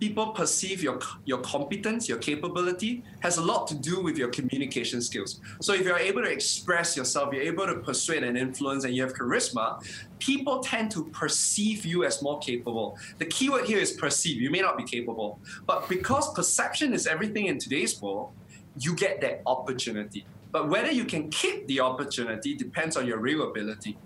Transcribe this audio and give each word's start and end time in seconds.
people 0.00 0.28
perceive 0.28 0.82
your 0.82 0.98
your 1.24 1.38
competence, 1.38 2.08
your 2.08 2.18
capability 2.18 3.02
has 3.20 3.38
a 3.38 3.42
lot 3.42 3.66
to 3.68 3.74
do 3.74 4.02
with 4.02 4.18
your 4.18 4.28
communication 4.28 5.00
skills. 5.00 5.40
So 5.60 5.72
if 5.72 5.82
you're 5.82 5.98
able 5.98 6.22
to 6.22 6.30
express 6.30 6.96
yourself, 6.96 7.32
you're 7.32 7.42
able 7.42 7.66
to 7.66 7.76
persuade 7.76 8.22
and 8.22 8.36
influence, 8.36 8.84
and 8.84 8.94
you 8.94 9.02
have 9.02 9.14
charisma, 9.14 9.82
people 10.18 10.60
tend 10.60 10.90
to 10.92 11.04
perceive 11.06 11.84
you 11.86 12.04
as 12.04 12.22
more 12.22 12.38
capable. 12.38 12.98
The 13.18 13.26
keyword 13.26 13.66
here 13.66 13.78
is 13.78 13.92
perceive. 13.92 14.40
You 14.40 14.50
may 14.50 14.60
not 14.60 14.76
be 14.76 14.84
capable, 14.84 15.40
but 15.66 15.88
because 15.88 16.32
perception 16.34 16.92
is 16.92 17.06
everything 17.06 17.46
in 17.46 17.58
today's 17.58 18.00
world, 18.00 18.32
you 18.78 18.94
get 18.94 19.20
that 19.22 19.42
opportunity. 19.46 20.26
But 20.52 20.68
whether 20.68 20.90
you 20.90 21.04
can 21.04 21.30
keep 21.30 21.66
the 21.66 21.80
opportunity 21.80 22.54
depends 22.54 22.96
on 22.96 23.06
your 23.06 23.18
real 23.18 23.50
ability. 23.50 23.98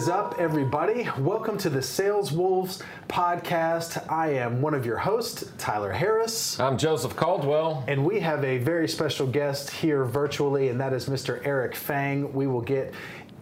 Is 0.00 0.08
up, 0.08 0.36
everybody? 0.38 1.06
Welcome 1.18 1.58
to 1.58 1.68
the 1.68 1.82
Sales 1.82 2.32
Wolves 2.32 2.82
podcast. 3.06 4.10
I 4.10 4.28
am 4.30 4.62
one 4.62 4.72
of 4.72 4.86
your 4.86 4.96
hosts, 4.96 5.44
Tyler 5.58 5.92
Harris. 5.92 6.58
I'm 6.58 6.78
Joseph 6.78 7.14
Caldwell. 7.16 7.84
And 7.86 8.02
we 8.02 8.18
have 8.20 8.42
a 8.42 8.56
very 8.56 8.88
special 8.88 9.26
guest 9.26 9.68
here 9.68 10.06
virtually, 10.06 10.70
and 10.70 10.80
that 10.80 10.94
is 10.94 11.06
Mr. 11.06 11.44
Eric 11.44 11.76
Feng. 11.76 12.32
We 12.32 12.46
will 12.46 12.62
get 12.62 12.94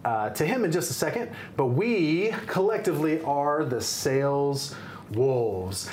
uh, 0.03 0.31
to 0.31 0.45
him 0.45 0.65
in 0.65 0.71
just 0.73 0.91
a 0.91 0.93
second, 0.93 1.31
but 1.55 1.67
we 1.67 2.35
collectively 2.45 3.21
are 3.21 3.63
the 3.63 3.79
Sales 3.79 4.75
Wolves. 5.13 5.89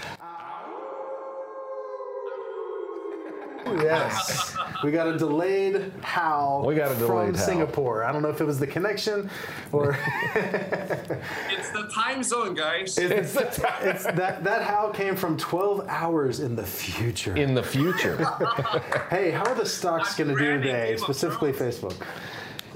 Yes. 3.82 4.56
We 4.84 4.90
got 4.90 5.08
a 5.08 5.16
delayed 5.18 5.92
howl 6.02 6.66
We 6.66 6.74
got 6.74 6.92
a 6.92 6.94
delayed 6.94 7.08
from 7.08 7.34
howl. 7.34 7.46
Singapore. 7.46 8.04
I 8.04 8.12
don't 8.12 8.22
know 8.22 8.28
if 8.28 8.40
it 8.40 8.44
was 8.44 8.58
the 8.58 8.66
connection 8.66 9.30
or 9.72 9.98
It's 10.34 11.70
the 11.70 11.90
time 11.94 12.22
zone, 12.22 12.54
guys. 12.54 12.98
it's, 12.98 13.36
it's 13.36 14.04
that 14.04 14.44
that 14.44 14.62
howl 14.62 14.90
came 14.90 15.16
from 15.16 15.36
12 15.36 15.86
hours 15.88 16.40
in 16.40 16.56
the 16.56 16.64
future. 16.64 17.34
In 17.36 17.54
the 17.54 17.62
future. 17.62 18.16
hey, 19.10 19.30
how 19.30 19.44
are 19.44 19.54
the 19.54 19.66
stocks 19.66 20.14
going 20.16 20.28
to 20.34 20.38
do 20.38 20.58
today, 20.58 20.96
specifically 20.96 21.52
Facebook? 21.52 21.94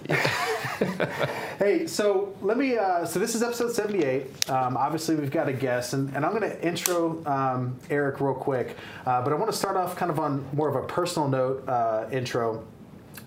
hey, 1.59 1.87
so 1.87 2.35
let 2.41 2.57
me. 2.57 2.77
Uh, 2.77 3.05
so 3.05 3.19
this 3.19 3.35
is 3.35 3.43
episode 3.43 3.73
78. 3.73 4.51
Um, 4.51 4.77
obviously, 4.77 5.15
we've 5.15 5.31
got 5.31 5.49
a 5.49 5.53
guest, 5.53 5.93
and, 5.93 6.15
and 6.17 6.25
I'm 6.25 6.31
going 6.33 6.51
to 6.51 6.67
intro 6.67 7.25
um, 7.27 7.79
Eric 7.91 8.21
real 8.21 8.35
quick. 8.35 8.77
Uh, 9.05 9.23
but 9.23 9.33
I 9.33 9.37
want 9.37 9.51
to 9.51 9.57
start 9.57 9.77
off 9.77 9.97
kind 9.97 10.11
of 10.11 10.19
on 10.19 10.47
more 10.53 10.69
of 10.69 10.77
a 10.83 10.87
personal 10.87 11.29
note 11.29 11.69
uh, 11.69 12.09
intro. 12.11 12.65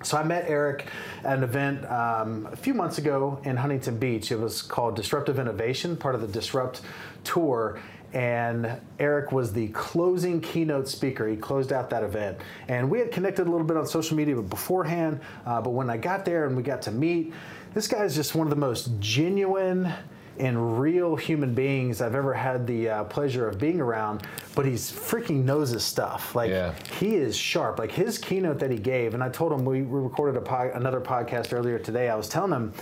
So 0.03 0.17
I 0.17 0.23
met 0.23 0.45
Eric 0.47 0.87
at 1.23 1.37
an 1.37 1.43
event 1.43 1.85
um, 1.89 2.47
a 2.51 2.55
few 2.55 2.73
months 2.73 2.97
ago 2.97 3.39
in 3.43 3.55
Huntington 3.55 3.97
Beach. 3.99 4.31
It 4.31 4.39
was 4.39 4.61
called 4.61 4.95
Disruptive 4.95 5.39
Innovation, 5.39 5.95
part 5.95 6.15
of 6.15 6.21
the 6.21 6.27
Disrupt 6.27 6.81
tour. 7.23 7.79
And 8.13 8.69
Eric 8.99 9.31
was 9.31 9.51
the 9.51 9.69
closing 9.69 10.39
keynote 10.39 10.87
speaker. 10.87 11.27
He 11.27 11.35
closed 11.35 11.73
out 11.73 11.89
that 11.89 12.03
event. 12.03 12.37
And 12.67 12.89
we 12.89 12.99
had 12.99 13.11
connected 13.11 13.47
a 13.47 13.49
little 13.51 13.65
bit 13.65 13.75
on 13.75 13.87
social 13.87 14.15
media 14.15 14.35
beforehand. 14.35 15.19
Uh, 15.45 15.61
but 15.61 15.71
when 15.71 15.89
I 15.89 15.97
got 15.97 16.23
there 16.23 16.45
and 16.45 16.55
we 16.55 16.61
got 16.63 16.81
to 16.83 16.91
meet, 16.91 17.33
this 17.73 17.87
guy 17.87 18.03
is 18.03 18.13
just 18.15 18.35
one 18.35 18.45
of 18.45 18.51
the 18.51 18.55
most 18.59 18.91
genuine, 18.99 19.91
and 20.39 20.79
real 20.81 21.15
human 21.15 21.53
beings 21.53 22.01
I've 22.01 22.15
ever 22.15 22.33
had 22.33 22.65
the 22.65 22.89
uh, 22.89 23.03
pleasure 23.03 23.47
of 23.47 23.59
being 23.59 23.79
around, 23.79 24.23
but 24.55 24.65
he's 24.65 24.91
freaking 24.91 25.43
knows 25.43 25.69
his 25.69 25.83
stuff. 25.83 26.33
Like 26.33 26.49
Yeah. 26.49 26.73
he 26.99 27.15
is 27.15 27.37
sharp. 27.37 27.77
Like 27.77 27.91
his 27.91 28.17
keynote 28.17 28.59
that 28.59 28.71
he 28.71 28.77
gave, 28.77 29.13
and 29.13 29.23
I 29.23 29.29
told 29.29 29.51
him 29.51 29.63
we, 29.63 29.83
we 29.83 29.99
recorded 30.01 30.41
another 30.75 31.01
podcast 31.01 31.53
earlier 31.53 31.77
today. 31.77 32.09
I 32.09 32.15
was 32.15 32.27
telling 32.29 32.51
him 32.51 32.73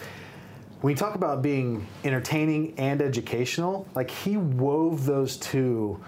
when 0.82 0.92
you 0.92 0.98
talk 0.98 1.16
about 1.16 1.42
being 1.42 1.88
entertaining 2.04 2.74
and 2.78 3.02
educational, 3.02 3.88
like 3.96 4.10
he 4.10 4.38
wove 4.38 5.06
those 5.06 5.38
two 5.38 6.00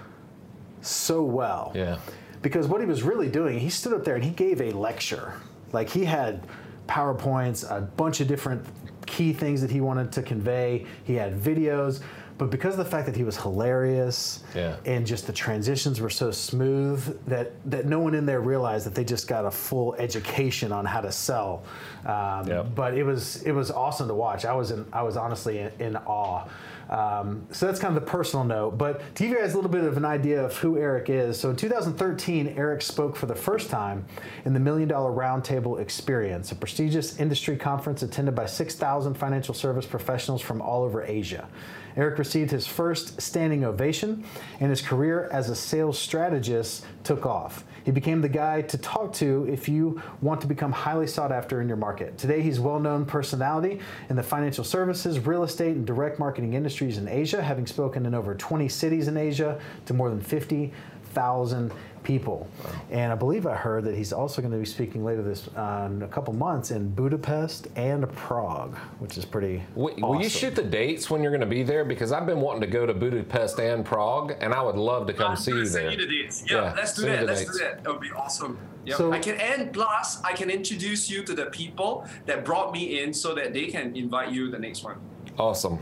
so 0.81 1.23
well. 1.23 1.71
Yeah. 1.75 1.99
Because 2.41 2.67
what 2.67 2.81
he 2.81 2.87
was 2.87 3.03
really 3.03 3.29
doing, 3.29 3.59
he 3.59 3.69
stood 3.69 3.93
up 3.93 4.03
there 4.03 4.15
and 4.15 4.23
he 4.23 4.31
gave 4.31 4.61
a 4.61 4.71
lecture. 4.71 5.33
Like 5.71 5.89
he 5.89 6.05
had 6.05 6.45
PowerPoints, 6.87 7.69
a 7.69 7.81
bunch 7.81 8.19
of 8.19 8.27
different 8.27 8.65
key 9.05 9.33
things 9.33 9.61
that 9.61 9.71
he 9.71 9.81
wanted 9.81 10.11
to 10.13 10.21
convey. 10.21 10.85
He 11.03 11.15
had 11.15 11.37
videos. 11.39 12.01
But 12.39 12.49
because 12.49 12.73
of 12.73 12.79
the 12.79 12.89
fact 12.89 13.05
that 13.05 13.15
he 13.15 13.23
was 13.23 13.37
hilarious 13.37 14.43
Yeah. 14.55 14.75
and 14.85 15.05
just 15.05 15.27
the 15.27 15.33
transitions 15.33 16.01
were 16.01 16.09
so 16.09 16.31
smooth 16.31 17.19
that, 17.27 17.51
that 17.69 17.85
no 17.85 17.99
one 17.99 18.15
in 18.15 18.25
there 18.25 18.41
realized 18.41 18.87
that 18.87 18.95
they 18.95 19.03
just 19.03 19.27
got 19.27 19.45
a 19.45 19.51
full 19.51 19.93
education 19.95 20.71
on 20.71 20.83
how 20.83 20.99
to 21.01 21.11
sell. 21.11 21.63
Um, 22.05 22.47
Yep. 22.47 22.67
But 22.75 22.95
it 22.95 23.03
was 23.03 23.43
it 23.43 23.51
was 23.51 23.69
awesome 23.69 24.07
to 24.07 24.15
watch. 24.15 24.45
I 24.45 24.53
was 24.53 24.71
in, 24.71 24.85
I 24.91 25.03
was 25.03 25.15
honestly 25.15 25.59
in, 25.59 25.71
in 25.79 25.95
awe. 25.95 26.45
Um, 26.89 27.47
so 27.51 27.65
that's 27.65 27.79
kind 27.79 27.95
of 27.95 28.03
the 28.03 28.09
personal 28.09 28.43
note. 28.45 28.77
But 28.77 28.99
to 29.15 29.23
give 29.23 29.31
you 29.31 29.37
guys 29.37 29.53
a 29.53 29.55
little 29.55 29.71
bit 29.71 29.83
of 29.83 29.97
an 29.97 30.05
idea 30.05 30.43
of 30.43 30.55
who 30.57 30.77
Eric 30.77 31.09
is, 31.09 31.39
so 31.39 31.49
in 31.49 31.55
2013, 31.55 32.53
Eric 32.57 32.81
spoke 32.81 33.15
for 33.15 33.25
the 33.25 33.35
first 33.35 33.69
time 33.69 34.05
in 34.45 34.53
the 34.53 34.59
Million 34.59 34.89
Dollar 34.89 35.11
Roundtable 35.11 35.79
Experience, 35.79 36.51
a 36.51 36.55
prestigious 36.55 37.19
industry 37.19 37.57
conference 37.57 38.03
attended 38.03 38.35
by 38.35 38.45
6,000 38.45 39.13
financial 39.13 39.53
service 39.53 39.85
professionals 39.85 40.41
from 40.41 40.61
all 40.61 40.83
over 40.83 41.03
Asia. 41.03 41.47
Eric 41.95 42.17
received 42.17 42.51
his 42.51 42.65
first 42.65 43.21
standing 43.21 43.63
ovation, 43.63 44.23
and 44.59 44.69
his 44.69 44.81
career 44.81 45.29
as 45.31 45.49
a 45.49 45.55
sales 45.55 45.97
strategist 45.99 46.85
took 47.03 47.25
off. 47.25 47.63
He 47.83 47.91
became 47.91 48.21
the 48.21 48.29
guy 48.29 48.61
to 48.61 48.77
talk 48.77 49.13
to 49.13 49.45
if 49.51 49.67
you 49.67 50.01
want 50.21 50.39
to 50.41 50.47
become 50.47 50.71
highly 50.71 51.07
sought 51.07 51.31
after 51.31 51.61
in 51.61 51.67
your 51.67 51.77
market. 51.77 52.17
Today, 52.17 52.41
he's 52.41 52.57
a 52.57 52.61
well-known 52.61 53.05
personality 53.05 53.79
in 54.09 54.15
the 54.15 54.23
financial 54.23 54.63
services, 54.63 55.19
real 55.19 55.43
estate, 55.43 55.75
and 55.75 55.85
direct 55.85 56.17
marketing 56.17 56.53
industries 56.53 56.97
in 56.97 57.07
Asia, 57.07 57.41
having 57.41 57.67
spoken 57.67 58.05
in 58.05 58.13
over 58.13 58.35
20 58.35 58.69
cities 58.69 59.07
in 59.07 59.17
Asia 59.17 59.59
to 59.85 59.93
more 59.93 60.09
than 60.09 60.21
50,000 60.21 61.71
people. 62.03 62.47
And 62.91 63.11
I 63.11 63.15
believe 63.15 63.45
I 63.47 63.55
heard 63.55 63.83
that 63.85 63.95
he's 63.95 64.13
also 64.13 64.41
going 64.41 64.51
to 64.51 64.57
be 64.57 64.65
speaking 64.65 65.03
later 65.03 65.21
this 65.21 65.47
uh, 65.55 65.89
in 65.91 66.01
a 66.03 66.07
couple 66.07 66.33
months 66.33 66.71
in 66.71 66.89
Budapest 66.89 67.67
and 67.75 68.09
Prague, 68.15 68.75
which 68.99 69.17
is 69.17 69.25
pretty. 69.25 69.63
Will, 69.75 69.93
will 69.97 70.21
you 70.21 70.29
shoot 70.29 70.55
the 70.55 70.63
dates 70.63 71.09
when 71.09 71.21
you're 71.23 71.31
going 71.31 71.41
to 71.41 71.47
be 71.47 71.63
there? 71.63 71.85
Because 71.85 72.11
I've 72.11 72.25
been 72.25 72.41
wanting 72.41 72.61
to 72.61 72.67
go 72.67 72.85
to 72.85 72.93
Budapest 72.93 73.59
and 73.59 73.85
Prague, 73.85 74.33
and 74.41 74.53
I 74.53 74.61
would 74.61 74.75
love 74.75 75.07
to 75.07 75.13
come 75.13 75.31
I'm 75.31 75.37
see 75.37 75.51
gonna 75.51 75.63
you 75.63 75.67
send 75.69 75.85
there. 75.85 75.91
you 75.91 75.97
the 75.97 76.07
dates. 76.23 76.43
Yeah, 76.49 76.55
Yeah, 76.57 76.73
let's 76.75 76.93
do 76.93 77.01
send 77.03 77.11
me 77.13 77.17
that. 77.17 77.21
the 77.21 77.27
Let's 77.27 77.41
dates. 77.41 77.57
do 77.57 77.63
that. 77.63 77.83
That 77.83 77.91
would 77.91 78.01
be 78.01 78.11
awesome. 78.11 78.57
Yep. 78.85 78.97
So- 78.97 79.11
I 79.13 79.19
can 79.19 79.35
and 79.39 79.71
plus 79.71 80.21
I 80.23 80.33
can 80.33 80.49
introduce 80.49 81.09
you 81.09 81.23
to 81.23 81.33
the 81.33 81.45
people 81.45 82.05
that 82.25 82.43
brought 82.43 82.73
me 82.73 83.01
in 83.01 83.13
so 83.13 83.33
that 83.35 83.53
they 83.53 83.67
can 83.67 83.95
invite 83.95 84.31
you 84.31 84.51
the 84.51 84.59
next 84.59 84.83
one. 84.83 84.97
Awesome. 85.39 85.79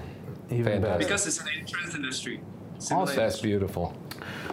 Even 0.51 0.65
better. 0.65 0.81
Fantastic. 0.81 1.07
Because 1.07 1.27
it's 1.27 1.39
an 1.41 1.47
entrance 1.57 1.95
industry. 1.95 2.41
Similar 2.81 3.03
Awesome. 3.03 3.15
That's 3.15 3.39
beautiful. 3.39 3.95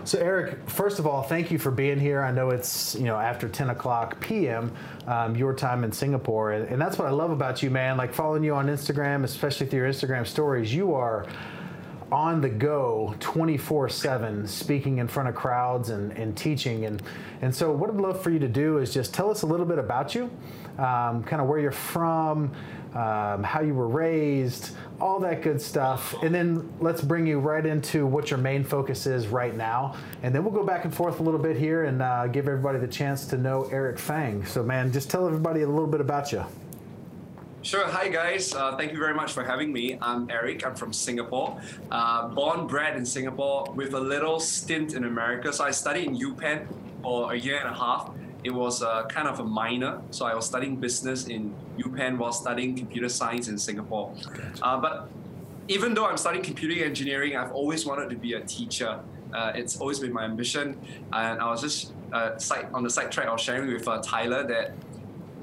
So 0.05 0.19
Eric, 0.19 0.59
first 0.69 0.99
of 0.99 1.07
all, 1.07 1.23
thank 1.23 1.51
you 1.51 1.59
for 1.59 1.71
being 1.71 1.99
here. 1.99 2.23
I 2.23 2.31
know 2.31 2.51
it's 2.51 2.95
you 2.95 3.05
know 3.05 3.17
after 3.17 3.49
10 3.49 3.71
o'clock 3.71 4.21
p.m. 4.21 4.73
Um, 5.07 5.37
your 5.37 5.55
time 5.55 5.85
in 5.85 5.93
Singapore, 5.93 6.53
and, 6.53 6.69
and 6.69 6.81
that's 6.81 6.99
what 6.99 7.09
I 7.09 7.11
love 7.11 7.31
about 7.31 7.63
you, 7.63 7.71
man. 7.71 7.97
Like 7.97 8.15
following 8.15 8.45
you 8.45 8.55
on 8.55 8.69
Instagram, 8.69 9.25
especially 9.25 9.67
through 9.67 9.81
your 9.81 9.89
Instagram 9.89 10.27
stories, 10.27 10.75
you 10.75 10.95
are 10.95 11.27
on 12.11 12.41
the 12.41 12.49
go 12.49 13.15
24-7 13.21 14.49
speaking 14.49 14.97
in 14.97 15.07
front 15.07 15.29
of 15.29 15.35
crowds 15.35 15.91
and, 15.91 16.11
and 16.13 16.35
teaching 16.35 16.87
and 16.87 17.03
and 17.43 17.55
so 17.55 17.71
what 17.71 17.91
i'd 17.91 17.97
love 17.97 18.23
for 18.23 18.31
you 18.31 18.39
to 18.39 18.49
do 18.49 18.79
is 18.79 18.95
just 18.95 19.13
tell 19.13 19.31
us 19.31 19.43
a 19.43 19.47
little 19.47 19.67
bit 19.67 19.79
about 19.79 20.15
you 20.15 20.31
um, 20.79 21.23
kind 21.25 21.43
of 21.43 21.49
where 21.49 21.59
you're 21.59 21.71
from 21.71 22.51
um, 22.95 23.43
how 23.43 23.61
you 23.61 23.75
were 23.75 23.89
raised 23.89 24.75
all 25.01 25.21
that 25.21 25.43
good 25.43 25.61
stuff 25.61 26.15
and 26.23 26.35
then 26.35 26.69
let's 26.81 27.01
bring 27.01 27.27
you 27.27 27.39
right 27.39 27.65
into 27.65 28.05
what 28.07 28.31
your 28.31 28.39
main 28.39 28.65
focus 28.65 29.07
is 29.07 29.29
right 29.29 29.57
now 29.57 29.95
and 30.23 30.35
then 30.35 30.45
we'll 30.45 30.53
go 30.53 30.65
back 30.65 30.85
and 30.85 30.95
forth 30.95 31.21
a 31.21 31.23
little 31.23 31.39
bit 31.39 31.57
here 31.57 31.85
and 31.85 32.03
uh, 32.03 32.27
give 32.27 32.49
everybody 32.49 32.79
the 32.79 32.89
chance 32.89 33.27
to 33.27 33.39
know 33.39 33.69
eric 33.71 33.99
feng 33.99 34.45
so 34.45 34.63
man 34.63 34.91
just 34.93 35.09
tell 35.09 35.27
everybody 35.27 35.63
a 35.63 35.69
little 35.69 35.87
bit 35.87 36.01
about 36.01 36.33
you 36.33 36.45
Sure. 37.61 37.87
Hi, 37.89 38.09
guys. 38.09 38.55
Uh, 38.55 38.77
thank 38.77 38.93
you 38.93 38.99
very 38.99 39.15
much 39.15 39.33
for 39.33 39.43
having 39.43 39.73
me. 39.73 39.99
I'm 40.01 40.31
Eric. 40.31 40.65
I'm 40.65 40.77
from 40.77 40.93
Singapore. 40.93 41.61
Uh, 41.91 42.29
born, 42.29 42.69
bred 42.69 42.97
in 42.97 43.05
Singapore 43.05 43.67
with 43.75 43.95
a 43.95 44.01
little 44.01 44.39
stint 44.39 44.95
in 44.95 45.05
America. 45.05 45.53
So 45.53 45.65
I 45.65 45.73
studied 45.73 46.07
in 46.07 46.17
UPenn 46.17 46.67
for 47.03 47.33
a 47.33 47.37
year 47.37 47.59
and 47.59 47.69
a 47.69 47.75
half. 47.75 48.15
It 48.45 48.51
was 48.51 48.83
uh, 48.83 49.05
kind 49.07 49.29
of 49.29 49.41
a 49.41 49.45
minor. 49.45 50.01
So 50.11 50.27
I 50.27 50.35
was 50.35 50.47
studying 50.47 50.77
business 50.77 51.27
in 51.27 51.55
UPenn 51.79 52.19
while 52.19 52.33
studying 52.33 52.77
computer 52.77 53.09
science 53.09 53.49
in 53.49 53.59
Singapore. 53.59 54.15
Uh, 54.63 54.81
but 54.81 55.09
even 55.69 55.95
though 55.95 56.07
I'm 56.07 56.17
studying 56.17 56.45
computer 56.45 56.85
engineering, 56.85 57.37
I've 57.37 57.53
always 57.53 57.85
wanted 57.85 58.11
to 58.11 58.17
be 58.17 58.35
a 58.35 58.41
teacher. 58.41 59.01
Uh, 59.35 59.53
it's 59.55 59.79
always 59.81 59.99
been 59.99 60.13
my 60.13 60.25
ambition. 60.25 60.79
And 61.13 61.41
I 61.41 61.51
was 61.51 61.61
just 61.61 61.93
uh, 62.13 62.39
side, 62.39 62.69
on 62.73 62.83
the 62.83 62.91
side 62.91 63.13
track, 63.13 63.27
I 63.27 63.33
was 63.33 63.41
sharing 63.41 63.73
with 63.73 63.87
uh, 63.87 64.01
Tyler 64.03 64.47
that 64.47 64.73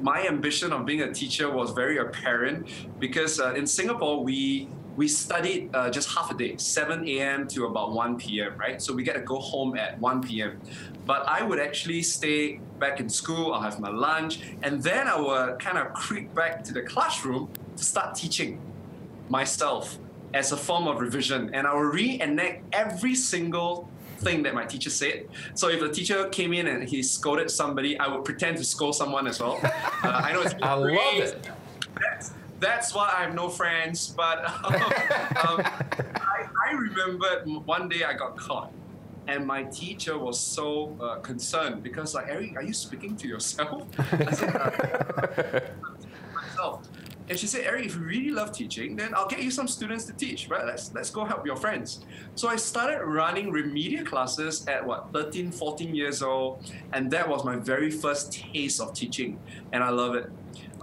my 0.01 0.25
ambition 0.27 0.73
of 0.73 0.85
being 0.85 1.01
a 1.01 1.13
teacher 1.13 1.49
was 1.49 1.71
very 1.71 1.97
apparent 1.97 2.67
because 2.99 3.39
uh, 3.39 3.53
in 3.53 3.65
Singapore 3.67 4.23
we 4.23 4.67
we 4.95 5.09
studied 5.09 5.75
uh, 5.75 5.89
just 5.89 6.09
half 6.15 6.31
a 6.31 6.33
day, 6.33 6.55
7 6.55 7.05
a.m. 7.05 7.47
to 7.49 7.65
about 7.65 7.91
1 7.91 8.17
p.m. 8.17 8.57
Right, 8.57 8.81
so 8.81 8.93
we 8.93 9.03
get 9.03 9.15
to 9.15 9.21
go 9.21 9.39
home 9.39 9.77
at 9.77 9.99
1 9.99 10.23
p.m. 10.23 10.59
But 11.05 11.27
I 11.27 11.43
would 11.43 11.59
actually 11.59 12.01
stay 12.01 12.59
back 12.79 12.99
in 12.99 13.09
school, 13.09 13.53
I'll 13.53 13.61
have 13.61 13.79
my 13.79 13.89
lunch, 13.89 14.39
and 14.63 14.81
then 14.81 15.07
I 15.07 15.19
would 15.19 15.59
kind 15.59 15.77
of 15.77 15.93
creep 15.93 16.33
back 16.33 16.63
to 16.65 16.73
the 16.73 16.81
classroom 16.81 17.49
to 17.77 17.83
start 17.83 18.15
teaching 18.15 18.59
myself 19.29 19.97
as 20.33 20.51
a 20.51 20.57
form 20.57 20.87
of 20.87 20.99
revision. 20.99 21.53
And 21.53 21.67
I 21.67 21.73
will 21.73 21.81
reenact 21.81 22.63
every 22.73 23.15
single 23.15 23.89
thing 24.17 24.43
that 24.43 24.53
my 24.53 24.65
teacher 24.65 24.89
said. 24.89 25.27
So 25.53 25.69
if 25.69 25.79
the 25.79 25.89
teacher 25.89 26.27
came 26.29 26.53
in 26.53 26.67
and 26.67 26.87
he 26.87 27.03
scolded 27.03 27.51
somebody, 27.51 27.97
I 27.99 28.07
would 28.07 28.25
pretend 28.25 28.57
to 28.57 28.63
scold 28.63 28.95
someone 28.95 29.27
as 29.27 29.39
well. 29.39 29.59
Uh, 29.63 29.69
I 30.03 30.33
know 30.33 30.41
it's 30.41 30.55
I 30.61 30.73
love 30.73 31.15
it. 31.15 31.49
That's, 32.01 32.33
that's 32.59 32.93
why 32.93 33.13
I 33.17 33.23
have 33.23 33.35
no 33.35 33.49
friends. 33.49 34.13
But 34.15 34.45
um, 34.65 34.75
um, 34.75 35.61
I, 36.15 36.47
I 36.67 36.71
remembered 36.73 37.45
one 37.65 37.89
day 37.89 38.03
I 38.03 38.13
got 38.13 38.37
caught. 38.37 38.71
And 39.27 39.45
my 39.45 39.63
teacher 39.63 40.17
was 40.17 40.39
so 40.39 40.95
uh, 41.01 41.19
concerned 41.19 41.83
because, 41.83 42.13
like, 42.13 42.27
Eric, 42.29 42.55
are 42.55 42.63
you 42.63 42.73
speaking 42.73 43.15
to 43.17 43.27
yourself? 43.27 43.87
I 44.11 44.31
said, 44.31 44.55
"Uh, 44.55 45.59
myself. 46.33 46.87
And 47.27 47.39
she 47.39 47.47
said, 47.47 47.65
Eric, 47.65 47.87
if 47.87 47.95
you 47.95 48.01
really 48.01 48.29
love 48.29 48.51
teaching, 48.51 48.95
then 48.95 49.15
I'll 49.15 49.27
get 49.27 49.41
you 49.41 49.49
some 49.49 49.67
students 49.67 50.05
to 50.05 50.13
teach, 50.13 50.47
right? 50.47 50.63
Let's 50.63 50.93
let's 50.93 51.09
go 51.09 51.25
help 51.25 51.43
your 51.45 51.55
friends. 51.55 52.05
So 52.35 52.47
I 52.47 52.55
started 52.55 53.03
running 53.03 53.51
remedial 53.51 54.05
classes 54.05 54.65
at 54.67 54.85
what, 54.85 55.11
13, 55.11 55.51
14 55.51 55.95
years 55.95 56.21
old. 56.21 56.71
And 56.93 57.09
that 57.11 57.27
was 57.27 57.43
my 57.43 57.55
very 57.55 57.89
first 57.89 58.31
taste 58.31 58.79
of 58.79 58.93
teaching. 58.93 59.39
And 59.71 59.83
I 59.83 59.89
love 59.89 60.13
it. 60.13 60.29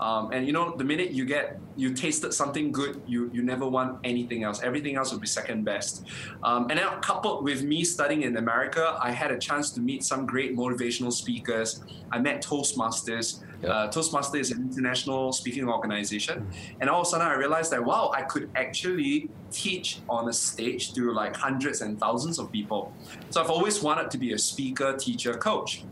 Um, 0.02 0.32
and 0.32 0.44
you 0.44 0.52
know, 0.52 0.74
the 0.76 0.82
minute 0.82 1.12
you 1.12 1.24
get 1.24 1.60
you 1.76 1.94
tasted 1.94 2.34
something 2.34 2.72
good, 2.72 3.00
you 3.06 3.30
you 3.32 3.42
never 3.42 3.68
want 3.68 4.00
anything 4.02 4.42
else. 4.42 4.60
Everything 4.60 4.96
else 4.96 5.12
will 5.12 5.20
be 5.20 5.28
second 5.28 5.62
best. 5.64 6.04
Um, 6.42 6.68
and 6.70 6.78
then 6.78 6.88
coupled 7.00 7.44
with 7.44 7.62
me 7.62 7.84
studying 7.84 8.22
in 8.22 8.36
America, 8.36 8.98
I 9.00 9.12
had 9.12 9.30
a 9.30 9.38
chance 9.38 9.70
to 9.74 9.80
meet 9.80 10.02
some 10.02 10.26
great 10.26 10.56
motivational 10.56 11.12
speakers. 11.12 11.84
I 12.10 12.18
met 12.18 12.42
Toastmasters. 12.42 13.42
Yep. 13.62 13.70
Uh, 13.70 13.86
Toastmaster 13.92 14.38
is 14.38 14.50
an 14.50 14.60
international 14.60 15.32
speaking 15.32 15.68
organization, 15.68 16.50
and 16.80 16.90
all 16.90 17.02
of 17.02 17.06
a 17.06 17.10
sudden 17.10 17.28
I 17.28 17.34
realized 17.34 17.70
that 17.70 17.84
wow, 17.84 18.10
I 18.12 18.22
could 18.22 18.50
actually 18.56 19.30
teach 19.52 20.00
on 20.08 20.28
a 20.28 20.32
stage 20.32 20.94
to 20.94 21.12
like 21.12 21.36
hundreds 21.36 21.80
and 21.80 22.00
thousands 22.00 22.40
of 22.40 22.50
people. 22.50 22.92
So 23.30 23.40
I've 23.40 23.50
always 23.50 23.80
wanted 23.80 24.10
to 24.10 24.18
be 24.18 24.32
a 24.32 24.38
speaker, 24.38 24.96
teacher, 24.96 25.34
coach. 25.34 25.84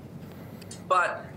But 0.89 1.30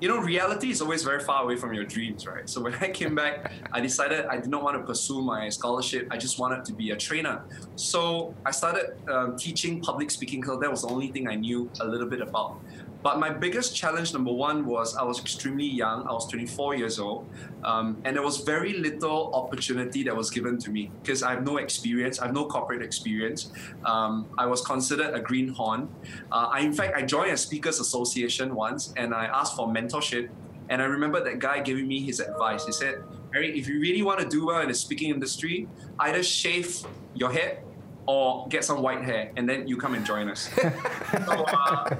you 0.00 0.08
know, 0.08 0.18
reality 0.18 0.70
is 0.70 0.80
always 0.80 1.02
very 1.02 1.20
far 1.20 1.42
away 1.42 1.56
from 1.56 1.74
your 1.74 1.84
dreams, 1.84 2.26
right? 2.26 2.48
So 2.48 2.60
when 2.60 2.74
I 2.76 2.88
came 2.88 3.14
back, 3.14 3.52
I 3.72 3.80
decided 3.80 4.26
I 4.26 4.36
did 4.36 4.48
not 4.48 4.62
want 4.62 4.76
to 4.76 4.84
pursue 4.84 5.22
my 5.22 5.48
scholarship. 5.48 6.06
I 6.10 6.16
just 6.16 6.38
wanted 6.38 6.64
to 6.66 6.72
be 6.72 6.90
a 6.90 6.96
trainer. 6.96 7.42
So 7.74 8.34
I 8.46 8.52
started 8.52 8.96
um, 9.08 9.36
teaching 9.36 9.80
public 9.80 10.10
speaking 10.10 10.40
because 10.40 10.60
that 10.60 10.70
was 10.70 10.82
the 10.82 10.88
only 10.88 11.08
thing 11.08 11.28
I 11.28 11.34
knew 11.34 11.68
a 11.80 11.86
little 11.86 12.08
bit 12.08 12.20
about. 12.20 12.60
But 13.08 13.18
my 13.18 13.30
biggest 13.30 13.74
challenge, 13.74 14.12
number 14.12 14.30
one, 14.30 14.66
was 14.66 14.94
I 14.94 15.02
was 15.02 15.18
extremely 15.18 15.64
young. 15.64 16.06
I 16.06 16.12
was 16.12 16.28
24 16.28 16.76
years 16.76 16.98
old, 16.98 17.26
um, 17.64 17.96
and 18.04 18.14
there 18.14 18.22
was 18.22 18.36
very 18.40 18.74
little 18.74 19.32
opportunity 19.32 20.02
that 20.02 20.14
was 20.14 20.28
given 20.28 20.58
to 20.58 20.70
me 20.70 20.90
because 21.00 21.22
I 21.22 21.30
have 21.30 21.42
no 21.42 21.56
experience. 21.56 22.18
I 22.20 22.26
have 22.26 22.34
no 22.34 22.44
corporate 22.44 22.82
experience. 22.82 23.50
Um, 23.86 24.26
I 24.36 24.44
was 24.44 24.60
considered 24.60 25.14
a 25.14 25.20
greenhorn. 25.20 25.88
Uh, 26.30 26.50
I, 26.52 26.60
in 26.60 26.74
fact, 26.74 26.98
I 26.98 27.00
joined 27.00 27.32
a 27.32 27.38
speakers 27.38 27.80
association 27.80 28.54
once, 28.54 28.92
and 28.98 29.14
I 29.14 29.24
asked 29.24 29.56
for 29.56 29.66
mentorship. 29.68 30.28
And 30.68 30.82
I 30.82 30.84
remember 30.84 31.24
that 31.24 31.38
guy 31.38 31.60
giving 31.60 31.88
me 31.88 32.02
his 32.02 32.20
advice. 32.20 32.66
He 32.66 32.72
said, 32.72 33.02
"Eric, 33.34 33.56
if 33.56 33.68
you 33.68 33.80
really 33.80 34.02
want 34.02 34.20
to 34.20 34.28
do 34.28 34.44
well 34.44 34.60
in 34.60 34.68
the 34.68 34.74
speaking 34.74 35.08
industry, 35.08 35.66
either 35.98 36.22
shave 36.22 36.84
your 37.14 37.32
head 37.32 37.64
or 38.08 38.48
get 38.48 38.64
some 38.64 38.80
white 38.80 39.02
hair, 39.02 39.30
and 39.36 39.46
then 39.46 39.68
you 39.68 39.76
come 39.76 39.94
and 39.94 40.04
join 40.04 40.30
us. 40.30 40.48
so, 40.56 41.44
uh, 41.44 41.94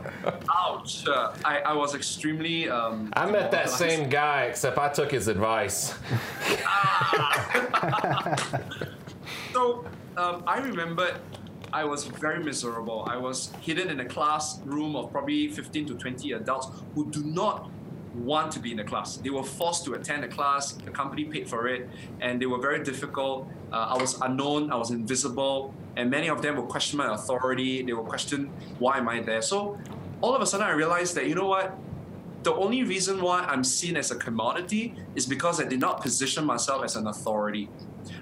ouch! 0.50 1.06
Uh, 1.06 1.34
I, 1.44 1.60
I 1.60 1.74
was 1.74 1.94
extremely. 1.94 2.68
Um, 2.68 3.12
I 3.12 3.30
met 3.30 3.50
that 3.50 3.68
same 3.68 4.08
guy, 4.08 4.44
except 4.44 4.78
I 4.78 4.88
took 4.88 5.10
his 5.10 5.28
advice. 5.28 5.94
So 9.52 9.84
um, 10.16 10.44
I 10.46 10.58
remember 10.58 11.18
I 11.72 11.84
was 11.84 12.04
very 12.04 12.42
miserable. 12.42 13.06
I 13.10 13.16
was 13.16 13.52
hidden 13.60 13.90
in 13.90 14.00
a 14.00 14.04
classroom 14.04 14.94
of 14.94 15.10
probably 15.10 15.48
15 15.48 15.86
to 15.86 15.94
20 15.94 16.32
adults 16.32 16.68
who 16.94 17.10
do 17.10 17.24
not 17.24 17.68
want 18.14 18.52
to 18.52 18.60
be 18.60 18.70
in 18.70 18.76
the 18.76 18.84
class. 18.84 19.16
They 19.16 19.30
were 19.30 19.42
forced 19.42 19.84
to 19.86 19.94
attend 19.94 20.22
the 20.22 20.28
class. 20.28 20.72
The 20.72 20.90
company 20.90 21.24
paid 21.24 21.48
for 21.48 21.68
it, 21.68 21.88
and 22.20 22.40
they 22.40 22.46
were 22.46 22.58
very 22.58 22.82
difficult. 22.82 23.48
Uh, 23.72 23.94
I 23.94 24.00
was 24.00 24.20
unknown. 24.20 24.72
I 24.72 24.76
was 24.76 24.90
invisible, 24.90 25.74
and 25.98 26.08
many 26.10 26.28
of 26.28 26.40
them 26.40 26.56
would 26.56 26.68
question 26.68 26.96
my 26.96 27.12
authority. 27.12 27.82
They 27.82 27.92
would 27.92 28.06
question 28.06 28.50
why 28.78 28.98
am 28.98 29.08
I 29.08 29.20
there. 29.20 29.42
So 29.42 29.78
all 30.20 30.34
of 30.34 30.40
a 30.40 30.46
sudden, 30.46 30.66
I 30.66 30.70
realized 30.70 31.14
that 31.16 31.26
you 31.26 31.34
know 31.34 31.46
what. 31.46 31.76
The 32.44 32.54
only 32.54 32.84
reason 32.84 33.20
why 33.20 33.40
I'm 33.40 33.64
seen 33.64 33.96
as 33.96 34.12
a 34.12 34.16
commodity 34.16 34.94
is 35.16 35.26
because 35.26 35.60
I 35.60 35.64
did 35.64 35.80
not 35.80 36.00
position 36.00 36.44
myself 36.44 36.84
as 36.84 36.94
an 36.94 37.08
authority. 37.08 37.68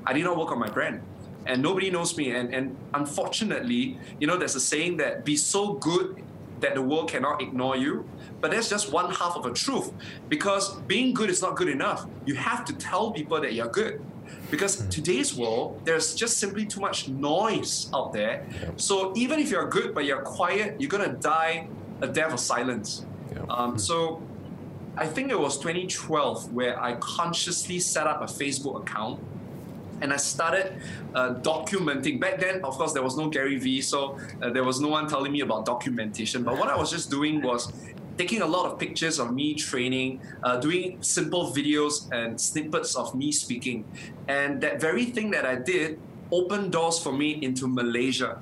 I 0.07 0.15
did 0.15 0.25
not 0.25 0.39
work 0.39 0.51
on 0.51 0.59
my 0.59 0.71
brand 0.71 1.03
and 1.47 1.63
nobody 1.63 1.91
knows 1.91 2.17
me. 2.17 2.31
And, 2.31 2.53
and 2.53 2.77
unfortunately, 2.95 3.99
you 4.21 4.27
know, 4.27 4.37
there's 4.37 4.57
a 4.57 4.61
saying 4.61 4.97
that 4.99 5.25
be 5.25 5.37
so 5.37 5.75
good 5.75 6.23
that 6.61 6.75
the 6.75 6.83
world 6.83 7.11
cannot 7.11 7.41
ignore 7.41 7.77
you. 7.77 8.09
But 8.41 8.51
that's 8.51 8.69
just 8.69 8.93
one 8.93 9.13
half 9.13 9.37
of 9.37 9.47
a 9.47 9.53
truth 9.53 9.93
because 10.29 10.75
being 10.83 11.15
good 11.15 11.31
is 11.31 11.43
not 11.43 11.57
good 11.57 11.69
enough. 11.69 12.07
You 12.27 12.35
have 12.35 12.65
to 12.67 12.73
tell 12.75 13.11
people 13.11 13.41
that 13.41 13.55
you're 13.55 13.69
good. 13.69 14.03
Because 14.51 14.87
today's 14.89 15.37
world, 15.37 15.81
there's 15.85 16.15
just 16.15 16.39
simply 16.39 16.67
too 16.67 16.81
much 16.81 17.09
noise 17.09 17.91
out 17.95 18.13
there. 18.13 18.47
So 18.77 19.13
even 19.17 19.39
if 19.39 19.51
you're 19.51 19.69
good 19.69 19.95
but 19.95 20.05
you're 20.05 20.23
quiet, 20.23 20.81
you're 20.81 20.91
gonna 20.91 21.15
die 21.15 21.69
a 22.01 22.09
death 22.09 22.33
of 22.33 22.41
silence. 22.41 23.05
Yeah. 23.35 23.43
Um, 23.51 23.79
so 23.79 24.23
I 24.97 25.07
think 25.07 25.31
it 25.31 25.39
was 25.39 25.59
2012 25.59 26.53
where 26.53 26.81
I 26.83 26.95
consciously 26.97 27.79
set 27.81 28.07
up 28.07 28.23
a 28.23 28.27
Facebook 28.27 28.81
account 28.81 29.21
and 30.01 30.13
I 30.13 30.17
started 30.17 30.81
uh, 31.15 31.35
documenting. 31.35 32.21
Back 32.21 32.41
then, 32.41 32.65
of 32.65 32.77
course, 32.77 32.93
there 32.93 33.03
was 33.03 33.17
no 33.17 33.29
Gary 33.29 33.57
Vee, 33.57 33.81
so 33.81 34.19
uh, 34.43 34.51
there 34.51 34.65
was 34.65 34.81
no 34.81 34.89
one 34.89 35.09
telling 35.09 35.33
me 35.33 35.41
about 35.41 35.65
documentation. 35.65 36.43
But 36.43 36.59
what 36.59 36.69
I 36.69 36.77
was 36.77 36.91
just 36.91 37.11
doing 37.11 37.43
was 37.43 37.73
taking 38.17 38.43
a 38.43 38.47
lot 38.47 38.67
of 38.67 38.79
pictures 38.79 39.19
of 39.19 39.33
me 39.33 39.55
training, 39.55 40.21
uh, 40.43 40.57
doing 40.57 41.03
simple 41.03 41.53
videos 41.53 42.11
and 42.13 42.41
snippets 42.41 42.97
of 42.97 43.15
me 43.15 43.33
speaking. 43.33 43.85
And 44.29 44.61
that 44.63 44.81
very 44.81 45.07
thing 45.07 45.31
that 45.33 45.45
I 45.45 45.57
did 45.57 45.99
opened 46.33 46.73
doors 46.73 46.99
for 46.99 47.13
me 47.13 47.39
into 47.43 47.69
Malaysia. 47.69 48.41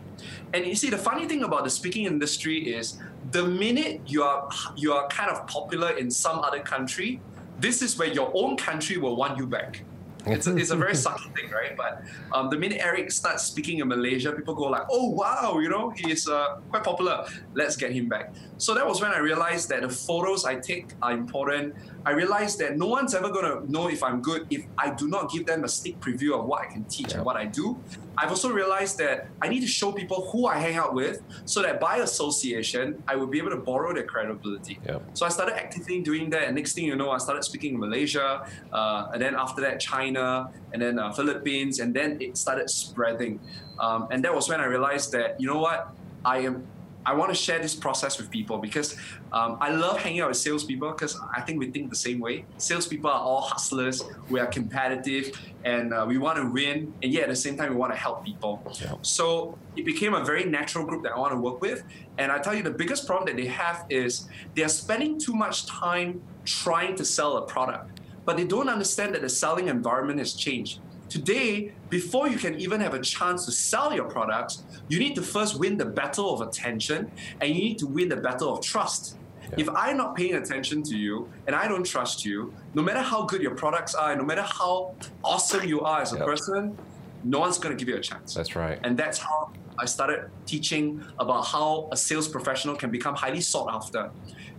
And 0.52 0.64
you 0.64 0.74
see, 0.74 0.90
the 0.90 0.98
funny 0.98 1.26
thing 1.26 1.42
about 1.42 1.64
the 1.64 1.70
speaking 1.70 2.06
industry 2.06 2.74
is 2.74 2.98
the 3.30 3.44
minute 3.44 4.00
you 4.06 4.22
are 4.22 4.48
you 4.76 4.92
are 4.92 5.08
kind 5.08 5.30
of 5.30 5.46
popular 5.46 5.90
in 5.96 6.10
some 6.10 6.38
other 6.38 6.60
country, 6.60 7.20
this 7.58 7.82
is 7.82 7.98
where 7.98 8.08
your 8.08 8.30
own 8.34 8.56
country 8.56 8.96
will 8.96 9.16
want 9.16 9.38
you 9.38 9.46
back. 9.46 9.82
It's 10.26 10.46
a, 10.46 10.56
it's 10.56 10.70
a 10.70 10.76
very 10.76 10.94
subtle 10.94 11.30
thing, 11.30 11.50
right? 11.50 11.76
But 11.76 12.02
um, 12.32 12.50
the 12.50 12.58
minute 12.58 12.80
Eric 12.80 13.10
starts 13.10 13.44
speaking 13.44 13.78
in 13.78 13.88
Malaysia, 13.88 14.32
people 14.32 14.54
go 14.54 14.64
like, 14.64 14.86
"Oh 14.90 15.10
wow, 15.10 15.58
you 15.60 15.68
know, 15.68 15.90
he 15.90 16.10
is 16.10 16.28
uh, 16.28 16.56
quite 16.70 16.84
popular. 16.84 17.26
Let's 17.54 17.76
get 17.76 17.92
him 17.92 18.08
back." 18.08 18.34
So 18.56 18.74
that 18.74 18.86
was 18.86 19.02
when 19.02 19.10
I 19.10 19.18
realized 19.18 19.68
that 19.70 19.82
the 19.82 19.88
photos 19.88 20.44
I 20.44 20.56
take 20.56 20.92
are 21.02 21.12
important. 21.12 21.74
I 22.06 22.12
realized 22.12 22.58
that 22.60 22.76
no 22.76 22.86
one's 22.86 23.14
ever 23.14 23.30
gonna 23.30 23.62
know 23.66 23.88
if 23.88 24.02
I'm 24.02 24.20
good 24.20 24.46
if 24.50 24.64
I 24.76 24.90
do 24.90 25.08
not 25.08 25.30
give 25.30 25.46
them 25.46 25.64
a 25.64 25.68
sneak 25.68 26.00
preview 26.00 26.38
of 26.38 26.44
what 26.44 26.60
I 26.62 26.66
can 26.66 26.84
teach 26.84 27.12
and 27.14 27.24
what 27.24 27.36
I 27.36 27.46
do. 27.46 27.78
I've 28.16 28.30
also 28.30 28.50
realized 28.50 28.98
that 28.98 29.26
I 29.42 29.48
need 29.48 29.60
to 29.60 29.66
show 29.66 29.90
people 29.90 30.28
who 30.30 30.46
I 30.46 30.58
hang 30.58 30.76
out 30.76 30.94
with, 30.94 31.20
so 31.46 31.62
that 31.62 31.80
by 31.80 31.96
association, 31.96 33.02
I 33.08 33.16
will 33.16 33.26
be 33.26 33.38
able 33.38 33.50
to 33.50 33.56
borrow 33.56 33.92
their 33.92 34.04
credibility. 34.04 34.78
Yep. 34.86 35.02
So 35.14 35.26
I 35.26 35.30
started 35.30 35.56
actively 35.56 36.00
doing 36.00 36.30
that, 36.30 36.44
and 36.44 36.54
next 36.54 36.74
thing 36.74 36.84
you 36.84 36.96
know, 36.96 37.10
I 37.10 37.18
started 37.18 37.42
speaking 37.42 37.74
in 37.74 37.80
Malaysia, 37.80 38.46
uh, 38.72 39.10
and 39.12 39.20
then 39.20 39.34
after 39.34 39.60
that, 39.62 39.80
China, 39.80 40.13
and 40.16 40.82
then 40.82 40.98
uh, 40.98 41.12
Philippines, 41.12 41.80
and 41.80 41.94
then 41.94 42.20
it 42.20 42.36
started 42.36 42.70
spreading. 42.70 43.40
Um, 43.78 44.08
and 44.10 44.24
that 44.24 44.34
was 44.34 44.48
when 44.48 44.60
I 44.60 44.66
realized 44.66 45.12
that 45.12 45.40
you 45.40 45.46
know 45.46 45.58
what, 45.58 45.94
I 46.24 46.38
am. 46.38 46.66
I 47.06 47.12
want 47.12 47.28
to 47.28 47.34
share 47.34 47.58
this 47.58 47.74
process 47.74 48.16
with 48.16 48.30
people 48.30 48.56
because 48.56 48.96
um, 49.30 49.58
I 49.60 49.68
love 49.68 50.00
hanging 50.00 50.20
out 50.20 50.28
with 50.28 50.38
salespeople 50.38 50.90
because 50.92 51.20
I 51.36 51.42
think 51.42 51.58
we 51.58 51.70
think 51.70 51.90
the 51.90 51.96
same 51.96 52.18
way. 52.18 52.46
Salespeople 52.56 53.10
are 53.10 53.20
all 53.20 53.42
hustlers. 53.42 54.02
We 54.30 54.40
are 54.40 54.46
competitive, 54.46 55.38
and 55.64 55.92
uh, 55.92 56.06
we 56.08 56.16
want 56.16 56.38
to 56.38 56.46
win, 56.46 56.94
and 57.02 57.12
yet 57.12 57.24
at 57.24 57.28
the 57.28 57.36
same 57.36 57.58
time, 57.58 57.70
we 57.70 57.76
want 57.76 57.92
to 57.92 57.98
help 57.98 58.24
people. 58.24 58.62
Yeah. 58.80 58.94
So 59.02 59.58
it 59.76 59.84
became 59.84 60.14
a 60.14 60.24
very 60.24 60.44
natural 60.44 60.86
group 60.86 61.02
that 61.02 61.12
I 61.12 61.18
want 61.18 61.32
to 61.32 61.38
work 61.38 61.60
with. 61.60 61.82
And 62.16 62.32
I 62.32 62.38
tell 62.38 62.54
you, 62.54 62.62
the 62.62 62.70
biggest 62.70 63.06
problem 63.06 63.26
that 63.26 63.36
they 63.36 63.48
have 63.48 63.84
is 63.90 64.28
they 64.54 64.62
are 64.62 64.68
spending 64.68 65.18
too 65.18 65.34
much 65.34 65.66
time 65.66 66.22
trying 66.44 66.94
to 66.96 67.04
sell 67.04 67.36
a 67.38 67.46
product, 67.46 67.93
but 68.24 68.36
they 68.36 68.44
don't 68.44 68.68
understand 68.68 69.14
that 69.14 69.22
the 69.22 69.28
selling 69.28 69.68
environment 69.68 70.18
has 70.18 70.34
changed. 70.34 70.80
Today, 71.08 71.72
before 71.90 72.28
you 72.28 72.38
can 72.38 72.58
even 72.58 72.80
have 72.80 72.94
a 72.94 73.00
chance 73.00 73.44
to 73.46 73.52
sell 73.52 73.92
your 73.94 74.06
products, 74.06 74.64
you 74.88 74.98
need 74.98 75.14
to 75.14 75.22
first 75.22 75.58
win 75.58 75.76
the 75.76 75.84
battle 75.84 76.32
of 76.32 76.40
attention 76.40 77.10
and 77.40 77.54
you 77.54 77.60
need 77.62 77.78
to 77.78 77.86
win 77.86 78.08
the 78.08 78.16
battle 78.16 78.52
of 78.52 78.64
trust. 78.64 79.18
If 79.56 79.68
I'm 79.76 79.98
not 79.98 80.16
paying 80.16 80.34
attention 80.34 80.82
to 80.84 80.96
you 80.96 81.30
and 81.46 81.54
I 81.54 81.68
don't 81.68 81.84
trust 81.84 82.24
you, 82.24 82.52
no 82.72 82.82
matter 82.82 83.00
how 83.00 83.24
good 83.26 83.42
your 83.42 83.54
products 83.54 83.94
are, 83.94 84.16
no 84.16 84.24
matter 84.24 84.42
how 84.42 84.96
awesome 85.22 85.68
you 85.68 85.82
are 85.82 86.00
as 86.00 86.12
a 86.12 86.16
Yep. 86.16 86.26
person, 86.26 86.78
no 87.22 87.38
one's 87.38 87.58
going 87.58 87.76
to 87.76 87.80
give 87.84 87.88
you 87.88 87.96
a 87.96 88.00
chance 88.00 88.34
That's 88.34 88.56
right. 88.56 88.78
and 88.84 88.98
that's 88.98 89.18
how 89.18 89.50
I 89.78 89.86
started 89.86 90.30
teaching 90.46 91.02
about 91.18 91.46
how 91.46 91.88
a 91.92 91.96
sales 91.96 92.28
professional 92.28 92.76
can 92.76 92.90
become 92.90 93.14
highly 93.14 93.40
sought 93.40 93.68
after. 93.72 94.10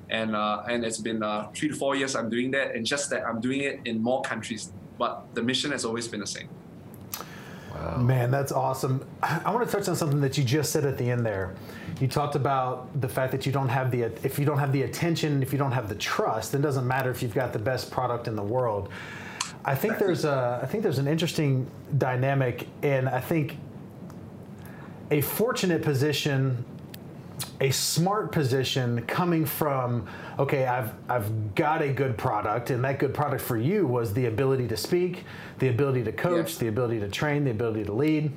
And, 0.09 0.35
uh, 0.35 0.63
and 0.69 0.85
it's 0.85 0.99
been 0.99 1.23
uh, 1.23 1.49
three 1.53 1.69
to 1.69 1.75
four 1.75 1.95
years 1.95 2.15
I'm 2.15 2.29
doing 2.29 2.51
that, 2.51 2.75
and 2.75 2.85
just 2.85 3.09
that 3.09 3.25
I'm 3.25 3.41
doing 3.41 3.61
it 3.61 3.79
in 3.85 4.01
more 4.01 4.21
countries. 4.21 4.71
But 4.97 5.33
the 5.33 5.41
mission 5.41 5.71
has 5.71 5.83
always 5.83 6.07
been 6.07 6.19
the 6.19 6.27
same. 6.27 6.49
Wow. 7.75 7.97
Man, 7.97 8.31
that's 8.31 8.51
awesome. 8.51 9.05
I 9.21 9.51
want 9.51 9.69
to 9.69 9.71
touch 9.71 9.89
on 9.89 9.95
something 9.95 10.21
that 10.21 10.37
you 10.37 10.43
just 10.43 10.71
said 10.71 10.85
at 10.85 10.97
the 10.97 11.09
end 11.11 11.25
there. 11.25 11.55
You 11.99 12.07
talked 12.07 12.35
about 12.35 13.01
the 13.01 13.09
fact 13.09 13.31
that 13.33 13.45
you 13.45 13.51
don't 13.51 13.67
have 13.67 13.91
the 13.91 14.03
if 14.25 14.39
you 14.39 14.45
don't 14.45 14.59
have 14.59 14.71
the 14.71 14.83
attention, 14.83 15.43
if 15.43 15.51
you 15.51 15.59
don't 15.59 15.73
have 15.73 15.89
the 15.89 15.95
trust, 15.95 16.53
then 16.53 16.61
it 16.61 16.63
doesn't 16.63 16.87
matter 16.87 17.09
if 17.09 17.21
you've 17.21 17.33
got 17.33 17.51
the 17.51 17.59
best 17.59 17.91
product 17.91 18.27
in 18.27 18.35
the 18.35 18.43
world. 18.43 18.89
I 19.65 19.75
think 19.75 19.97
there's 19.97 20.23
a 20.23 20.59
I 20.63 20.67
think 20.67 20.83
there's 20.83 20.99
an 20.99 21.07
interesting 21.07 21.69
dynamic 21.97 22.67
and 22.81 23.09
I 23.09 23.19
think 23.19 23.57
a 25.11 25.21
fortunate 25.21 25.81
position 25.81 26.63
a 27.61 27.71
smart 27.71 28.31
position 28.31 29.01
coming 29.05 29.45
from 29.45 30.07
okay 30.37 30.65
I've 30.65 30.91
I've 31.09 31.55
got 31.55 31.81
a 31.81 31.91
good 31.91 32.17
product 32.17 32.69
and 32.69 32.83
that 32.83 32.99
good 32.99 33.13
product 33.13 33.41
for 33.41 33.57
you 33.57 33.87
was 33.87 34.13
the 34.13 34.25
ability 34.25 34.67
to 34.69 34.77
speak, 34.77 35.23
the 35.59 35.69
ability 35.69 36.03
to 36.03 36.11
coach, 36.11 36.57
the 36.57 36.67
ability 36.67 36.99
to 36.99 37.09
train, 37.09 37.43
the 37.43 37.51
ability 37.51 37.85
to 37.85 37.93
lead 37.93 38.31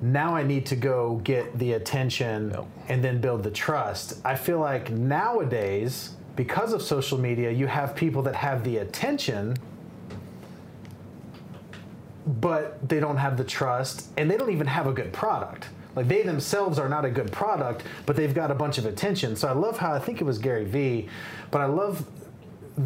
now 0.00 0.34
I 0.34 0.42
need 0.42 0.66
to 0.66 0.76
go 0.76 1.16
get 1.24 1.58
the 1.58 1.74
attention 1.74 2.50
yep. 2.50 2.66
and 2.88 3.04
then 3.04 3.20
build 3.20 3.42
the 3.42 3.50
trust. 3.50 4.18
I 4.24 4.34
feel 4.34 4.58
like 4.58 4.90
nowadays, 4.90 6.14
because 6.36 6.72
of 6.72 6.80
social 6.80 7.18
media, 7.18 7.50
you 7.50 7.66
have 7.66 7.94
people 7.94 8.22
that 8.22 8.34
have 8.34 8.64
the 8.64 8.78
attention, 8.78 9.56
but 12.26 12.88
they 12.88 12.98
don't 12.98 13.18
have 13.18 13.36
the 13.36 13.44
trust 13.44 14.08
and 14.16 14.30
they 14.30 14.36
don't 14.36 14.50
even 14.50 14.66
have 14.66 14.86
a 14.86 14.92
good 14.92 15.12
product. 15.12 15.68
Like 15.96 16.08
they 16.08 16.22
themselves 16.22 16.78
are 16.78 16.88
not 16.88 17.04
a 17.04 17.10
good 17.10 17.32
product, 17.32 17.84
but 18.06 18.16
they've 18.16 18.34
got 18.34 18.50
a 18.50 18.54
bunch 18.54 18.78
of 18.78 18.86
attention. 18.86 19.36
So 19.36 19.48
I 19.48 19.52
love 19.52 19.78
how 19.78 19.92
I 19.92 19.98
think 19.98 20.20
it 20.20 20.24
was 20.24 20.38
Gary 20.38 20.64
Vee, 20.64 21.08
but 21.50 21.60
I 21.60 21.66
love 21.66 22.06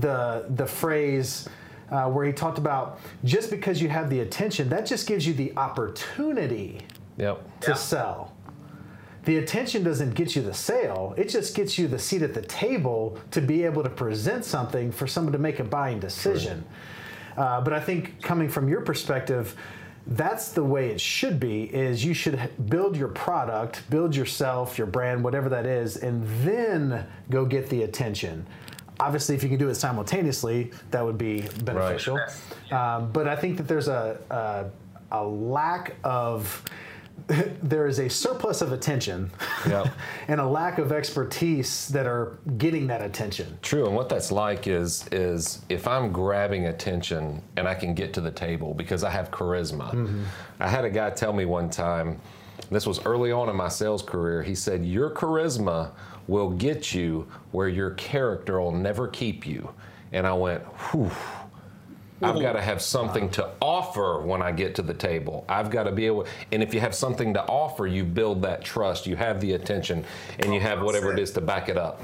the 0.01 0.47
the 0.49 0.67
phrase 0.67 1.49
uh, 1.91 2.09
where 2.11 2.25
he 2.25 2.33
talked 2.33 2.59
about 2.59 2.99
just 3.25 3.51
because 3.51 3.81
you 3.81 3.89
have 3.89 4.11
the 4.11 4.21
attention, 4.21 4.69
that 4.69 4.87
just 4.87 5.07
gives 5.07 5.27
you 5.27 5.35
the 5.35 5.53
opportunity 5.57 6.81
yep. 7.17 7.43
to 7.61 7.71
yeah. 7.71 7.77
sell. 7.77 8.33
The 9.25 9.39
attention 9.39 9.83
doesn't 9.83 10.15
get 10.15 10.37
you 10.37 10.43
the 10.43 10.53
sale, 10.53 11.15
it 11.17 11.29
just 11.29 11.55
gets 11.55 11.79
you 11.79 11.89
the 11.89 11.99
seat 11.99 12.23
at 12.23 12.35
the 12.35 12.43
table 12.43 13.19
to 13.31 13.41
be 13.41 13.65
able 13.65 13.83
to 13.83 13.89
present 13.89 14.45
something 14.45 14.93
for 14.93 15.07
someone 15.07 15.33
to 15.33 15.39
make 15.39 15.61
a 15.61 15.65
buying 15.65 15.99
decision. 15.99 16.65
Uh, 17.37 17.61
but 17.61 17.73
I 17.73 17.81
think 17.81 18.21
coming 18.23 18.49
from 18.49 18.69
your 18.69 18.83
perspective, 18.83 19.57
that's 20.07 20.51
the 20.51 20.63
way 20.63 20.91
it 20.91 21.01
should 21.01 21.41
be 21.41 21.65
is 21.65 22.05
you 22.05 22.13
should 22.13 22.51
build 22.69 22.97
your 22.97 23.09
product 23.09 23.89
build 23.91 24.15
yourself 24.15 24.77
your 24.77 24.87
brand 24.87 25.25
whatever 25.25 25.49
that 25.49 25.65
is 25.65 25.97
and 25.97 26.23
then 26.45 27.07
go 27.31 27.45
get 27.45 27.69
the 27.71 27.83
attention 27.83 28.47
obviously 29.01 29.35
if 29.35 29.43
you 29.43 29.49
can 29.49 29.59
do 29.59 29.69
it 29.69 29.75
simultaneously 29.75 30.71
that 30.91 31.05
would 31.05 31.17
be 31.17 31.43
beneficial 31.65 32.17
right. 32.17 32.73
um, 32.73 33.11
but 33.13 33.27
i 33.27 33.35
think 33.35 33.57
that 33.57 33.67
there's 33.67 33.89
a, 33.89 34.71
a, 35.11 35.17
a 35.17 35.25
lack 35.25 35.97
of 36.05 36.63
there 37.63 37.87
is 37.87 37.99
a 38.01 38.09
surplus 38.09 38.61
of 38.61 38.73
attention 38.73 39.31
yep. 39.67 39.95
and 40.29 40.41
a 40.41 40.47
lack 40.47 40.79
of 40.79 40.93
expertise 40.93 41.89
that 41.89 42.07
are 42.07 42.39
getting 42.59 42.87
that 42.89 43.03
attention. 43.03 43.59
True, 43.63 43.87
and 43.87 43.95
what 43.95 44.09
that's 44.09 44.31
like 44.31 44.67
is 44.67 45.07
is 45.11 45.63
if 45.69 45.89
I'm 45.89 46.13
grabbing 46.13 46.67
attention 46.67 47.43
and 47.57 47.67
I 47.67 47.75
can 47.75 47.95
get 47.95 48.13
to 48.15 48.21
the 48.21 48.31
table 48.31 48.75
because 48.75 49.05
I 49.05 49.11
have 49.11 49.31
charisma. 49.31 49.93
Mm-hmm. 49.93 50.25
I 50.61 50.69
had 50.69 50.85
a 50.85 50.91
guy 50.91 51.11
tell 51.11 51.33
me 51.33 51.45
one 51.47 51.71
time, 51.71 52.21
this 52.71 52.87
was 52.87 53.05
early 53.07 53.33
on 53.33 53.49
in 53.49 53.57
my 53.57 53.69
sales 53.69 54.03
career, 54.03 54.43
he 54.43 54.55
said, 54.55 54.85
Your 54.85 55.11
charisma 55.11 55.91
will 56.27 56.51
get 56.51 56.95
you 56.95 57.27
where 57.53 57.69
your 57.69 57.91
character 57.93 58.61
will 58.61 58.73
never 58.73 59.09
keep 59.09 59.47
you. 59.47 59.71
And 60.13 60.27
I 60.27 60.33
went, 60.33 60.63
whew 60.63 61.11
I've 62.25 62.41
got 62.41 62.53
to 62.53 62.63
have 62.63 62.81
something 62.81 63.31
to 63.31 63.51
offer 63.61 64.21
when 64.21 64.43
I 64.43 64.53
get 64.53 64.75
to 64.77 64.83
the 64.83 64.95
table. 64.95 65.45
I've 65.49 65.71
got 65.71 65.85
to 65.85 65.93
be 65.93 66.07
able, 66.07 66.27
and 66.53 66.63
if 66.63 66.75
you 66.75 66.81
have 66.81 66.95
something 66.95 67.35
to 67.35 67.43
offer, 67.45 67.87
you 67.87 68.05
build 68.05 68.43
that 68.43 68.65
trust, 68.65 69.07
you 69.07 69.17
have 69.17 69.41
the 69.41 69.53
attention, 69.53 70.05
and 70.41 70.55
you 70.55 70.61
have 70.61 70.83
whatever 70.83 71.13
it 71.13 71.19
is 71.19 71.31
to 71.33 71.41
back 71.41 71.69
it 71.69 71.77
up. 71.77 72.01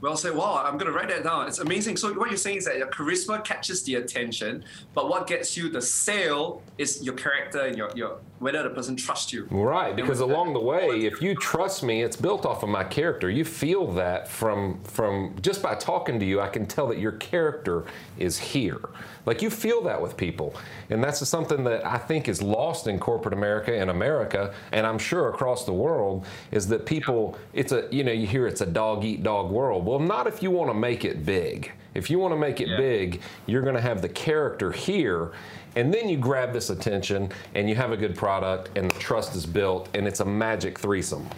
Well 0.00 0.16
said. 0.16 0.34
Wow, 0.34 0.62
I'm 0.64 0.78
going 0.78 0.92
to 0.92 0.96
write 0.96 1.08
that 1.08 1.24
down. 1.24 1.48
It's 1.48 1.58
amazing. 1.58 1.96
So 1.96 2.12
what 2.12 2.28
you're 2.28 2.36
saying 2.36 2.58
is 2.58 2.64
that 2.66 2.76
your 2.76 2.88
charisma 2.88 3.42
catches 3.44 3.82
the 3.84 3.96
attention, 3.96 4.64
but 4.94 5.08
what 5.08 5.26
gets 5.26 5.56
you 5.56 5.70
the 5.70 5.80
sale 5.80 6.62
is 6.78 7.02
your 7.02 7.14
character 7.14 7.60
and 7.60 7.76
your, 7.76 7.90
your 7.94 8.18
whether 8.38 8.62
the 8.62 8.70
person 8.70 8.96
trusts 8.96 9.32
you. 9.32 9.46
Right, 9.50 9.96
because 9.96 10.20
along 10.20 10.52
the 10.52 10.60
way, 10.60 11.06
if 11.06 11.22
you 11.22 11.34
trust 11.34 11.82
me, 11.82 12.02
it's 12.02 12.16
built 12.16 12.44
off 12.44 12.62
of 12.62 12.68
my 12.68 12.84
character. 12.84 13.30
You 13.30 13.44
feel 13.44 13.86
that 13.92 14.28
from 14.28 14.82
from 14.82 15.34
just 15.40 15.62
by 15.62 15.74
talking 15.74 16.20
to 16.20 16.26
you, 16.26 16.40
I 16.40 16.48
can 16.48 16.66
tell 16.66 16.86
that 16.88 16.98
your 16.98 17.12
character 17.12 17.84
is 18.18 18.38
here. 18.38 18.80
Like 19.24 19.42
you 19.42 19.50
feel 19.50 19.82
that 19.84 20.00
with 20.00 20.16
people. 20.16 20.54
And 20.90 21.02
that's 21.02 21.26
something 21.26 21.64
that 21.64 21.84
I 21.84 21.98
think 21.98 22.28
is 22.28 22.42
lost 22.42 22.86
in 22.86 22.98
corporate 22.98 23.34
America 23.34 23.74
and 23.74 23.90
America, 23.90 24.54
and 24.72 24.86
I'm 24.86 24.98
sure 24.98 25.28
across 25.28 25.64
the 25.64 25.72
world, 25.72 26.26
is 26.52 26.68
that 26.68 26.86
people, 26.86 27.36
it's 27.52 27.72
a, 27.72 27.88
you 27.90 28.04
know, 28.04 28.12
you 28.12 28.26
hear 28.26 28.46
it's 28.46 28.60
a 28.60 28.66
dog 28.66 29.04
eat 29.04 29.22
dog 29.22 29.50
world. 29.50 29.84
Well, 29.86 30.00
not 30.00 30.26
if 30.26 30.42
you 30.42 30.50
want 30.50 30.68
to 30.68 30.74
make 30.74 31.04
it 31.04 31.24
big. 31.24 31.70
If 31.94 32.10
you 32.10 32.18
want 32.18 32.32
to 32.32 32.36
make 32.36 32.60
it 32.60 32.66
yeah. 32.66 32.76
big, 32.76 33.20
you're 33.46 33.62
going 33.62 33.76
to 33.76 33.80
have 33.80 34.02
the 34.02 34.08
character 34.08 34.72
here. 34.72 35.30
And 35.76 35.94
then 35.94 36.08
you 36.08 36.16
grab 36.16 36.52
this 36.52 36.70
attention 36.70 37.30
and 37.54 37.68
you 37.68 37.76
have 37.76 37.92
a 37.92 37.96
good 37.96 38.16
product 38.16 38.76
and 38.76 38.90
the 38.90 38.98
trust 38.98 39.36
is 39.36 39.46
built 39.46 39.88
and 39.94 40.08
it's 40.08 40.18
a 40.18 40.24
magic 40.24 40.76
threesome. 40.76 41.28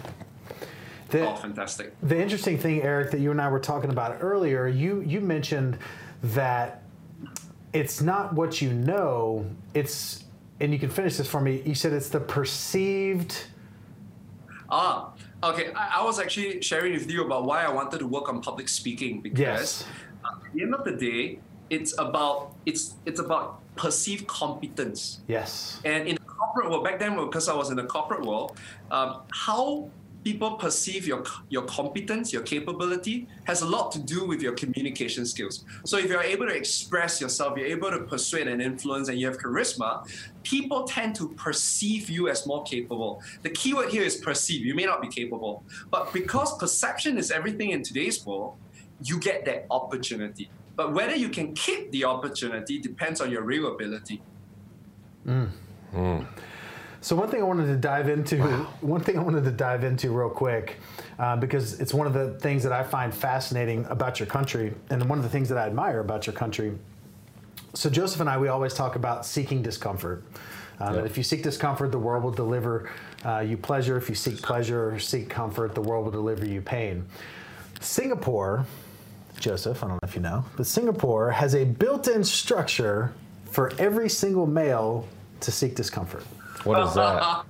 The, 1.09 1.29
oh, 1.29 1.35
fantastic. 1.35 1.93
The 2.01 2.19
interesting 2.19 2.57
thing, 2.57 2.81
Eric, 2.81 3.11
that 3.11 3.19
you 3.19 3.29
and 3.29 3.39
I 3.39 3.49
were 3.49 3.59
talking 3.59 3.91
about 3.91 4.17
earlier, 4.19 4.67
you, 4.67 5.01
you 5.01 5.21
mentioned 5.21 5.77
that 6.23 6.81
it's 7.71 8.01
not 8.01 8.33
what 8.33 8.63
you 8.63 8.73
know, 8.73 9.45
it's, 9.75 10.23
and 10.59 10.73
you 10.73 10.79
can 10.79 10.89
finish 10.89 11.17
this 11.17 11.27
for 11.27 11.39
me. 11.39 11.61
You 11.67 11.75
said 11.75 11.93
it's 11.93 12.09
the 12.09 12.19
perceived. 12.19 13.43
Ah, 14.71 15.11
okay. 15.43 15.71
I, 15.73 15.99
I 15.99 16.03
was 16.03 16.19
actually 16.19 16.61
sharing 16.61 16.93
with 16.93 17.09
you 17.09 17.25
about 17.25 17.45
why 17.45 17.63
I 17.63 17.71
wanted 17.71 17.99
to 17.99 18.07
work 18.07 18.29
on 18.29 18.41
public 18.41 18.69
speaking 18.69 19.21
because 19.21 19.39
yes. 19.39 19.85
at 20.25 20.53
the 20.53 20.61
end 20.61 20.73
of 20.75 20.83
the 20.85 20.91
day, 20.91 21.39
it's 21.69 21.97
about 21.97 22.55
it's 22.65 22.95
it's 23.05 23.19
about 23.19 23.61
perceived 23.75 24.27
competence. 24.27 25.21
Yes. 25.27 25.79
And 25.85 26.07
in 26.07 26.15
the 26.15 26.21
corporate 26.21 26.69
world, 26.69 26.83
back 26.83 26.99
then, 26.99 27.15
because 27.15 27.47
I 27.47 27.55
was 27.55 27.69
in 27.69 27.77
the 27.77 27.85
corporate 27.85 28.25
world, 28.25 28.57
um, 28.91 29.21
how 29.31 29.89
people 30.23 30.51
perceive 30.51 31.07
your 31.07 31.23
your 31.49 31.63
competence, 31.63 32.33
your 32.33 32.41
capability 32.41 33.27
has 33.45 33.61
a 33.61 33.65
lot 33.65 33.91
to 33.91 33.99
do 33.99 34.25
with 34.25 34.41
your 34.41 34.53
communication 34.53 35.25
skills. 35.25 35.63
So 35.85 35.97
if 35.97 36.05
you're 36.05 36.21
able 36.21 36.47
to 36.47 36.55
express 36.55 37.21
yourself, 37.21 37.57
you're 37.57 37.67
able 37.67 37.91
to 37.91 37.99
persuade 38.01 38.47
and 38.47 38.61
influence, 38.61 39.09
and 39.09 39.19
you 39.19 39.27
have 39.27 39.37
charisma, 39.37 40.07
people 40.43 40.83
tend 40.83 41.15
to 41.15 41.29
perceive 41.29 42.09
you 42.09 42.29
as 42.29 42.45
more 42.45 42.63
capable. 42.63 43.21
The 43.43 43.49
keyword 43.49 43.89
here 43.89 44.03
is 44.03 44.17
perceive. 44.17 44.65
You 44.65 44.75
may 44.75 44.85
not 44.85 45.01
be 45.01 45.07
capable, 45.07 45.63
but 45.89 46.11
because 46.13 46.57
perception 46.57 47.17
is 47.17 47.31
everything 47.31 47.71
in 47.71 47.83
today's 47.83 48.25
world, 48.25 48.55
you 49.01 49.19
get 49.19 49.45
that 49.45 49.65
opportunity. 49.71 50.49
But 50.75 50.93
whether 50.93 51.15
you 51.15 51.29
can 51.29 51.53
keep 51.53 51.91
the 51.91 52.05
opportunity 52.05 52.79
depends 52.79 53.19
on 53.21 53.31
your 53.31 53.43
real 53.43 53.73
ability. 53.73 54.21
Mm. 55.27 55.49
Mm. 55.93 56.25
So 57.01 57.15
one 57.15 57.29
thing 57.29 57.39
I 57.39 57.45
wanted 57.45 57.67
to 57.67 57.77
dive 57.77 58.09
into, 58.09 58.39
wow. 58.39 58.67
one 58.81 59.01
thing 59.01 59.17
I 59.17 59.21
wanted 59.21 59.45
to 59.45 59.51
dive 59.51 59.83
into 59.83 60.11
real 60.11 60.29
quick, 60.29 60.77
uh, 61.17 61.37
because 61.37 61.79
it's 61.79 61.93
one 61.93 62.07
of 62.07 62.13
the 62.13 62.37
things 62.39 62.63
that 62.63 62.73
I 62.73 62.83
find 62.83 63.13
fascinating 63.13 63.85
about 63.89 64.19
your 64.19 64.27
country, 64.27 64.73
and 64.89 65.07
one 65.07 65.17
of 65.17 65.23
the 65.23 65.29
things 65.29 65.49
that 65.49 65.57
I 65.57 65.65
admire 65.65 66.01
about 66.01 66.27
your 66.27 66.33
country. 66.35 66.77
So 67.73 67.89
Joseph 67.89 68.19
and 68.19 68.29
I, 68.29 68.37
we 68.37 68.49
always 68.49 68.73
talk 68.73 68.95
about 68.95 69.25
seeking 69.25 69.61
discomfort. 69.61 70.23
Um, 70.79 70.95
yep. 70.95 71.05
If 71.05 71.17
you 71.17 71.23
seek 71.23 71.43
discomfort, 71.43 71.91
the 71.91 71.99
world 71.99 72.23
will 72.23 72.31
deliver 72.31 72.89
uh, 73.25 73.39
you 73.39 73.57
pleasure. 73.57 73.97
If 73.97 74.09
you 74.09 74.15
seek 74.15 74.41
pleasure 74.41 74.91
or 74.91 74.99
seek 74.99 75.29
comfort, 75.29 75.75
the 75.75 75.81
world 75.81 76.05
will 76.05 76.11
deliver 76.11 76.45
you 76.45 76.61
pain. 76.61 77.05
Singapore, 77.79 78.65
Joseph, 79.39 79.83
I 79.83 79.87
don't 79.87 80.01
know 80.01 80.07
if 80.07 80.15
you 80.15 80.21
know, 80.21 80.43
but 80.57 80.67
Singapore 80.67 81.31
has 81.31 81.55
a 81.55 81.63
built-in 81.63 82.23
structure 82.23 83.13
for 83.45 83.71
every 83.77 84.09
single 84.09 84.45
male 84.45 85.07
to 85.41 85.51
seek 85.51 85.75
discomfort. 85.75 86.25
What 86.63 86.81
is 86.87 86.93
that? 86.93 87.45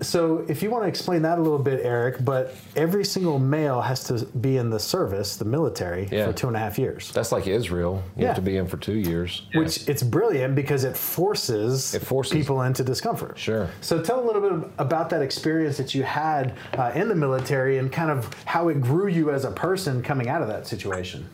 so 0.00 0.44
if 0.48 0.62
you 0.62 0.70
want 0.70 0.84
to 0.84 0.88
explain 0.88 1.22
that 1.22 1.38
a 1.38 1.42
little 1.42 1.58
bit, 1.58 1.80
Eric, 1.84 2.24
but 2.24 2.54
every 2.76 3.04
single 3.04 3.38
male 3.38 3.80
has 3.80 4.04
to 4.04 4.24
be 4.26 4.56
in 4.56 4.70
the 4.70 4.78
service, 4.78 5.36
the 5.36 5.44
military, 5.44 6.08
yeah. 6.10 6.26
for 6.26 6.32
two 6.32 6.46
and 6.46 6.56
a 6.56 6.58
half 6.58 6.78
years. 6.78 7.10
That's 7.12 7.32
like 7.32 7.46
Israel. 7.46 8.02
You 8.16 8.22
yeah. 8.22 8.26
have 8.28 8.36
to 8.36 8.42
be 8.42 8.56
in 8.56 8.66
for 8.68 8.76
two 8.76 8.94
years. 8.94 9.46
Which 9.54 9.82
yeah. 9.82 9.90
it's 9.90 10.02
brilliant 10.02 10.54
because 10.54 10.84
it 10.84 10.96
forces, 10.96 11.94
it 11.94 12.02
forces 12.02 12.32
people 12.32 12.62
into 12.62 12.84
discomfort. 12.84 13.38
Sure. 13.38 13.68
So 13.80 14.00
tell 14.02 14.22
a 14.22 14.26
little 14.26 14.42
bit 14.42 14.70
about 14.78 15.10
that 15.10 15.22
experience 15.22 15.76
that 15.78 15.94
you 15.94 16.04
had 16.04 16.54
uh, 16.74 16.92
in 16.94 17.08
the 17.08 17.16
military 17.16 17.78
and 17.78 17.90
kind 17.90 18.10
of 18.10 18.32
how 18.44 18.68
it 18.68 18.80
grew 18.80 19.08
you 19.08 19.30
as 19.30 19.44
a 19.44 19.50
person 19.50 20.02
coming 20.02 20.28
out 20.28 20.42
of 20.42 20.48
that 20.48 20.66
situation. 20.66 21.28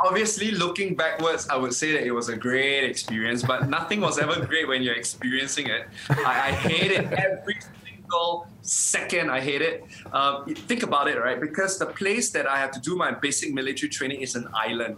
Obviously, 0.00 0.50
looking 0.50 0.94
backwards, 0.94 1.48
I 1.48 1.56
would 1.56 1.74
say 1.74 1.92
that 1.92 2.04
it 2.04 2.12
was 2.12 2.28
a 2.28 2.36
great 2.36 2.84
experience, 2.84 3.42
but 3.42 3.68
nothing 3.68 4.00
was 4.00 4.18
ever 4.18 4.44
great 4.44 4.68
when 4.68 4.82
you're 4.82 4.96
experiencing 4.96 5.68
it. 5.68 5.86
I, 6.10 6.48
I 6.48 6.52
hate 6.52 6.92
it 6.92 7.12
every 7.12 7.56
single 7.84 8.46
second. 8.62 9.30
I 9.30 9.40
hate 9.40 9.62
it. 9.62 9.84
Um, 10.12 10.54
think 10.54 10.82
about 10.82 11.08
it, 11.08 11.18
right? 11.18 11.40
Because 11.40 11.78
the 11.78 11.86
place 11.86 12.30
that 12.30 12.46
I 12.46 12.58
have 12.58 12.70
to 12.72 12.80
do 12.80 12.96
my 12.96 13.10
basic 13.12 13.52
military 13.52 13.88
training 13.88 14.20
is 14.22 14.34
an 14.34 14.48
island. 14.54 14.96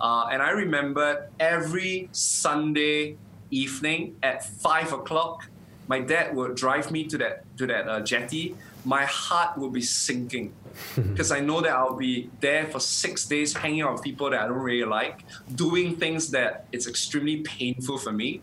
Uh, 0.00 0.28
and 0.32 0.42
I 0.42 0.50
remember 0.50 1.28
every 1.40 2.08
Sunday 2.12 3.16
evening 3.50 4.16
at 4.22 4.44
five 4.44 4.92
o'clock, 4.92 5.46
my 5.88 6.00
dad 6.00 6.36
would 6.36 6.54
drive 6.54 6.90
me 6.90 7.04
to 7.04 7.18
that 7.18 7.44
to 7.56 7.66
that 7.66 7.88
uh, 7.88 8.00
jetty. 8.00 8.54
My 8.84 9.04
heart 9.04 9.58
would 9.58 9.72
be 9.72 9.80
sinking 9.80 10.52
because 10.96 11.32
I 11.32 11.40
know 11.40 11.60
that 11.60 11.72
I'll 11.72 11.96
be 11.96 12.30
there 12.40 12.66
for 12.66 12.80
six 12.80 13.26
days 13.26 13.54
hanging 13.54 13.82
out 13.82 13.94
with 13.94 14.02
people 14.02 14.30
that 14.30 14.40
I 14.40 14.46
don't 14.48 14.58
really 14.58 14.84
like, 14.84 15.24
doing 15.54 15.96
things 15.96 16.30
that 16.30 16.66
it's 16.72 16.86
extremely 16.86 17.40
painful 17.42 17.98
for 17.98 18.12
me, 18.12 18.40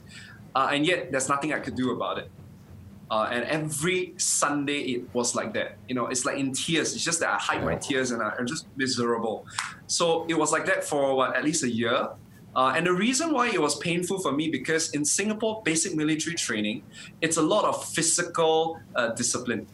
uh, 0.56 0.70
and 0.72 0.86
yet 0.86 1.12
there's 1.12 1.30
nothing 1.30 1.54
I 1.54 1.60
could 1.60 1.76
do 1.76 1.92
about 1.92 2.18
it. 2.18 2.30
Uh, 3.12 3.30
and 3.32 3.44
every 3.46 4.14
Sunday 4.18 4.80
it 4.80 5.14
was 5.14 5.36
like 5.36 5.54
that. 5.54 5.78
You 5.88 5.96
know, 5.96 6.08
it's 6.08 6.26
like 6.26 6.38
in 6.38 6.54
tears. 6.54 6.96
It's 6.96 7.04
just 7.04 7.20
that 7.20 7.30
I 7.30 7.38
hide 7.38 7.64
my 7.64 7.76
tears 7.76 8.12
and 8.12 8.22
I'm 8.22 8.48
just 8.48 8.66
miserable. 8.76 9.46
So 9.86 10.26
it 10.28 10.34
was 10.34 10.52
like 10.52 10.66
that 10.66 10.84
for 10.84 11.16
what, 11.16 11.36
at 11.36 11.44
least 11.44 11.64
a 11.64 11.70
year. 11.70 12.10
Uh, 12.56 12.74
and 12.76 12.88
the 12.88 12.94
reason 12.94 13.32
why 13.32 13.50
it 13.50 13.62
was 13.62 13.78
painful 13.80 14.20
for 14.20 14.32
me 14.32 14.50
because 14.50 14.92
in 14.92 15.04
Singapore, 15.04 15.62
basic 15.64 15.94
military 15.94 16.36
training, 16.36 16.84
it's 17.22 17.38
a 17.38 17.42
lot 17.42 17.66
of 17.66 17.86
physical 17.86 18.80
uh, 18.96 19.10
discipline. 19.10 19.68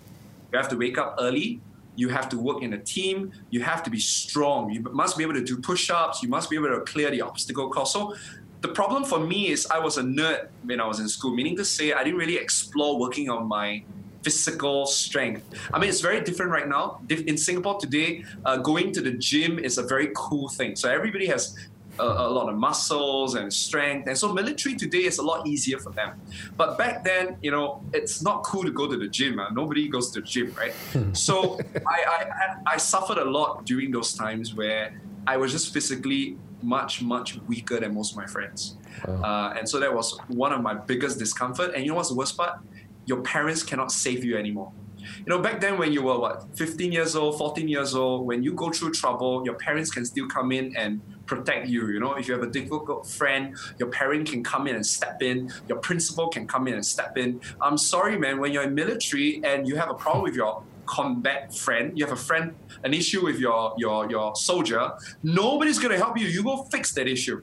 You 0.51 0.58
have 0.58 0.68
to 0.70 0.77
wake 0.77 0.98
up 0.98 1.15
early. 1.20 1.62
You 1.96 2.10
have 2.10 2.30
to 2.30 2.38
work 2.38 2.62
in 2.64 2.74
a 2.74 2.78
team. 2.78 3.32
You 3.50 3.62
have 3.62 3.84
to 3.84 3.90
be 3.90 4.00
strong. 4.00 4.72
You 4.72 4.82
must 4.82 5.18
be 5.18 5.24
able 5.24 5.34
to 5.34 5.44
do 5.44 5.58
push-ups. 5.58 6.24
You 6.24 6.30
must 6.30 6.50
be 6.50 6.56
able 6.56 6.70
to 6.70 6.82
clear 6.82 7.12
the 7.12 7.22
obstacle 7.22 7.70
course. 7.70 7.94
So 7.94 8.16
the 8.62 8.70
problem 8.70 9.04
for 9.04 9.20
me 9.20 9.50
is 9.50 9.66
I 9.68 9.80
was 9.80 9.98
a 9.98 10.04
nerd 10.04 10.50
when 10.64 10.80
I 10.80 10.88
was 10.88 11.00
in 11.00 11.10
school, 11.10 11.36
meaning 11.36 11.56
to 11.58 11.66
say 11.66 11.94
I 11.94 12.04
didn't 12.04 12.20
really 12.20 12.38
explore 12.38 13.00
working 13.00 13.30
on 13.30 13.48
my 13.48 13.84
physical 14.24 14.86
strength. 14.86 15.44
I 15.74 15.80
mean, 15.80 15.90
it's 15.90 16.02
very 16.02 16.22
different 16.22 16.52
right 16.52 16.68
now. 16.68 17.02
In 17.10 17.38
Singapore 17.38 17.80
today, 17.80 18.24
uh, 18.46 18.58
going 18.58 18.92
to 18.94 19.02
the 19.02 19.12
gym 19.12 19.58
is 19.58 19.78
a 19.78 19.84
very 19.84 20.12
cool 20.16 20.48
thing. 20.48 20.76
So 20.76 20.90
everybody 20.90 21.26
has 21.28 21.58
a, 22.01 22.27
a, 22.27 22.29
lot 22.29 22.50
of 22.50 22.55
muscles 22.58 23.36
and 23.36 23.51
strength. 23.53 24.08
And 24.08 24.17
so 24.17 24.34
military 24.34 24.75
today 24.75 25.05
is 25.05 25.17
a 25.20 25.22
lot 25.22 25.48
easier 25.48 25.77
for 25.77 25.91
them. 25.91 26.20
But 26.58 26.77
back 26.77 27.03
then, 27.03 27.38
you 27.41 27.51
know, 27.51 27.84
it's 27.93 28.22
not 28.22 28.43
cool 28.43 28.63
to 28.63 28.72
go 28.72 28.88
to 28.88 28.98
the 28.98 29.08
gym. 29.08 29.39
Uh. 29.39 29.50
Nobody 29.51 29.88
goes 29.88 30.12
to 30.12 30.22
the 30.22 30.27
gym, 30.27 30.53
right? 30.58 30.74
so 31.13 31.60
I, 31.88 32.00
I, 32.17 32.74
I 32.74 32.77
suffered 32.77 33.17
a 33.17 33.25
lot 33.25 33.65
during 33.65 33.91
those 33.91 34.13
times 34.13 34.55
where 34.55 35.00
I 35.27 35.38
was 35.38 35.51
just 35.51 35.74
physically 35.74 36.38
much, 36.62 37.01
much 37.01 37.38
weaker 37.48 37.79
than 37.79 37.93
most 37.93 38.12
of 38.12 38.17
my 38.17 38.27
friends. 38.27 38.77
Wow. 39.08 39.22
Uh, 39.24 39.58
and 39.58 39.67
so 39.67 39.79
that 39.79 39.93
was 39.93 40.17
one 40.27 40.53
of 40.53 40.62
my 40.62 40.74
biggest 40.74 41.20
discomfort. 41.20 41.74
And 41.74 41.84
you 41.84 41.91
know 41.91 41.96
what's 41.96 42.10
the 42.10 42.15
worst 42.15 42.38
part? 42.38 42.60
Your 43.05 43.22
parents 43.22 43.63
cannot 43.63 43.91
save 43.91 44.24
you 44.24 44.38
anymore. 44.38 44.72
You 45.17 45.25
know, 45.27 45.39
back 45.39 45.60
then 45.62 45.77
when 45.77 45.91
you 45.91 46.03
were 46.03 46.20
what, 46.20 46.46
15 46.55 46.91
years 46.91 47.15
old, 47.15 47.38
14 47.38 47.67
years 47.67 47.96
old, 47.96 48.25
when 48.25 48.43
you 48.43 48.53
go 48.53 48.70
through 48.70 48.91
trouble, 48.91 49.43
your 49.46 49.55
parents 49.55 49.91
can 49.91 50.05
still 50.05 50.27
come 50.27 50.51
in 50.51 50.75
and 50.75 51.01
protect 51.25 51.67
you. 51.67 51.89
You 51.89 52.00
know, 52.00 52.13
if 52.15 52.27
you 52.27 52.34
have 52.34 52.43
a 52.43 52.50
difficult 52.50 53.08
friend, 53.08 53.55
your 53.79 53.89
parent 53.89 54.29
can 54.29 54.43
come 54.43 54.67
in 54.67 54.75
and 54.75 54.86
step 54.86 55.22
in. 55.22 55.51
Your 55.67 55.79
principal 55.79 56.27
can 56.27 56.48
come 56.48 56.67
in 56.67 56.74
and 56.74 56.86
step 56.86 57.17
in. 57.17 57.41
I'm 57.62 57.77
sorry, 57.77 58.17
man. 58.17 58.39
When 58.39 58.51
you're 58.51 58.63
in 58.63 58.75
military 58.75 59.41
and 59.43 59.67
you 59.67 59.75
have 59.75 59.89
a 59.89 59.93
problem 59.93 60.24
with 60.24 60.36
your 60.36 60.63
combat 60.86 61.55
friend, 61.55 61.98
you 61.98 62.05
have 62.05 62.13
a 62.13 62.22
friend, 62.22 62.53
an 62.84 62.93
issue 62.93 63.24
with 63.24 63.39
your 63.39 63.74
your 63.77 64.10
your 64.10 64.36
soldier, 64.36 64.91
nobody's 65.24 65.79
gonna 65.79 65.98
help 65.98 66.17
you. 66.17 66.27
You 66.27 66.43
go 66.43 66.63
fix 66.63 66.93
that 66.93 67.08
issue. 67.08 67.41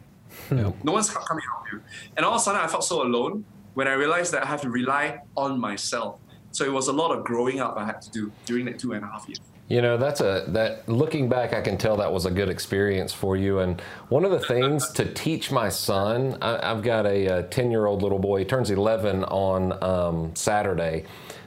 No 0.50 0.92
one's 0.92 1.10
coming 1.10 1.42
to 1.42 1.48
help 1.48 1.64
you. 1.72 1.82
And 2.16 2.24
all 2.26 2.34
of 2.34 2.40
a 2.40 2.44
sudden, 2.44 2.60
I 2.60 2.66
felt 2.66 2.84
so 2.84 3.02
alone 3.02 3.44
when 3.74 3.88
I 3.88 3.92
realized 3.92 4.32
that 4.32 4.42
I 4.42 4.46
have 4.46 4.60
to 4.62 4.70
rely 4.70 5.20
on 5.36 5.58
myself. 5.58 6.20
So 6.52 6.64
it 6.64 6.72
was 6.72 6.88
a 6.88 6.92
lot 6.92 7.16
of 7.16 7.24
growing 7.24 7.60
up 7.60 7.76
I 7.76 7.84
had 7.84 8.02
to 8.02 8.10
do 8.10 8.32
during 8.46 8.64
that 8.66 8.78
two 8.78 8.92
and 8.92 9.04
a 9.04 9.06
half 9.06 9.28
years. 9.28 9.40
You 9.68 9.82
know, 9.82 9.98
that's 9.98 10.22
a 10.22 10.44
that 10.48 10.88
looking 10.88 11.28
back, 11.28 11.52
I 11.52 11.60
can 11.60 11.76
tell 11.76 11.98
that 11.98 12.10
was 12.10 12.24
a 12.24 12.30
good 12.30 12.48
experience 12.48 13.12
for 13.12 13.36
you. 13.36 13.58
And 13.58 13.80
one 14.08 14.24
of 14.24 14.30
the 14.30 14.40
things 14.40 14.90
to 14.92 15.04
teach 15.04 15.52
my 15.52 15.68
son, 15.68 16.38
I, 16.40 16.68
have 16.68 16.82
got 16.82 17.04
a 17.04 17.46
ten 17.50 17.70
year 17.70 17.84
old 17.84 18.02
little 18.02 18.18
boy. 18.18 18.38
He 18.38 18.44
turns 18.46 18.70
eleven 18.70 19.24
on 19.24 19.82
um, 19.84 20.34
Saturday, 20.34 21.04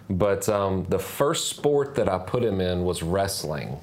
but 0.07 0.47
um, 0.49 0.85
the 0.89 0.99
first 0.99 1.49
sport 1.49 1.95
that 1.95 2.07
I 2.07 2.19
put 2.19 2.43
him 2.43 2.61
in 2.61 2.83
was 2.83 3.01
wrestling. 3.01 3.79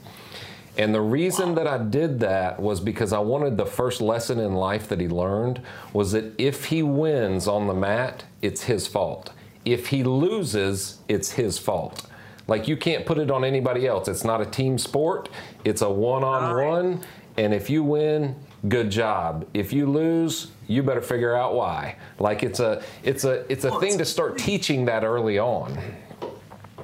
And 0.77 0.95
the 0.95 1.01
reason 1.01 1.57
that 1.57 1.67
I 1.67 1.79
did 1.79 2.21
that 2.21 2.61
was 2.61 2.79
because 2.79 3.13
I 3.13 3.19
wanted 3.19 3.57
the 3.57 3.67
first 3.67 4.01
lesson 4.01 4.39
in 4.39 4.55
life 4.55 4.89
that 4.89 5.01
he 5.01 5.09
learned 5.09 5.61
was 5.93 6.13
that 6.13 6.33
if 6.39 6.67
he 6.67 6.85
wins 6.85 7.49
on 7.49 7.67
the 7.67 7.75
mat, 7.75 8.23
it's 8.41 8.63
his 8.63 8.87
fault. 8.87 9.33
If 9.65 9.89
he 9.89 10.05
loses, 10.05 10.99
it's 11.09 11.33
his 11.33 11.59
fault. 11.59 12.07
Like 12.47 12.67
you 12.67 12.77
can't 12.77 13.05
put 13.05 13.19
it 13.19 13.31
on 13.31 13.45
anybody 13.45 13.87
else. 13.87 14.09
It's 14.09 14.25
not 14.25 14.41
a 14.41 14.47
team 14.47 14.79
sport, 14.79 15.29
it's 15.65 15.83
a 15.83 15.91
one 15.91 16.25
on 16.25 16.57
one. 16.57 17.01
And 17.37 17.55
if 17.55 17.71
you 17.71 17.85
win, 17.85 18.35
good 18.69 18.91
job. 18.91 19.47
If 19.55 19.73
you 19.73 19.87
lose, 19.87 20.51
you 20.67 20.83
better 20.83 21.03
figure 21.03 21.37
out 21.37 21.55
why. 21.55 21.97
Like 22.19 22.43
it's 22.43 22.61
a 22.61 22.83
it's 23.03 23.25
a 23.25 23.51
it's 23.53 23.65
a 23.65 23.79
thing 23.79 23.99
to 23.99 24.05
start 24.05 24.39
teaching 24.39 24.87
that 24.87 25.05
early 25.05 25.39
on 25.39 25.79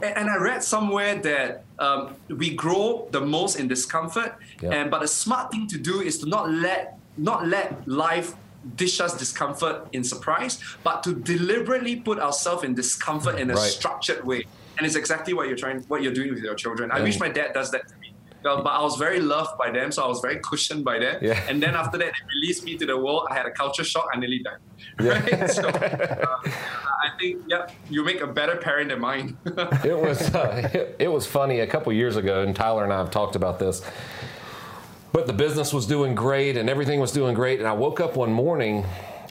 and 0.05 0.29
I 0.29 0.37
read 0.37 0.63
somewhere 0.63 1.17
that 1.17 1.65
um, 1.79 2.17
we 2.29 2.55
grow 2.55 3.09
the 3.11 3.21
most 3.21 3.57
in 3.57 3.69
discomfort, 3.69 4.37
yeah. 4.63 4.71
and 4.71 4.91
but 4.91 5.03
a 5.03 5.09
smart 5.09 5.51
thing 5.51 5.67
to 5.69 5.79
do 5.79 6.01
is 6.01 6.19
to 6.19 6.29
not 6.29 6.51
let 6.51 6.99
not 7.17 7.47
let 7.47 7.87
life 7.87 8.35
dish 8.77 9.01
us 9.01 9.17
discomfort 9.17 9.89
in 9.93 10.05
surprise, 10.05 10.63
but 10.83 11.03
to 11.03 11.15
deliberately 11.15 11.97
put 11.97 12.19
ourselves 12.19 12.65
in 12.65 12.75
discomfort 12.75 13.39
in 13.39 13.51
a 13.51 13.55
right. 13.55 13.63
structured 13.63 14.25
way. 14.25 14.45
And 14.77 14.87
it's 14.87 14.97
exactly 14.97 15.35
what 15.35 15.47
you're 15.47 15.57
trying, 15.57 15.81
what 15.83 16.03
you're 16.03 16.13
doing 16.15 16.35
with 16.35 16.43
your 16.43 16.55
children. 16.55 16.91
I 16.91 17.01
wish 17.01 17.21
my 17.21 17.29
dad 17.29 17.53
does 17.53 17.71
that 17.71 17.89
to 17.89 17.97
me. 17.99 18.15
Well, 18.45 18.63
but 18.63 18.71
I 18.71 18.83
was 18.83 18.97
very 18.97 19.21
loved 19.21 19.57
by 19.57 19.71
them, 19.71 19.91
so 19.91 20.05
I 20.05 20.07
was 20.07 20.21
very 20.21 20.37
cushioned 20.43 20.85
by 20.85 20.99
them. 20.99 21.19
Yeah. 21.23 21.43
And 21.49 21.63
then 21.63 21.75
after 21.75 21.97
that, 21.97 22.13
they 22.13 22.35
released 22.35 22.65
me 22.65 22.77
to 22.77 22.85
the 22.85 22.97
world. 22.97 23.27
I 23.31 23.35
had 23.35 23.47
a 23.47 23.51
culture 23.51 23.85
shock. 23.85 24.09
I 24.13 24.19
nearly 24.19 24.41
died. 24.43 24.59
Right? 25.01 25.27
Yeah. 25.27 25.47
so 25.47 25.69
uh, 25.69 26.37
I 26.45 27.09
think, 27.19 27.43
yeah, 27.49 27.69
you 27.89 28.05
make 28.05 28.21
a 28.21 28.27
better 28.27 28.57
parent 28.57 28.91
than 28.91 29.01
mine. 29.01 29.39
it 29.47 29.99
was 29.99 30.35
uh, 30.35 30.71
it, 30.75 30.97
it, 30.99 31.09
was 31.09 31.27
funny 31.27 31.61
a 31.61 31.67
couple 31.67 31.93
years 31.93 32.17
ago, 32.17 32.43
and 32.43 32.55
Tyler 32.55 32.85
and 32.85 32.93
I 32.93 32.99
have 32.99 33.11
talked 33.11 33.35
about 33.35 33.59
this. 33.59 33.83
But 35.15 35.27
the 35.27 35.33
business 35.33 35.73
was 35.73 35.87
doing 35.87 36.15
great, 36.15 36.59
and 36.59 36.69
everything 36.69 37.01
was 37.01 37.13
doing 37.13 37.35
great. 37.35 37.61
And 37.61 37.69
I 37.69 37.73
woke 37.73 38.01
up 38.01 38.17
one 38.17 38.33
morning 38.33 38.85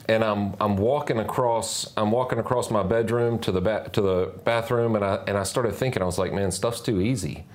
and 0.09 0.23
I'm 0.23 0.55
I'm 0.59 0.75
walking 0.75 1.19
across 1.19 1.93
I'm 1.95 2.11
walking 2.11 2.39
across 2.39 2.71
my 2.71 2.83
bedroom 2.83 3.37
to 3.39 3.51
the 3.51 3.61
ba- 3.61 3.89
to 3.93 4.01
the 4.01 4.33
bathroom 4.43 4.95
and 4.97 5.05
I 5.05 5.15
and 5.27 5.37
I 5.37 5.43
started 5.43 5.75
thinking 5.75 6.01
I 6.01 6.05
was 6.05 6.17
like 6.17 6.33
man 6.33 6.51
stuff's 6.51 6.81
too 6.81 6.99
easy 6.99 7.45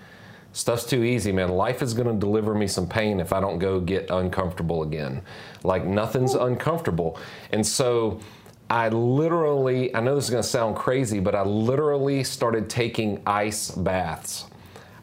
Stuff's 0.52 0.86
too 0.86 1.04
easy, 1.04 1.30
man. 1.30 1.50
Life 1.50 1.82
is 1.82 1.94
going 1.94 2.08
to 2.08 2.18
deliver 2.18 2.54
me 2.54 2.66
some 2.66 2.88
pain 2.88 3.20
if 3.20 3.32
I 3.32 3.40
don't 3.40 3.58
go 3.58 3.80
get 3.80 4.10
uncomfortable 4.10 4.82
again. 4.82 5.22
Like 5.62 5.84
nothing's 5.84 6.34
uncomfortable. 6.34 7.18
And 7.52 7.64
so 7.64 8.20
I 8.70 8.88
literally, 8.88 9.94
I 9.94 10.00
know 10.00 10.14
this 10.14 10.24
is 10.24 10.30
going 10.30 10.42
to 10.42 10.48
sound 10.48 10.74
crazy, 10.74 11.20
but 11.20 11.34
I 11.34 11.42
literally 11.42 12.24
started 12.24 12.68
taking 12.70 13.22
ice 13.26 13.70
baths. 13.70 14.46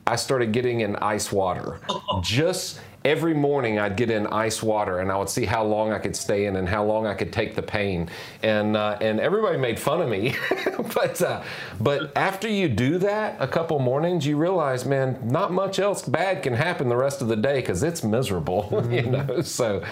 I 0.07 0.15
started 0.15 0.51
getting 0.51 0.81
in 0.81 0.95
ice 0.97 1.31
water 1.31 1.79
just 2.21 2.79
every 3.05 3.35
morning 3.35 3.77
I'd 3.77 3.95
get 3.95 4.09
in 4.09 4.25
ice 4.27 4.63
water 4.63 4.99
and 4.99 5.11
I 5.11 5.17
would 5.17 5.29
see 5.29 5.45
how 5.45 5.63
long 5.63 5.93
I 5.93 5.99
could 5.99 6.15
stay 6.15 6.47
in 6.47 6.55
and 6.55 6.67
how 6.67 6.83
long 6.83 7.05
I 7.05 7.13
could 7.13 7.31
take 7.31 7.55
the 7.55 7.61
pain. 7.61 8.09
And 8.41 8.75
uh, 8.75 8.97
and 8.99 9.19
everybody 9.19 9.57
made 9.57 9.79
fun 9.79 10.01
of 10.01 10.09
me, 10.09 10.35
but 10.93 11.21
uh, 11.21 11.43
but 11.79 12.11
after 12.17 12.49
you 12.49 12.67
do 12.67 12.97
that 12.97 13.37
a 13.39 13.47
couple 13.47 13.77
mornings, 13.79 14.25
you 14.25 14.37
realize, 14.37 14.85
man, 14.85 15.19
not 15.23 15.53
much 15.53 15.77
else 15.77 16.01
bad 16.01 16.41
can 16.41 16.53
happen 16.53 16.89
the 16.89 16.97
rest 16.97 17.21
of 17.21 17.27
the 17.27 17.35
day 17.35 17.61
because 17.61 17.83
it's 17.83 18.03
miserable, 18.03 18.67
you 18.71 19.03
mm-hmm. 19.03 19.11
know. 19.11 19.41
So 19.41 19.83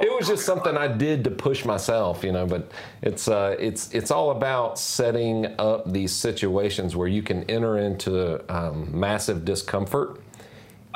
it 0.00 0.12
was 0.18 0.26
just 0.26 0.46
something 0.46 0.76
I 0.76 0.88
did 0.88 1.24
to 1.24 1.30
push 1.30 1.64
myself, 1.64 2.24
you 2.24 2.32
know. 2.32 2.46
But 2.46 2.72
it's 3.02 3.28
uh, 3.28 3.56
it's 3.58 3.92
it's 3.92 4.10
all 4.10 4.30
about 4.30 4.78
setting 4.78 5.54
up 5.58 5.92
these 5.92 6.12
situations 6.12 6.96
where 6.96 7.08
you 7.08 7.22
can 7.22 7.44
enter 7.44 7.78
into 7.78 8.42
um, 8.52 8.98
massive 8.98 9.44
discomfort 9.44 10.20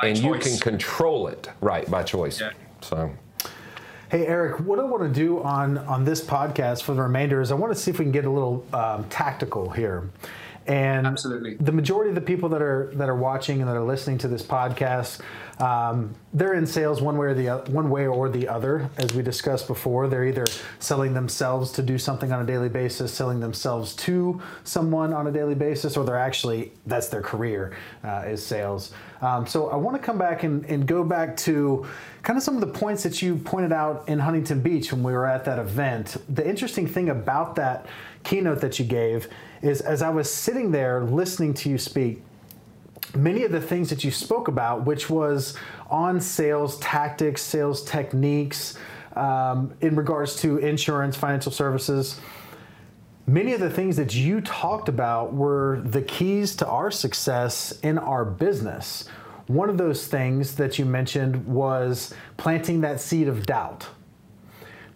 and 0.03 0.17
choice. 0.17 0.23
you 0.23 0.51
can 0.51 0.59
control 0.59 1.27
it 1.27 1.49
right 1.61 1.89
by 1.89 2.03
choice. 2.03 2.39
Yeah. 2.39 2.51
So. 2.81 3.11
Hey 4.09 4.25
Eric, 4.25 4.59
what 4.61 4.79
I 4.79 4.83
want 4.83 5.03
to 5.03 5.09
do 5.09 5.41
on 5.43 5.77
on 5.79 6.03
this 6.03 6.21
podcast 6.21 6.81
for 6.81 6.95
the 6.95 7.03
remainder 7.03 7.41
is 7.41 7.51
I 7.51 7.55
want 7.55 7.73
to 7.73 7.79
see 7.79 7.91
if 7.91 7.99
we 7.99 8.05
can 8.05 8.11
get 8.11 8.25
a 8.25 8.29
little 8.29 8.65
um, 8.73 9.03
tactical 9.09 9.69
here. 9.69 10.09
And 10.69 11.07
Absolutely. 11.07 11.55
the 11.55 11.71
majority 11.71 12.09
of 12.09 12.15
the 12.15 12.21
people 12.21 12.47
that 12.49 12.61
are 12.61 12.91
that 12.93 13.09
are 13.09 13.15
watching 13.15 13.59
and 13.59 13.67
that 13.67 13.75
are 13.75 13.83
listening 13.83 14.19
to 14.19 14.27
this 14.27 14.43
podcast, 14.43 15.19
um, 15.59 16.13
they're 16.31 16.53
in 16.53 16.67
sales 16.67 17.01
one 17.01 17.17
way 17.17 17.25
or 17.25 17.33
the 17.33 17.49
other, 17.49 17.71
one 17.71 17.89
way 17.89 18.05
or 18.05 18.29
the 18.29 18.47
other, 18.47 18.87
as 18.97 19.11
we 19.15 19.23
discussed 19.23 19.65
before. 19.65 20.07
They're 20.07 20.25
either 20.25 20.45
selling 20.77 21.15
themselves 21.15 21.71
to 21.71 21.81
do 21.81 21.97
something 21.97 22.31
on 22.31 22.43
a 22.43 22.45
daily 22.45 22.69
basis, 22.69 23.11
selling 23.11 23.39
themselves 23.39 23.95
to 23.95 24.39
someone 24.63 25.11
on 25.11 25.25
a 25.25 25.31
daily 25.31 25.55
basis, 25.55 25.97
or 25.97 26.05
they're 26.05 26.15
actually 26.15 26.71
that's 26.85 27.07
their 27.07 27.23
career 27.23 27.75
uh, 28.03 28.25
is 28.27 28.45
sales. 28.45 28.93
Um, 29.21 29.47
so 29.47 29.69
I 29.69 29.75
want 29.75 29.97
to 29.97 30.03
come 30.03 30.19
back 30.19 30.43
and, 30.43 30.63
and 30.65 30.85
go 30.85 31.03
back 31.03 31.35
to 31.37 31.87
kind 32.21 32.37
of 32.37 32.43
some 32.43 32.53
of 32.53 32.61
the 32.61 32.79
points 32.79 33.01
that 33.03 33.23
you 33.23 33.37
pointed 33.37 33.73
out 33.73 34.07
in 34.07 34.19
Huntington 34.19 34.61
Beach 34.61 34.91
when 34.93 35.01
we 35.01 35.13
were 35.13 35.25
at 35.25 35.45
that 35.45 35.57
event. 35.57 36.17
The 36.29 36.47
interesting 36.47 36.87
thing 36.87 37.09
about 37.09 37.55
that 37.55 37.87
keynote 38.23 38.61
that 38.61 38.79
you 38.79 38.85
gave 38.85 39.27
is 39.61 39.81
as 39.81 40.01
I 40.01 40.09
was 40.09 40.31
sitting 40.31 40.71
there 40.71 41.03
listening 41.03 41.53
to 41.55 41.69
you 41.69 41.77
speak 41.77 42.21
many 43.15 43.43
of 43.43 43.51
the 43.51 43.61
things 43.61 43.89
that 43.89 44.03
you 44.03 44.11
spoke 44.11 44.47
about, 44.47 44.85
which 44.85 45.09
was 45.09 45.55
on 45.89 46.19
sales 46.19 46.77
tactics, 46.79 47.41
sales 47.41 47.83
techniques, 47.83 48.77
um, 49.15 49.73
in 49.81 49.95
regards 49.95 50.35
to 50.41 50.57
insurance, 50.57 51.15
financial 51.15 51.51
services. 51.51 52.19
Many 53.27 53.53
of 53.53 53.59
the 53.59 53.69
things 53.69 53.95
that 53.97 54.15
you 54.15 54.41
talked 54.41 54.89
about 54.89 55.33
were 55.33 55.81
the 55.85 56.01
keys 56.01 56.55
to 56.57 56.67
our 56.67 56.89
success 56.89 57.79
in 57.83 57.97
our 57.97 58.25
business. 58.25 59.07
One 59.47 59.69
of 59.69 59.77
those 59.77 60.07
things 60.07 60.55
that 60.55 60.79
you 60.79 60.85
mentioned 60.85 61.45
was 61.47 62.13
planting 62.37 62.81
that 62.81 63.01
seed 63.01 63.27
of 63.27 63.45
doubt. 63.45 63.87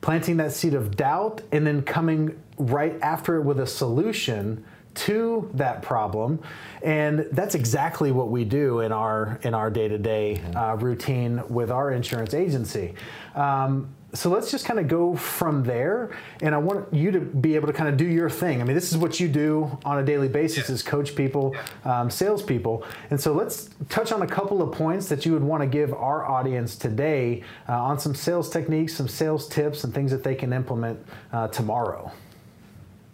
Planting 0.04 0.38
that 0.38 0.52
seed 0.52 0.74
of 0.74 0.96
doubt 0.96 1.42
and 1.52 1.66
then 1.66 1.82
coming 1.82 2.40
right 2.58 3.02
after 3.02 3.38
it 3.38 3.42
with 3.42 3.60
a 3.60 3.66
solution 3.66 4.64
to 4.96 5.50
that 5.54 5.82
problem. 5.82 6.40
And 6.84 7.28
that's 7.32 7.56
exactly 7.56 8.12
what 8.12 8.30
we 8.30 8.44
do 8.44 8.82
in 8.82 8.92
our 8.92 9.40
in 9.44 9.54
our 9.54 9.72
day-to-day 9.72 10.42
uh, 10.56 10.76
routine 10.76 11.42
with 11.48 11.72
our 11.72 11.92
insurance 11.92 12.34
agency. 12.34 12.94
Um, 13.34 13.96
so 14.14 14.30
let's 14.30 14.52
just 14.52 14.66
kind 14.66 14.80
of 14.80 14.88
go 14.88 15.16
from 15.16 15.64
there 15.64 16.16
and 16.42 16.54
i 16.54 16.58
want 16.58 16.92
you 16.94 17.12
to 17.12 17.20
be 17.20 17.56
able 17.56 17.68
to 17.68 17.74
kind 17.74 17.90
of 17.90 17.98
do 17.98 18.06
your 18.06 18.30
thing 18.30 18.62
i 18.62 18.64
mean 18.64 18.76
this 18.76 18.92
is 18.92 18.98
what 18.98 19.20
you 19.20 19.28
do 19.28 19.78
on 19.86 20.00
a 20.00 20.04
daily 20.04 20.28
basis 20.28 20.70
yeah. 20.70 20.76
is 20.76 20.84
coach 20.84 21.16
people 21.16 21.56
um, 21.86 22.10
salespeople 22.10 22.86
and 23.10 23.20
so 23.20 23.34
let's 23.34 23.70
touch 23.90 24.12
on 24.12 24.22
a 24.22 24.28
couple 24.28 24.62
of 24.62 24.72
points 24.72 25.08
that 25.10 25.26
you 25.26 25.34
would 25.34 25.44
want 25.44 25.62
to 25.62 25.68
give 25.68 25.94
our 25.94 26.26
audience 26.26 26.76
today 26.76 27.44
uh, 27.68 27.74
on 27.74 27.98
some 28.00 28.14
sales 28.14 28.50
techniques 28.50 28.96
some 28.96 29.08
sales 29.08 29.48
tips 29.48 29.84
and 29.84 29.94
things 29.94 30.12
that 30.12 30.24
they 30.24 30.36
can 30.36 30.54
implement 30.54 31.00
uh, 31.32 31.48
tomorrow 31.48 32.12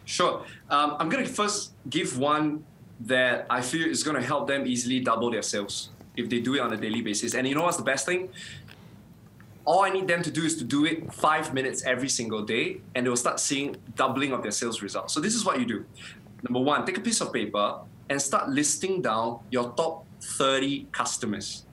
Sure. 0.10 0.44
Um, 0.72 0.96
I'm 0.98 1.08
going 1.08 1.24
to 1.24 1.32
first 1.32 1.74
give 1.88 2.18
one 2.18 2.66
that 3.02 3.46
I 3.48 3.62
feel 3.62 3.88
is 3.88 4.02
going 4.02 4.16
to 4.16 4.26
help 4.26 4.48
them 4.48 4.66
easily 4.66 5.00
double 5.02 5.30
their 5.30 5.44
sales 5.44 5.90
if 6.18 6.28
they 6.30 6.40
do 6.40 6.56
it 6.56 6.62
on 6.62 6.74
a 6.74 6.78
daily 6.78 7.02
basis. 7.02 7.36
And 7.36 7.48
you 7.48 7.54
know 7.54 7.62
what's 7.62 7.78
the 7.78 7.84
best 7.84 8.08
thing? 8.08 8.30
All 9.70 9.84
I 9.84 9.92
need 9.92 10.08
them 10.08 10.24
to 10.24 10.32
do 10.32 10.42
is 10.46 10.58
to 10.58 10.64
do 10.64 10.86
it 10.86 11.14
five 11.14 11.54
minutes 11.54 11.84
every 11.86 12.10
single 12.10 12.42
day, 12.42 12.82
and 12.96 13.06
they'll 13.06 13.16
start 13.16 13.40
seeing 13.40 13.76
doubling 13.96 14.32
of 14.32 14.42
their 14.42 14.50
sales 14.50 14.82
results. 14.82 15.14
So 15.14 15.20
this 15.20 15.36
is 15.36 15.46
what 15.46 15.60
you 15.60 15.66
do. 15.68 15.86
Number 16.42 16.60
one, 16.60 16.88
take 16.88 16.98
a 16.98 17.02
piece 17.02 17.22
of 17.22 17.32
paper 17.32 17.78
and 18.10 18.20
start 18.20 18.50
listing 18.50 19.04
down 19.04 19.42
your 19.52 19.72
top 19.74 20.08
30 20.22 20.88
customers. 20.92 21.68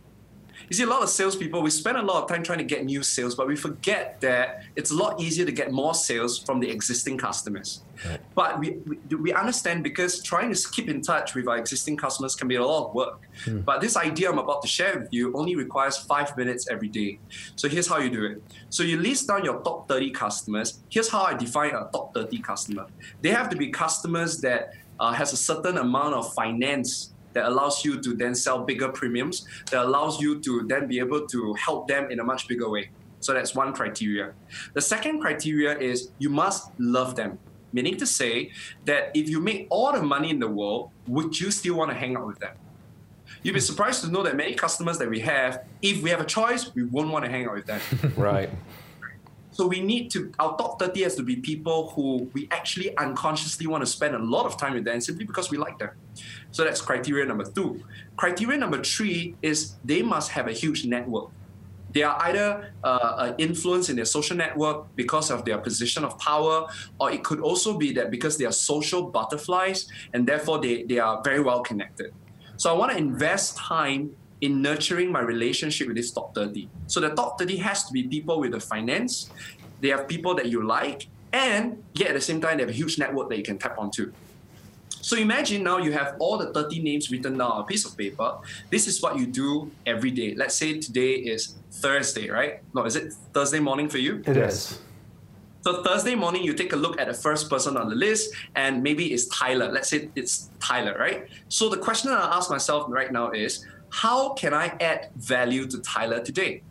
You 0.68 0.74
see, 0.76 0.82
a 0.82 0.86
lot 0.86 1.02
of 1.02 1.08
salespeople, 1.08 1.62
we 1.62 1.70
spend 1.70 1.96
a 1.96 2.02
lot 2.02 2.22
of 2.22 2.28
time 2.28 2.42
trying 2.42 2.58
to 2.58 2.64
get 2.64 2.84
new 2.84 3.02
sales, 3.02 3.34
but 3.34 3.46
we 3.46 3.54
forget 3.54 4.20
that 4.20 4.64
it's 4.74 4.90
a 4.90 4.94
lot 4.94 5.20
easier 5.20 5.46
to 5.46 5.52
get 5.52 5.70
more 5.70 5.94
sales 5.94 6.38
from 6.38 6.58
the 6.58 6.68
existing 6.68 7.18
customers. 7.18 7.82
Right. 8.04 8.20
But 8.34 8.58
we, 8.58 8.70
we, 8.86 9.16
we, 9.16 9.32
understand 9.32 9.82
because 9.82 10.22
trying 10.22 10.52
to 10.52 10.68
keep 10.70 10.88
in 10.88 11.00
touch 11.00 11.34
with 11.34 11.48
our 11.48 11.56
existing 11.56 11.96
customers 11.96 12.34
can 12.34 12.48
be 12.48 12.56
a 12.56 12.64
lot 12.64 12.88
of 12.88 12.94
work. 12.94 13.22
Hmm. 13.44 13.60
But 13.60 13.80
this 13.80 13.96
idea 13.96 14.30
I'm 14.30 14.38
about 14.38 14.60
to 14.62 14.68
share 14.68 14.98
with 14.98 15.08
you 15.12 15.32
only 15.34 15.56
requires 15.56 15.96
five 15.96 16.36
minutes 16.36 16.68
every 16.68 16.88
day. 16.88 17.18
So 17.54 17.68
here's 17.68 17.86
how 17.86 17.98
you 17.98 18.10
do 18.10 18.24
it. 18.24 18.42
So 18.68 18.82
you 18.82 18.98
list 18.98 19.28
down 19.28 19.44
your 19.44 19.62
top 19.62 19.88
30 19.88 20.10
customers. 20.10 20.80
Here's 20.90 21.08
how 21.08 21.22
I 21.22 21.34
define 21.34 21.70
a 21.70 21.88
top 21.92 22.12
30 22.12 22.38
customer. 22.40 22.86
They 23.22 23.30
have 23.30 23.48
to 23.50 23.56
be 23.56 23.68
customers 23.68 24.40
that 24.42 24.72
uh, 25.00 25.12
has 25.12 25.32
a 25.32 25.36
certain 25.36 25.78
amount 25.78 26.14
of 26.14 26.32
finance 26.34 27.12
that 27.36 27.44
allows 27.44 27.84
you 27.84 28.00
to 28.00 28.14
then 28.14 28.34
sell 28.34 28.64
bigger 28.64 28.88
premiums, 28.88 29.46
that 29.70 29.84
allows 29.84 30.18
you 30.22 30.40
to 30.40 30.66
then 30.66 30.88
be 30.88 30.98
able 30.98 31.26
to 31.26 31.52
help 31.54 31.86
them 31.86 32.10
in 32.10 32.18
a 32.18 32.24
much 32.24 32.48
bigger 32.48 32.68
way. 32.70 32.88
So 33.20 33.34
that's 33.34 33.54
one 33.54 33.74
criteria. 33.74 34.32
The 34.72 34.80
second 34.80 35.20
criteria 35.20 35.76
is 35.78 36.10
you 36.18 36.30
must 36.30 36.70
love 36.78 37.14
them. 37.14 37.38
Meaning 37.74 37.98
to 37.98 38.06
say 38.06 38.52
that 38.86 39.10
if 39.14 39.28
you 39.28 39.38
make 39.38 39.66
all 39.68 39.92
the 39.92 40.02
money 40.02 40.30
in 40.30 40.38
the 40.38 40.48
world, 40.48 40.90
would 41.06 41.38
you 41.38 41.50
still 41.50 41.74
want 41.74 41.90
to 41.90 41.96
hang 41.96 42.16
out 42.16 42.26
with 42.26 42.38
them? 42.38 42.54
You'd 43.42 43.52
be 43.52 43.60
surprised 43.60 44.02
to 44.04 44.10
know 44.10 44.22
that 44.22 44.34
many 44.34 44.54
customers 44.54 44.96
that 44.98 45.10
we 45.10 45.20
have, 45.20 45.64
if 45.82 46.02
we 46.02 46.08
have 46.08 46.22
a 46.22 46.24
choice, 46.24 46.74
we 46.74 46.84
won't 46.84 47.10
want 47.10 47.26
to 47.26 47.30
hang 47.30 47.44
out 47.46 47.54
with 47.54 47.66
them. 47.66 47.80
right. 48.16 48.48
So 49.56 49.66
we 49.66 49.80
need 49.80 50.10
to, 50.10 50.30
our 50.38 50.54
top 50.58 50.78
30 50.78 51.02
has 51.04 51.14
to 51.14 51.22
be 51.22 51.36
people 51.36 51.88
who 51.94 52.30
we 52.34 52.46
actually 52.50 52.94
unconsciously 52.98 53.66
want 53.66 53.82
to 53.82 53.86
spend 53.86 54.14
a 54.14 54.18
lot 54.18 54.44
of 54.44 54.58
time 54.58 54.74
with 54.74 54.84
them 54.84 55.00
simply 55.00 55.24
because 55.24 55.50
we 55.50 55.56
like 55.56 55.78
them. 55.78 55.92
So 56.50 56.62
that's 56.62 56.82
criteria 56.82 57.24
number 57.24 57.44
two. 57.44 57.82
Criteria 58.18 58.58
number 58.58 58.84
three 58.84 59.34
is 59.40 59.76
they 59.82 60.02
must 60.02 60.30
have 60.32 60.46
a 60.46 60.52
huge 60.52 60.84
network. 60.84 61.30
They 61.94 62.02
are 62.02 62.18
either 62.24 62.74
uh, 62.84 63.32
influence 63.38 63.88
in 63.88 63.96
their 63.96 64.04
social 64.04 64.36
network 64.36 64.94
because 64.94 65.30
of 65.30 65.46
their 65.46 65.56
position 65.56 66.04
of 66.04 66.18
power, 66.18 66.68
or 67.00 67.10
it 67.10 67.24
could 67.24 67.40
also 67.40 67.78
be 67.78 67.94
that 67.94 68.10
because 68.10 68.36
they 68.36 68.44
are 68.44 68.52
social 68.52 69.04
butterflies 69.04 69.86
and 70.12 70.26
therefore 70.26 70.60
they, 70.60 70.82
they 70.82 70.98
are 70.98 71.22
very 71.24 71.40
well 71.40 71.62
connected. 71.62 72.12
So 72.58 72.68
I 72.70 72.76
want 72.76 72.92
to 72.92 72.98
invest 72.98 73.56
time 73.56 74.16
in 74.40 74.62
nurturing 74.62 75.10
my 75.10 75.20
relationship 75.20 75.88
with 75.88 75.96
this 75.96 76.10
top 76.10 76.34
30. 76.34 76.68
So 76.86 77.00
the 77.00 77.10
top 77.10 77.38
30 77.38 77.56
has 77.58 77.84
to 77.84 77.92
be 77.92 78.04
people 78.04 78.40
with 78.40 78.52
the 78.52 78.60
finance, 78.60 79.30
they 79.80 79.88
have 79.88 80.08
people 80.08 80.34
that 80.34 80.46
you 80.46 80.66
like, 80.66 81.08
and 81.32 81.82
yet 81.94 82.08
at 82.08 82.14
the 82.14 82.20
same 82.20 82.40
time, 82.40 82.56
they 82.56 82.62
have 82.62 82.70
a 82.70 82.72
huge 82.72 82.98
network 82.98 83.28
that 83.28 83.36
you 83.36 83.42
can 83.42 83.58
tap 83.58 83.78
onto. 83.78 84.12
So 84.88 85.16
imagine 85.16 85.62
now 85.62 85.78
you 85.78 85.92
have 85.92 86.16
all 86.18 86.36
the 86.36 86.52
30 86.52 86.82
names 86.82 87.10
written 87.10 87.38
down 87.38 87.52
on 87.52 87.60
a 87.60 87.64
piece 87.64 87.84
of 87.84 87.96
paper. 87.96 88.38
This 88.70 88.88
is 88.88 89.00
what 89.00 89.18
you 89.18 89.26
do 89.26 89.70
every 89.86 90.10
day. 90.10 90.34
Let's 90.34 90.56
say 90.56 90.80
today 90.80 91.12
is 91.12 91.54
Thursday, 91.70 92.28
right? 92.28 92.60
No, 92.74 92.84
is 92.84 92.96
it 92.96 93.12
Thursday 93.32 93.60
morning 93.60 93.88
for 93.88 93.98
you? 93.98 94.22
It 94.26 94.36
is. 94.36 94.80
So 95.60 95.82
Thursday 95.82 96.14
morning, 96.14 96.42
you 96.42 96.54
take 96.54 96.72
a 96.72 96.76
look 96.76 97.00
at 97.00 97.08
the 97.08 97.14
first 97.14 97.50
person 97.50 97.76
on 97.76 97.88
the 97.88 97.94
list, 97.94 98.32
and 98.54 98.82
maybe 98.82 99.12
it's 99.12 99.26
Tyler. 99.26 99.70
Let's 99.70 99.88
say 99.88 100.08
it's 100.14 100.50
Tyler, 100.60 100.96
right? 100.98 101.28
So 101.48 101.68
the 101.68 101.76
question 101.76 102.10
that 102.10 102.22
I 102.22 102.36
ask 102.36 102.50
myself 102.50 102.86
right 102.88 103.12
now 103.12 103.32
is, 103.32 103.66
how 103.96 104.34
can 104.34 104.52
I 104.52 104.66
add 104.78 105.08
value 105.16 105.66
to 105.68 105.80
Tyler 105.80 106.22
today? 106.22 106.62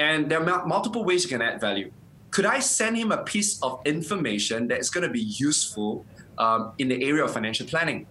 And 0.00 0.28
there 0.28 0.40
are 0.40 0.66
multiple 0.66 1.04
ways 1.04 1.22
you 1.22 1.30
can 1.30 1.40
add 1.40 1.60
value. 1.60 1.92
Could 2.32 2.44
I 2.44 2.58
send 2.58 2.96
him 2.96 3.12
a 3.12 3.18
piece 3.18 3.62
of 3.62 3.80
information 3.84 4.66
that 4.66 4.80
is 4.80 4.90
going 4.90 5.06
to 5.06 5.12
be 5.12 5.20
useful 5.20 6.04
um, 6.36 6.72
in 6.78 6.88
the 6.88 7.04
area 7.04 7.24
of 7.24 7.32
financial 7.32 7.66
planning? 7.68 8.08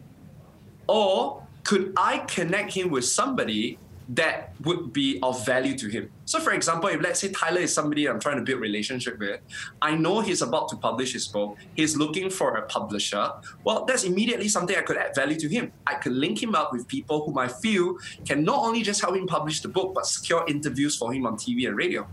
Or 0.88 1.46
could 1.66 1.92
I 1.98 2.20
connect 2.20 2.74
him 2.74 2.90
with 2.90 3.04
somebody 3.04 3.78
that 4.10 4.54
would 4.62 4.94
be 4.94 5.20
of 5.24 5.46
value 5.46 5.78
to 5.78 5.88
him. 5.88 6.10
So, 6.26 6.39
for 6.39 6.54
example, 6.54 6.89
if 6.89 7.02
let's 7.02 7.20
say 7.20 7.30
Tyler 7.30 7.62
is 7.62 7.74
somebody 7.74 8.08
I'm 8.08 8.20
trying 8.20 8.38
to 8.38 8.44
build 8.44 8.62
relationship 8.62 9.20
with, 9.20 9.39
I 9.82 9.96
know 9.96 10.20
he's 10.22 10.42
about 10.42 10.70
to 10.70 10.76
publish 10.76 11.13
his 11.13 11.28
book. 11.28 11.58
He's 11.76 11.96
looking 11.96 12.30
for 12.30 12.56
a 12.56 12.63
publisher. 12.68 13.32
Well, 13.63 13.86
that's 13.86 14.04
immediately 14.04 14.50
something 14.50 14.76
I 14.76 14.82
could 14.82 14.98
add 14.98 15.16
value 15.16 15.39
to 15.39 15.48
him. 15.48 15.72
I 15.88 15.96
could 15.96 16.13
link 16.13 16.42
him 16.42 16.56
up 16.56 16.72
with 16.72 16.88
people 16.88 17.26
whom 17.26 17.38
I 17.38 17.48
feel 17.48 17.98
can 18.26 18.44
not 18.44 18.60
only 18.60 18.82
just 18.82 19.02
help 19.02 19.16
him 19.16 19.28
publish 19.28 19.62
the 19.62 19.70
book, 19.70 19.94
but 19.94 20.06
secure 20.06 20.46
interviews 20.48 20.98
for 20.98 21.13
him 21.13 21.26
on 21.26 21.36
TV 21.36 21.68
and 21.68 21.78
radio. 21.78 22.08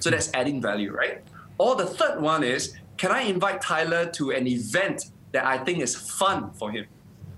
So 0.00 0.10
that's 0.10 0.30
adding 0.34 0.60
value, 0.60 0.92
right? 0.92 1.22
Or 1.58 1.74
the 1.74 1.86
third 1.86 2.20
one 2.20 2.44
is, 2.44 2.74
can 2.96 3.10
I 3.10 3.22
invite 3.22 3.60
Tyler 3.60 4.06
to 4.12 4.30
an 4.30 4.46
event 4.46 5.06
that 5.32 5.46
I 5.46 5.58
think 5.58 5.80
is 5.80 5.94
fun 5.94 6.50
for 6.52 6.70
him? 6.70 6.86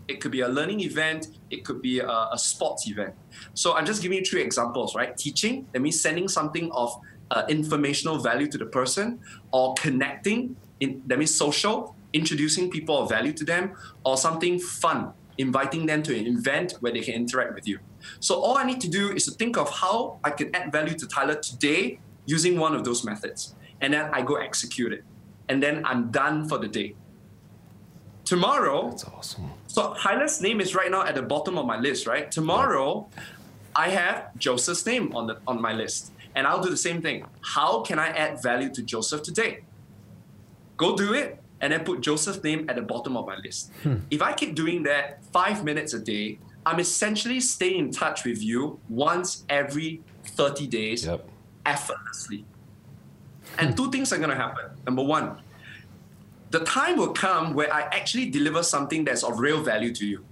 It 0.09 0.21
could 0.21 0.33
be 0.33 0.41
a 0.41 0.49
learning 0.49 0.81
event. 0.81 1.29
It 1.51 1.65
could 1.65 1.81
be 1.83 2.01
a, 2.01 2.09
a 2.09 2.39
sports 2.39 2.89
event. 2.89 3.15
So 3.55 3.75
I'm 3.75 3.87
just 3.87 4.03
giving 4.03 4.19
you 4.19 4.25
three 4.25 4.43
examples, 4.43 4.95
right? 4.95 5.17
Teaching, 5.17 5.69
that 5.73 5.81
means 5.81 6.01
sending 6.01 6.29
something 6.29 6.73
of 6.73 6.99
uh, 7.31 7.43
informational 7.49 8.19
value 8.19 8.49
to 8.49 8.59
the 8.59 8.67
person, 8.67 9.21
or 9.53 9.75
connecting, 9.75 10.57
in, 10.81 11.03
that 11.07 11.19
means 11.19 11.35
social, 11.37 11.95
introducing 12.15 12.71
people 12.71 13.03
of 13.03 13.11
value 13.11 13.35
to 13.35 13.45
them, 13.45 13.77
or 14.05 14.17
something 14.17 14.59
fun, 14.59 15.13
inviting 15.37 15.85
them 15.85 16.03
to 16.03 16.19
an 16.19 16.27
event 16.27 16.73
where 16.81 16.91
they 16.91 17.01
can 17.01 17.15
interact 17.15 17.55
with 17.55 17.69
you. 17.69 17.79
So 18.21 18.41
all 18.41 18.57
I 18.57 18.65
need 18.65 18.81
to 18.81 18.89
do 18.89 19.13
is 19.13 19.27
to 19.27 19.33
think 19.33 19.59
of 19.59 19.71
how 19.71 20.19
I 20.25 20.31
can 20.31 20.55
add 20.55 20.73
value 20.73 20.97
to 20.99 21.07
Tyler 21.07 21.35
today 21.35 22.01
using 22.25 22.59
one 22.59 22.75
of 22.75 22.83
those 22.85 23.05
methods. 23.05 23.55
And 23.81 23.93
then 23.93 24.11
I 24.13 24.23
go 24.23 24.37
execute 24.37 24.93
it. 24.93 25.05
And 25.51 25.63
then 25.63 25.85
I'm 25.85 26.11
done 26.11 26.49
for 26.49 26.59
the 26.59 26.69
day. 26.69 26.95
Tomorrow, 28.25 28.91
that's 28.91 29.05
awesome. 29.05 29.51
So 29.69 29.95
Tyler's 29.95 30.41
name 30.41 30.61
is 30.61 30.75
right 30.75 30.91
now 30.91 31.05
at 31.05 31.15
the 31.15 31.23
bottom 31.23 31.57
of 31.59 31.67
my 31.67 31.79
list, 31.79 32.07
right? 32.07 32.31
Tomorrow, 32.31 33.09
I 33.77 33.91
have 33.91 34.37
Joseph's 34.37 34.85
name 34.87 35.15
on 35.15 35.27
the 35.29 35.39
on 35.47 35.61
my 35.63 35.73
list, 35.73 36.11
and 36.35 36.47
I'll 36.47 36.61
do 36.63 36.71
the 36.71 36.77
same 36.89 37.01
thing. 37.03 37.25
How 37.43 37.83
can 37.83 37.99
I 37.99 38.09
add 38.09 38.43
value 38.43 38.71
to 38.75 38.83
Joseph 38.83 39.23
today? 39.23 39.61
Go 40.77 40.97
do 40.97 41.13
it, 41.13 41.41
and 41.61 41.73
then 41.73 41.85
put 41.85 42.01
Joseph's 42.01 42.43
name 42.43 42.69
at 42.69 42.77
the 42.77 42.83
bottom 42.83 43.17
of 43.17 43.27
my 43.27 43.37
list. 43.37 43.71
Hmm. 43.83 43.97
If 44.11 44.23
I 44.23 44.33
keep 44.33 44.55
doing 44.55 44.83
that 44.85 45.23
five 45.33 45.65
minutes 45.65 45.93
a 45.93 45.99
day, 46.01 46.39
I'm 46.65 46.81
essentially 46.81 47.41
staying 47.41 47.79
in 47.79 47.91
touch 47.93 48.25
with 48.25 48.43
you 48.43 48.81
once 48.89 49.45
every 49.49 50.01
30 50.25 50.67
days 50.67 51.05
Yep. 51.07 51.29
effortlessly. 51.67 52.45
And 53.59 53.77
two 53.77 53.91
things 53.91 54.13
are 54.13 54.19
going 54.19 54.31
to 54.31 54.37
happen. 54.37 54.67
Number 54.87 55.03
one, 55.03 55.39
the 56.51 56.61
time 56.61 56.97
will 56.97 57.13
come 57.13 57.53
where 57.55 57.73
I 57.73 57.83
actually 57.83 58.31
deliver 58.31 58.63
something 58.63 59.05
that's 59.05 59.23
of 59.23 59.39
real 59.39 59.63
value 59.63 59.93
to 59.95 60.07
you. 60.07 60.25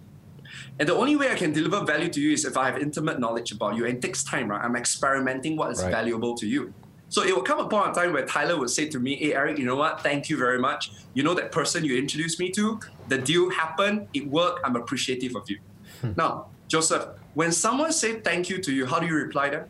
And 0.79 0.89
the 0.89 0.95
only 0.95 1.17
way 1.17 1.31
I 1.31 1.35
can 1.35 1.53
deliver 1.53 1.85
value 1.85 2.09
to 2.11 2.21
you 2.21 2.33
is 2.33 2.45
if 2.45 2.57
I 2.57 2.67
have 2.71 2.79
intimate 2.79 3.19
knowledge 3.19 3.53
about 3.53 3.77
you. 3.77 3.87
And 3.87 3.97
it 3.97 4.03
takes 4.03 4.25
time, 4.25 4.51
right? 4.51 4.63
I'm 4.63 4.77
experimenting 4.77 5.57
what 5.57 5.71
is 5.73 5.83
Right. 5.83 5.91
valuable 5.91 6.35
to 6.37 6.47
you. 6.47 6.73
So 7.09 7.23
it 7.23 7.35
will 7.35 7.43
come 7.43 7.61
upon 7.61 7.91
a 7.91 7.95
time 7.95 8.13
where 8.13 8.27
Tyler 8.27 8.59
would 8.59 8.71
say 8.71 8.89
to 8.89 8.99
me, 8.99 9.17
Hey, 9.17 9.35
Eric, 9.35 9.59
you 9.59 9.65
know 9.65 9.77
what? 9.77 10.03
Thank 10.03 10.29
you 10.29 10.37
very 10.37 10.59
much. 10.59 10.91
You 11.15 11.23
know 11.23 11.35
that 11.35 11.53
person 11.53 11.85
you 11.85 11.97
introduced 11.97 12.41
me 12.41 12.51
to? 12.53 12.81
The 13.09 13.19
deal 13.19 13.51
happened, 13.51 14.09
it 14.13 14.27
worked, 14.27 14.61
I'm 14.65 14.77
appreciative 14.77 15.37
of 15.37 15.45
you. 15.49 15.59
Hmm. 16.01 16.13
Now, 16.17 16.47
Joseph, 16.69 17.07
when 17.35 17.53
someone 17.53 17.93
say 17.93 18.21
thank 18.21 18.49
you 18.51 18.59
to 18.59 18.73
you, 18.73 18.87
how 18.87 18.99
do 18.99 19.07
you 19.07 19.15
reply 19.15 19.51
them? 19.51 19.67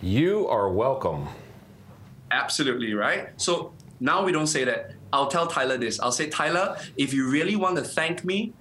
You 0.00 0.48
are 0.48 0.70
welcome. 0.70 1.28
Absolutely, 2.30 2.94
right? 2.94 3.28
So 3.36 3.74
now 4.00 4.24
we 4.24 4.32
don't 4.32 4.46
say 4.46 4.64
that. 4.64 4.92
I'll 5.12 5.26
tell 5.28 5.46
Tyler 5.46 5.76
this. 5.76 6.00
I'll 6.00 6.12
say, 6.12 6.28
Tyler, 6.28 6.76
if 6.96 7.12
you 7.12 7.28
really 7.28 7.56
want 7.56 7.76
to 7.76 7.82
thank 7.82 8.24
me, 8.24 8.52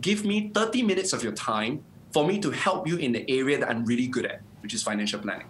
give 0.00 0.24
me 0.24 0.50
30 0.54 0.82
minutes 0.82 1.12
of 1.12 1.22
your 1.22 1.32
time 1.32 1.82
for 2.12 2.26
me 2.26 2.38
to 2.40 2.50
help 2.50 2.86
you 2.86 2.96
in 2.96 3.12
the 3.12 3.24
area 3.30 3.58
that 3.58 3.70
I'm 3.70 3.84
really 3.84 4.06
good 4.08 4.26
at, 4.26 4.40
which 4.62 4.74
is 4.74 4.82
financial 4.82 5.20
planning. 5.20 5.46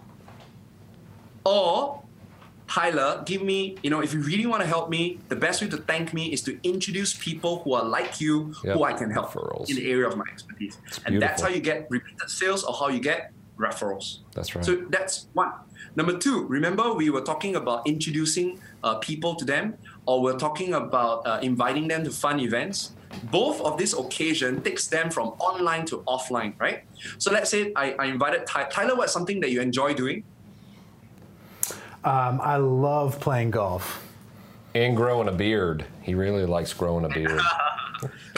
Or, 1.43 2.01
Tyler, 2.67 3.23
give 3.25 3.41
me, 3.41 3.77
you 3.83 3.89
know, 3.89 4.01
if 4.01 4.13
you 4.13 4.21
really 4.21 4.45
want 4.45 4.61
to 4.61 4.67
help 4.67 4.89
me, 4.89 5.19
the 5.29 5.35
best 5.35 5.61
way 5.61 5.67
to 5.69 5.77
thank 5.77 6.13
me 6.13 6.31
is 6.31 6.41
to 6.43 6.57
introduce 6.63 7.13
people 7.15 7.63
who 7.63 7.73
are 7.73 7.83
like 7.83 8.21
you, 8.21 8.53
Yep. 8.63 8.75
who 8.77 8.83
I 8.83 8.93
can 8.93 9.09
help 9.09 9.31
Referrals. 9.33 9.69
in 9.69 9.75
the 9.75 9.89
area 9.91 10.07
of 10.07 10.15
my 10.15 10.25
expertise. 10.31 10.77
and 11.05 11.21
that's 11.21 11.41
how 11.41 11.49
you 11.49 11.59
get 11.59 11.87
repeated 11.89 12.29
sales 12.29 12.63
or 12.63 12.73
how 12.73 12.87
you 12.89 12.99
get 12.99 13.31
referrals. 13.61 14.19
That's 14.33 14.55
right. 14.55 14.65
So 14.65 14.85
that's 14.89 15.27
one. 15.33 15.51
Number 15.95 16.17
two, 16.17 16.45
remember 16.45 16.93
we 16.93 17.09
were 17.09 17.21
talking 17.21 17.55
about 17.55 17.85
introducing 17.87 18.59
uh, 18.83 18.95
people 18.95 19.35
to 19.35 19.45
them, 19.45 19.77
or 20.05 20.21
we're 20.21 20.37
talking 20.37 20.73
about 20.73 21.25
uh, 21.27 21.39
inviting 21.41 21.87
them 21.87 22.03
to 22.03 22.11
fun 22.11 22.39
events. 22.39 22.91
Both 23.23 23.59
of 23.61 23.77
this 23.77 23.93
occasion 23.93 24.61
takes 24.61 24.87
them 24.87 25.09
from 25.09 25.29
online 25.39 25.85
to 25.87 25.97
offline, 26.07 26.53
right? 26.59 26.83
So 27.17 27.31
let's 27.31 27.49
say 27.49 27.73
I, 27.75 27.93
I 27.99 28.05
invited 28.05 28.47
Ty- 28.47 28.69
Tyler. 28.69 28.95
What's 28.95 29.11
something 29.11 29.41
that 29.41 29.51
you 29.51 29.61
enjoy 29.61 29.93
doing? 29.93 30.23
Um, 32.03 32.39
I 32.41 32.55
love 32.55 33.19
playing 33.19 33.51
golf. 33.51 34.07
And 34.73 34.95
growing 34.95 35.27
a 35.27 35.33
beard. 35.33 35.85
He 36.01 36.15
really 36.15 36.45
likes 36.45 36.73
growing 36.73 37.03
a 37.03 37.09
beard. 37.09 37.41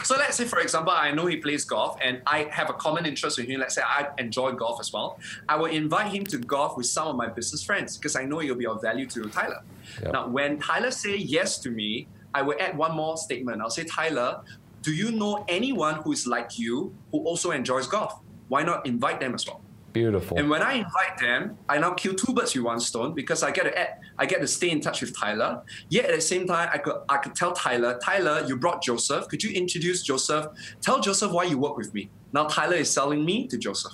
So 0.02 0.16
let's 0.16 0.36
say, 0.36 0.44
for 0.44 0.60
example, 0.60 0.92
I 0.92 1.10
know 1.12 1.26
he 1.26 1.36
plays 1.36 1.64
golf, 1.64 1.96
and 2.02 2.20
I 2.26 2.48
have 2.50 2.70
a 2.70 2.74
common 2.74 3.06
interest 3.06 3.38
with 3.38 3.46
him. 3.46 3.60
Let's 3.60 3.74
say 3.74 3.82
I 3.82 4.08
enjoy 4.18 4.52
golf 4.52 4.80
as 4.80 4.92
well. 4.92 5.18
I 5.48 5.56
will 5.56 5.66
invite 5.66 6.12
him 6.12 6.24
to 6.26 6.38
golf 6.38 6.76
with 6.76 6.86
some 6.86 7.08
of 7.08 7.16
my 7.16 7.28
business 7.28 7.62
friends 7.62 7.96
because 7.96 8.16
I 8.16 8.24
know 8.24 8.40
it 8.40 8.48
will 8.48 8.56
be 8.56 8.66
of 8.66 8.82
value 8.82 9.06
to 9.06 9.28
Tyler. 9.30 9.62
Yep. 10.02 10.12
Now, 10.12 10.28
when 10.28 10.58
Tyler 10.58 10.90
say 10.90 11.16
yes 11.16 11.58
to 11.58 11.70
me, 11.70 12.06
I 12.34 12.42
will 12.42 12.56
add 12.60 12.76
one 12.76 12.94
more 12.94 13.16
statement. 13.16 13.62
I'll 13.62 13.70
say, 13.70 13.84
Tyler, 13.84 14.42
do 14.82 14.92
you 14.92 15.12
know 15.12 15.44
anyone 15.48 15.94
who 16.02 16.12
is 16.12 16.26
like 16.26 16.58
you 16.58 16.94
who 17.10 17.24
also 17.24 17.52
enjoys 17.52 17.86
golf? 17.86 18.20
Why 18.48 18.62
not 18.62 18.86
invite 18.86 19.20
them 19.20 19.34
as 19.34 19.46
well? 19.46 19.63
Beautiful. 19.94 20.36
And 20.36 20.50
when 20.50 20.60
I 20.60 20.72
invite 20.72 21.16
them, 21.20 21.56
I 21.68 21.78
now 21.78 21.92
kill 21.92 22.14
two 22.14 22.34
birds 22.34 22.52
with 22.54 22.64
one 22.64 22.80
stone 22.80 23.14
because 23.14 23.44
I 23.44 23.52
get 23.52 23.62
to 23.62 23.78
add, 23.78 24.00
I 24.18 24.26
get 24.26 24.40
to 24.40 24.46
stay 24.48 24.70
in 24.70 24.80
touch 24.80 25.00
with 25.00 25.16
Tyler. 25.16 25.62
Yet 25.88 26.06
at 26.06 26.16
the 26.16 26.20
same 26.20 26.48
time, 26.48 26.68
I 26.72 26.78
could 26.78 26.96
I 27.08 27.16
could 27.18 27.36
tell 27.36 27.52
Tyler, 27.52 27.98
Tyler, 28.04 28.44
you 28.48 28.56
brought 28.56 28.82
Joseph. 28.82 29.28
Could 29.28 29.42
you 29.44 29.52
introduce 29.52 30.02
Joseph? 30.02 30.46
Tell 30.80 31.00
Joseph 31.00 31.30
why 31.30 31.44
you 31.44 31.58
work 31.58 31.76
with 31.76 31.94
me. 31.94 32.10
Now 32.32 32.44
Tyler 32.46 32.74
is 32.74 32.90
selling 32.90 33.24
me 33.24 33.46
to 33.46 33.56
Joseph. 33.56 33.92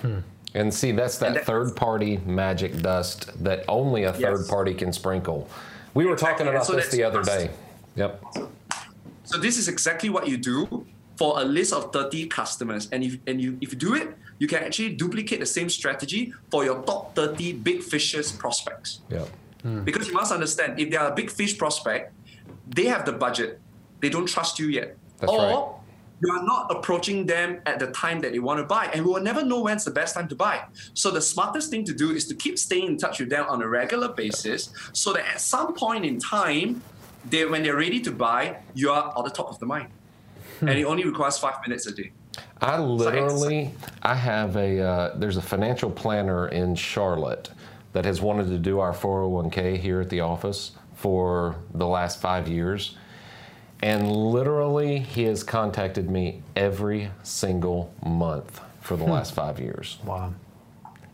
Hmm. 0.00 0.20
And 0.54 0.72
see, 0.72 0.92
that's 0.92 1.18
that 1.18 1.34
that- 1.34 1.44
third 1.44 1.76
party 1.76 2.16
magic 2.24 2.80
dust 2.80 3.30
that 3.44 3.66
only 3.68 4.04
a 4.04 4.12
third 4.14 4.38
Yes. 4.40 4.48
party 4.48 4.72
can 4.72 4.94
sprinkle. 4.94 5.46
We 5.92 6.06
were 6.06 6.16
talking 6.16 6.48
about 6.48 6.64
So 6.64 6.72
this 6.74 6.88
the 6.90 7.04
other 7.04 7.22
day. 7.22 7.50
Yep. 7.96 8.24
So 9.24 9.36
this 9.38 9.58
is 9.58 9.68
exactly 9.68 10.08
what 10.08 10.26
you 10.26 10.38
do 10.38 10.86
for 11.18 11.38
a 11.40 11.44
list 11.44 11.72
of 11.74 11.92
30 11.92 12.28
customers. 12.28 12.88
And 12.92 13.04
if 13.04 13.18
and 13.26 13.42
you 13.42 13.58
if 13.60 13.72
you 13.72 13.78
do 13.78 13.94
it, 13.94 14.16
you 14.38 14.46
can 14.46 14.62
actually 14.62 14.94
duplicate 14.94 15.40
the 15.40 15.46
same 15.46 15.68
strategy 15.68 16.32
for 16.50 16.64
your 16.64 16.82
top 16.82 17.14
30 17.14 17.52
big 17.54 17.82
fishes 17.82 18.32
prospects. 18.32 19.00
Yep. 19.10 19.28
Hmm. 19.62 19.84
Because 19.84 20.08
you 20.08 20.14
must 20.14 20.32
understand, 20.32 20.78
if 20.78 20.90
they 20.90 20.96
are 20.96 21.10
a 21.10 21.14
big 21.14 21.30
fish 21.30 21.56
prospect, 21.56 22.12
they 22.66 22.84
have 22.86 23.04
the 23.04 23.12
budget. 23.12 23.60
They 24.00 24.08
don't 24.08 24.26
trust 24.26 24.58
you 24.58 24.68
yet. 24.68 24.96
That's 25.18 25.32
or 25.32 25.38
right. 25.38 25.68
you 26.22 26.32
are 26.34 26.44
not 26.44 26.70
approaching 26.70 27.24
them 27.26 27.60
at 27.64 27.78
the 27.78 27.86
time 27.88 28.20
that 28.20 28.32
they 28.32 28.38
want 28.38 28.58
to 28.58 28.64
buy. 28.64 28.90
And 28.92 29.04
we 29.04 29.12
will 29.12 29.22
never 29.22 29.44
know 29.44 29.62
when's 29.62 29.84
the 29.84 29.90
best 29.90 30.14
time 30.14 30.28
to 30.28 30.34
buy. 30.34 30.64
So 30.92 31.10
the 31.10 31.22
smartest 31.22 31.70
thing 31.70 31.84
to 31.84 31.94
do 31.94 32.10
is 32.10 32.26
to 32.28 32.34
keep 32.34 32.58
staying 32.58 32.86
in 32.86 32.98
touch 32.98 33.20
with 33.20 33.30
them 33.30 33.46
on 33.48 33.62
a 33.62 33.68
regular 33.68 34.08
basis 34.08 34.70
so 34.92 35.12
that 35.14 35.26
at 35.26 35.40
some 35.40 35.74
point 35.74 36.04
in 36.04 36.18
time, 36.18 36.82
they 37.30 37.46
when 37.46 37.62
they're 37.62 37.76
ready 37.76 38.00
to 38.00 38.10
buy, 38.10 38.58
you 38.74 38.90
are 38.90 39.14
at 39.16 39.24
the 39.24 39.30
top 39.30 39.48
of 39.48 39.58
the 39.58 39.66
mind. 39.66 39.88
Hmm. 40.60 40.68
And 40.68 40.78
it 40.78 40.84
only 40.84 41.04
requires 41.04 41.38
five 41.38 41.56
minutes 41.66 41.86
a 41.86 41.92
day. 41.92 42.12
I 42.60 42.78
literally, 42.78 43.72
I 44.02 44.14
have 44.14 44.56
a, 44.56 44.80
uh, 44.80 45.16
there's 45.16 45.36
a 45.36 45.42
financial 45.42 45.90
planner 45.90 46.48
in 46.48 46.74
Charlotte 46.74 47.50
that 47.92 48.04
has 48.04 48.20
wanted 48.20 48.48
to 48.48 48.58
do 48.58 48.80
our 48.80 48.92
401k 48.92 49.78
here 49.78 50.00
at 50.00 50.10
the 50.10 50.20
office 50.20 50.72
for 50.94 51.56
the 51.72 51.86
last 51.86 52.20
five 52.20 52.48
years. 52.48 52.96
And 53.82 54.10
literally, 54.10 54.98
he 54.98 55.24
has 55.24 55.42
contacted 55.42 56.10
me 56.10 56.42
every 56.56 57.10
single 57.22 57.92
month 58.04 58.60
for 58.80 58.96
the 58.96 59.04
last 59.04 59.34
five 59.34 59.60
years. 59.60 59.98
Wow. 60.04 60.32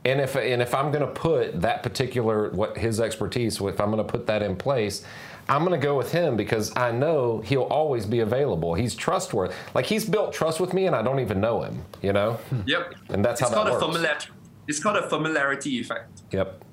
And 0.05 0.21
if 0.21 0.35
and 0.37 0.63
if 0.63 0.75
I'm 0.75 0.91
going 0.91 1.07
to 1.07 1.13
put 1.13 1.61
that 1.61 1.83
particular 1.83 2.51
what 2.51 2.79
his 2.79 3.01
expertise, 3.01 3.61
if 3.61 3.81
I'm 3.81 3.91
going 3.91 4.05
to 4.05 4.11
put 4.11 4.27
that 4.29 4.43
in 4.43 4.57
place, 4.57 5.05
I'm 5.51 5.65
going 5.65 5.79
to 5.79 5.85
go 5.85 5.97
with 5.97 6.13
him 6.13 6.37
because 6.37 6.73
I 6.77 6.93
know 6.93 7.41
he'll 7.41 7.63
always 7.63 8.07
be 8.07 8.21
available. 8.21 8.75
He's 8.75 8.95
trustworthy. 8.95 9.53
Like 9.75 9.85
he's 9.85 10.09
built 10.09 10.33
trust 10.33 10.61
with 10.61 10.73
me, 10.73 10.87
and 10.87 10.95
I 10.95 11.03
don't 11.03 11.19
even 11.19 11.41
know 11.41 11.63
him. 11.63 11.83
You 12.03 12.13
know. 12.13 12.39
Yep. 12.67 12.95
And 13.09 13.25
that's 13.25 13.41
it's 13.41 13.51
how 13.51 13.57
called 13.57 13.67
that 13.67 13.73
works. 13.73 13.85
familiarity. 13.85 14.27
It's 14.69 14.81
called 14.81 14.97
a 14.97 15.09
familiarity 15.09 15.81
effect. 15.81 16.23
Yep. 16.31 16.65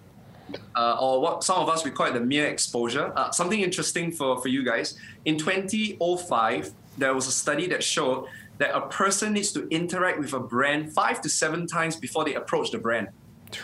uh, 0.76 0.98
or 1.02 1.20
what 1.22 1.44
some 1.44 1.58
of 1.58 1.70
us 1.70 1.84
we 1.84 1.92
call 1.92 2.08
it 2.08 2.14
the 2.14 2.20
mere 2.20 2.46
exposure. 2.48 3.12
Uh, 3.16 3.32
something 3.32 3.60
interesting 3.60 4.12
for, 4.12 4.40
for 4.42 4.48
you 4.48 4.64
guys. 4.64 4.96
In 5.26 5.38
2005, 5.38 6.72
there 6.98 7.14
was 7.16 7.28
a 7.28 7.32
study 7.32 7.68
that 7.68 7.84
showed 7.84 8.28
that 8.60 8.76
a 8.76 8.82
person 8.82 9.34
needs 9.34 9.52
to 9.54 9.68
interact 9.70 10.20
with 10.20 10.34
a 10.34 10.40
brand 10.40 10.94
five 10.94 11.20
to 11.22 11.30
seven 11.30 11.68
times 11.68 11.96
before 11.96 12.24
they 12.26 12.36
approach 12.36 12.72
the 12.72 12.78
brand. 12.78 13.08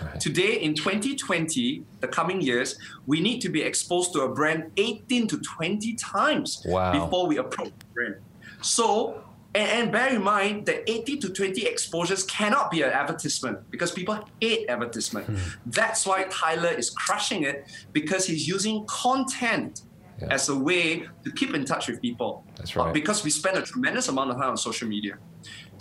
Right. 0.02 0.20
Today, 0.20 0.54
in 0.62 0.76
2020, 0.76 1.84
the 2.00 2.08
coming 2.08 2.42
years, 2.42 2.78
we 3.06 3.20
need 3.20 3.40
to 3.42 3.50
be 3.50 3.62
exposed 3.62 4.14
to 4.14 4.22
a 4.22 4.30
brand 4.30 4.72
18 4.78 5.28
to 5.28 5.38
20 5.40 5.94
times 5.96 6.64
Wow. 6.66 6.92
before 6.94 7.28
we 7.28 7.38
approach 7.38 7.72
the 7.80 7.86
brand. 7.94 8.16
So, 8.62 9.22
and, 9.56 9.70
and 9.70 9.92
bear 9.92 10.10
in 10.16 10.24
mind 10.24 10.66
that 10.68 10.90
80 10.90 11.18
to 11.18 11.30
20 11.30 11.66
exposures 11.66 12.24
cannot 12.24 12.72
be 12.72 12.82
an 12.82 12.92
advertisement 12.92 13.60
because 13.72 13.92
people 13.92 14.18
hate 14.42 14.70
advertisement. 14.70 15.28
Hmm. 15.28 15.36
That's 15.66 16.06
why 16.08 16.24
Tyler 16.30 16.70
is 16.70 16.90
crushing 16.90 17.44
it 17.44 17.68
because 17.92 18.26
he's 18.26 18.48
using 18.48 18.86
content 18.88 19.82
Yeah. 20.22 20.28
as 20.32 20.48
a 20.50 20.56
way 20.56 21.08
to 21.24 21.32
keep 21.32 21.54
in 21.56 21.66
touch 21.66 21.88
with 21.90 22.00
people. 22.02 22.46
That's 22.56 22.76
right. 22.76 22.94
because 22.94 23.24
we 23.26 23.32
spend 23.32 23.58
a 23.58 23.62
tremendous 23.64 24.08
amount 24.08 24.30
of 24.32 24.38
time 24.38 24.52
on 24.52 24.58
social 24.58 24.88
media. 24.88 25.18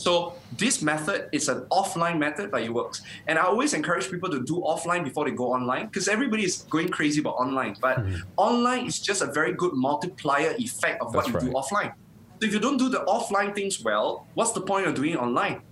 So 0.02 0.34
this 0.58 0.82
method 0.82 1.28
is 1.30 1.48
an 1.48 1.60
offline 1.70 2.18
method, 2.18 2.50
but 2.50 2.62
it 2.62 2.74
works. 2.74 3.02
And 3.28 3.38
I 3.38 3.42
always 3.44 3.72
encourage 3.72 4.10
people 4.10 4.28
to 4.30 4.42
do 4.42 4.56
offline 4.66 5.04
before 5.04 5.24
they 5.26 5.30
go 5.30 5.52
online 5.52 5.86
because 5.86 6.08
everybody 6.08 6.44
is 6.44 6.62
going 6.70 6.88
crazy 6.88 7.20
about 7.20 7.34
online. 7.34 7.76
But 7.80 7.92
Mm-hmm. 8.02 8.22
online 8.36 8.86
is 8.86 8.98
just 8.98 9.22
a 9.22 9.26
very 9.26 9.52
good 9.52 9.74
multiplier 9.74 10.54
effect 10.58 11.00
of 11.02 11.14
what 11.14 11.26
That's 11.30 11.44
you 11.44 11.50
do 11.50 11.54
offline. 11.56 11.92
So 12.40 12.46
if 12.48 12.52
you 12.52 12.58
don't 12.58 12.78
do 12.78 12.88
the 12.88 13.02
offline 13.06 13.54
things 13.54 13.80
well, 13.84 14.26
what's 14.34 14.50
the 14.52 14.60
point 14.62 14.86
of 14.88 14.94
doing 14.94 15.12
it 15.12 15.18
online? 15.18 15.62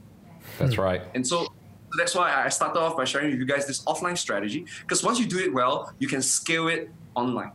That's 0.59 0.79
right. 0.79 1.03
And 1.14 1.27
so 1.27 1.37
so 1.45 1.97
that's 1.99 2.14
why 2.14 2.29
I 2.45 2.51
started 2.51 2.79
off 2.79 2.97
by 2.97 3.05
sharing 3.05 3.31
with 3.33 3.40
you 3.40 3.47
guys 3.47 3.66
this 3.66 3.83
offline 3.85 4.16
strategy 4.16 4.64
because 4.83 5.03
once 5.03 5.19
you 5.19 5.27
do 5.27 5.38
it 5.40 5.53
well, 5.53 5.93
you 5.99 6.07
can 6.07 6.23
scale 6.23 6.69
it 6.69 6.88
online. 7.16 7.51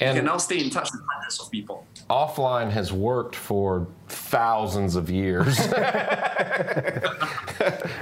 you 0.00 0.06
And- 0.08 0.16
can 0.16 0.24
now 0.24 0.38
stay 0.38 0.58
in 0.58 0.70
touch 0.70 0.88
with 0.92 1.02
hundreds 1.12 1.38
of 1.40 1.50
people. 1.52 1.86
Offline 2.08 2.70
has 2.70 2.92
worked 2.92 3.34
for 3.34 3.86
thousands 4.08 4.94
of 4.94 5.10
years. 5.10 5.56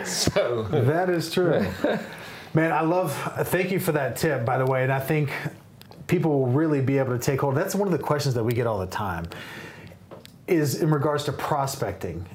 so 0.04 0.64
That 0.70 1.08
is 1.08 1.32
true. 1.32 1.66
Man, 2.52 2.70
I 2.70 2.82
love, 2.82 3.12
thank 3.48 3.70
you 3.70 3.80
for 3.80 3.92
that 3.92 4.16
tip, 4.16 4.44
by 4.44 4.58
the 4.58 4.66
way. 4.66 4.82
And 4.82 4.92
I 4.92 5.00
think 5.00 5.30
people 6.06 6.30
will 6.38 6.48
really 6.48 6.80
be 6.80 6.98
able 6.98 7.16
to 7.16 7.18
take 7.18 7.40
hold. 7.40 7.54
That's 7.54 7.74
one 7.74 7.88
of 7.88 7.92
the 7.92 8.04
questions 8.04 8.34
that 8.34 8.44
we 8.44 8.52
get 8.52 8.66
all 8.66 8.78
the 8.78 8.86
time 8.86 9.26
is 10.46 10.82
in 10.82 10.90
regards 10.90 11.24
to 11.24 11.32
prospecting. 11.32 12.26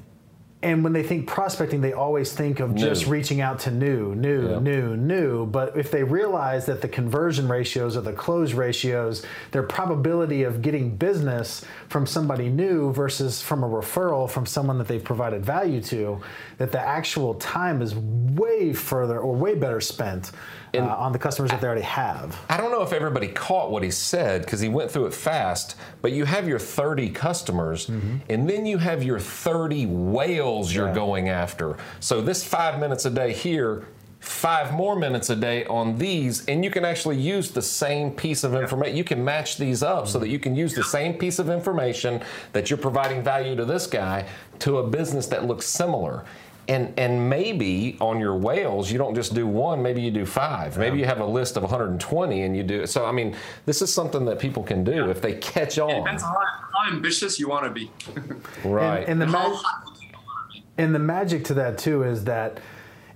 And 0.62 0.84
when 0.84 0.92
they 0.92 1.02
think 1.02 1.26
prospecting, 1.26 1.80
they 1.80 1.94
always 1.94 2.32
think 2.32 2.60
of 2.60 2.74
just 2.74 3.06
reaching 3.06 3.40
out 3.40 3.60
to 3.60 3.70
new, 3.70 4.14
new, 4.14 4.50
Yeah. 4.50 4.58
new, 4.58 4.94
new. 4.94 5.46
But 5.46 5.74
if 5.76 5.90
they 5.90 6.02
realize 6.02 6.66
that 6.66 6.82
the 6.82 6.88
conversion 6.88 7.48
ratios 7.48 7.96
or 7.96 8.02
the 8.02 8.12
close 8.12 8.52
ratios, 8.52 9.24
their 9.52 9.62
probability 9.62 10.42
of 10.42 10.60
getting 10.60 10.96
business 10.96 11.64
from 11.88 12.04
somebody 12.06 12.50
new 12.50 12.92
versus 12.92 13.40
from 13.40 13.64
a 13.64 13.68
referral 13.68 14.28
from 14.28 14.44
someone 14.44 14.76
that 14.78 14.86
they've 14.88 15.02
provided 15.02 15.44
value 15.44 15.80
to, 15.80 16.20
that 16.58 16.72
the 16.72 16.80
actual 16.80 17.34
time 17.34 17.80
is 17.80 17.94
way 17.96 18.74
further 18.74 19.18
or 19.18 19.34
way 19.34 19.54
better 19.54 19.80
spent 19.80 20.30
uh, 20.74 20.80
on 20.80 21.12
the 21.12 21.18
customers 21.18 21.50
that 21.50 21.60
they 21.60 21.66
already 21.66 21.82
have. 21.82 22.38
I 22.48 22.56
don't 22.56 22.70
know 22.70 22.82
if 22.82 22.92
everybody 22.92 23.28
caught 23.28 23.70
what 23.70 23.82
he 23.82 23.90
said 23.90 24.42
because 24.42 24.60
he 24.60 24.68
went 24.68 24.90
through 24.90 25.06
it 25.06 25.14
fast, 25.14 25.76
but 26.02 26.12
you 26.12 26.24
have 26.24 26.46
your 26.48 26.58
30 26.58 27.10
customers 27.10 27.88
and 27.88 28.48
then 28.48 28.66
you 28.66 28.78
have 28.78 29.02
your 29.02 29.18
30 29.18 29.86
whales 29.86 30.72
you're 30.74 30.88
Yeah. 30.88 30.94
going 30.94 31.28
after. 31.28 31.76
So 32.00 32.20
this 32.20 32.44
five 32.44 32.78
minutes 32.78 33.04
a 33.04 33.10
day 33.10 33.32
here, 33.32 33.84
five 34.20 34.72
more 34.74 34.96
minutes 34.96 35.30
a 35.30 35.36
day 35.36 35.64
on 35.64 35.96
these, 35.96 36.44
and 36.46 36.62
you 36.62 36.70
can 36.70 36.84
actually 36.84 37.16
use 37.16 37.50
the 37.52 37.62
same 37.62 38.10
piece 38.10 38.44
of 38.44 38.54
information. 38.54 38.96
You 38.96 39.04
can 39.04 39.24
match 39.24 39.56
these 39.56 39.82
up 39.82 40.06
so 40.08 40.18
that 40.18 40.28
you 40.28 40.38
can 40.38 40.54
use 40.54 40.74
the 40.74 40.84
same 40.84 41.14
piece 41.14 41.38
of 41.38 41.48
information 41.48 42.20
that 42.52 42.68
you're 42.68 42.76
providing 42.78 43.22
value 43.22 43.56
to 43.56 43.64
this 43.64 43.86
guy 43.86 44.26
to 44.60 44.78
a 44.78 44.86
business 44.86 45.26
that 45.28 45.46
looks 45.46 45.66
similar. 45.66 46.24
And, 46.68 46.96
and 46.98 47.28
maybe 47.28 47.96
on 48.00 48.20
your 48.20 48.36
whales, 48.36 48.92
you 48.92 48.98
don't 48.98 49.14
just 49.14 49.34
do 49.34 49.46
one, 49.46 49.82
maybe 49.82 50.00
you 50.00 50.10
do 50.10 50.24
five. 50.24 50.78
Maybe 50.78 50.98
you 50.98 51.04
have 51.04 51.20
a 51.20 51.26
list 51.26 51.56
of 51.56 51.62
120 51.62 52.42
and 52.42 52.56
you 52.56 52.62
do. 52.62 52.82
It. 52.82 52.86
So, 52.88 53.06
I 53.06 53.12
mean, 53.12 53.36
this 53.66 53.82
is 53.82 53.92
something 53.92 54.24
that 54.26 54.38
people 54.38 54.62
can 54.62 54.84
do 54.84 55.10
if 55.10 55.20
they 55.20 55.34
catch 55.34 55.78
on. 55.78 55.90
it 55.90 55.98
Depends 55.98 56.22
on 56.22 56.32
how, 56.32 56.40
how 56.84 56.92
ambitious 56.92 57.40
you 57.40 57.48
want 57.48 57.64
to 57.64 57.70
be. 57.70 57.90
Right. 58.64 59.00
And, 59.00 59.20
and 59.20 59.22
the 59.22 59.26
how 59.26 59.48
you 59.48 59.52
want 59.54 59.96
to 59.96 60.60
be. 60.60 60.64
and 60.78 60.94
the 60.94 60.98
magic 61.00 61.44
to 61.46 61.54
that 61.54 61.78
too 61.78 62.04
is 62.04 62.24
that 62.24 62.60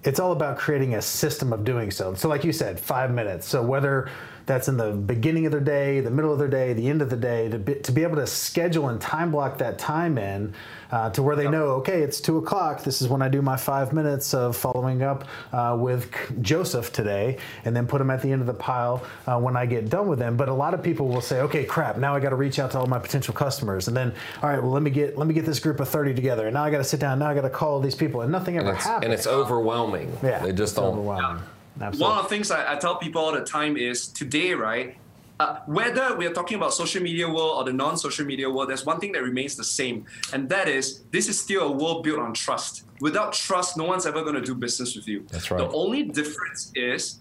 it's 0.04 0.20
all 0.20 0.32
about 0.32 0.58
creating 0.58 0.94
a 0.94 1.02
system 1.02 1.52
of 1.52 1.64
doing 1.64 1.90
so. 1.90 2.14
So, 2.14 2.28
like 2.28 2.44
you 2.44 2.52
said, 2.52 2.78
five 2.78 3.10
minutes. 3.10 3.48
So 3.48 3.62
whether 3.62 4.10
that's 4.46 4.68
in 4.68 4.76
the 4.76 4.90
beginning 4.92 5.46
of 5.46 5.52
their 5.52 5.60
day, 5.60 6.00
the 6.00 6.10
middle 6.10 6.32
of 6.32 6.38
their 6.38 6.48
day, 6.48 6.72
the 6.72 6.88
end 6.88 7.00
of 7.02 7.10
the 7.10 7.16
day, 7.16 7.48
to 7.48 7.58
be, 7.58 7.74
to 7.76 7.92
be 7.92 8.02
able 8.02 8.16
to 8.16 8.26
schedule 8.26 8.88
and 8.88 9.00
time 9.00 9.30
block 9.30 9.58
that 9.58 9.78
time 9.78 10.18
in 10.18 10.52
uh, 10.90 11.10
to 11.10 11.22
where 11.22 11.34
they 11.34 11.48
know, 11.48 11.68
okay, 11.70 12.02
it's 12.02 12.20
two 12.20 12.38
o'clock. 12.38 12.84
This 12.84 13.02
is 13.02 13.08
when 13.08 13.22
I 13.22 13.28
do 13.28 13.42
my 13.42 13.56
five 13.56 13.92
minutes 13.92 14.32
of 14.34 14.56
following 14.56 15.02
up 15.02 15.24
uh, 15.52 15.76
with 15.78 16.08
Joseph 16.42 16.92
today, 16.92 17.38
and 17.64 17.74
then 17.74 17.86
put 17.86 17.98
them 17.98 18.10
at 18.10 18.22
the 18.22 18.30
end 18.30 18.42
of 18.42 18.46
the 18.46 18.54
pile 18.54 19.04
uh, 19.26 19.38
when 19.40 19.56
I 19.56 19.66
get 19.66 19.88
done 19.88 20.08
with 20.08 20.18
them. 20.18 20.36
But 20.36 20.48
a 20.48 20.54
lot 20.54 20.74
of 20.74 20.82
people 20.82 21.08
will 21.08 21.20
say, 21.20 21.40
okay, 21.40 21.64
crap, 21.64 21.96
now 21.96 22.14
I 22.14 22.20
got 22.20 22.30
to 22.30 22.36
reach 22.36 22.58
out 22.58 22.70
to 22.72 22.78
all 22.78 22.86
my 22.86 22.98
potential 22.98 23.34
customers, 23.34 23.88
and 23.88 23.96
then, 23.96 24.12
all 24.42 24.48
right, 24.50 24.62
well, 24.62 24.70
let 24.70 24.82
me 24.82 24.90
get 24.90 25.18
let 25.18 25.26
me 25.26 25.34
get 25.34 25.46
this 25.46 25.58
group 25.58 25.80
of 25.80 25.88
thirty 25.88 26.14
together, 26.14 26.46
and 26.46 26.54
now 26.54 26.64
I 26.64 26.70
got 26.70 26.78
to 26.78 26.84
sit 26.84 27.00
down, 27.00 27.18
now 27.18 27.28
I 27.30 27.34
got 27.34 27.42
to 27.42 27.50
call 27.50 27.80
these 27.80 27.94
people, 27.94 28.20
and 28.20 28.30
nothing 28.30 28.56
ever 28.58 28.70
and, 28.70 28.78
happens. 28.78 29.04
and 29.04 29.12
it's 29.12 29.26
overwhelming. 29.26 30.16
yeah, 30.22 30.40
They 30.40 30.52
just 30.52 30.76
don't. 30.76 30.92
overwhelming. 30.98 31.42
One 31.76 32.18
of 32.18 32.22
the 32.24 32.28
things 32.28 32.50
I, 32.50 32.74
I 32.74 32.76
tell 32.76 32.96
people 32.96 33.20
all 33.20 33.32
the 33.32 33.44
time 33.44 33.76
is 33.76 34.08
today, 34.08 34.54
right? 34.54 34.96
Uh, 35.40 35.58
whether 35.66 36.16
we 36.16 36.26
are 36.26 36.32
talking 36.32 36.56
about 36.56 36.72
social 36.72 37.02
media 37.02 37.26
world 37.26 37.58
or 37.58 37.64
the 37.64 37.72
non-social 37.72 38.24
media 38.24 38.48
world, 38.48 38.70
there's 38.70 38.86
one 38.86 39.00
thing 39.00 39.10
that 39.12 39.22
remains 39.22 39.56
the 39.56 39.64
same, 39.64 40.06
and 40.32 40.48
that 40.48 40.68
is 40.68 41.02
this 41.10 41.28
is 41.28 41.40
still 41.40 41.62
a 41.62 41.72
world 41.72 42.04
built 42.04 42.20
on 42.20 42.32
trust. 42.32 42.84
Without 43.00 43.32
trust, 43.32 43.76
no 43.76 43.84
one's 43.84 44.06
ever 44.06 44.22
going 44.22 44.36
to 44.36 44.40
do 44.40 44.54
business 44.54 44.94
with 44.94 45.08
you. 45.08 45.26
That's 45.32 45.50
right. 45.50 45.58
The 45.58 45.68
only 45.74 46.04
difference 46.04 46.70
is 46.76 47.18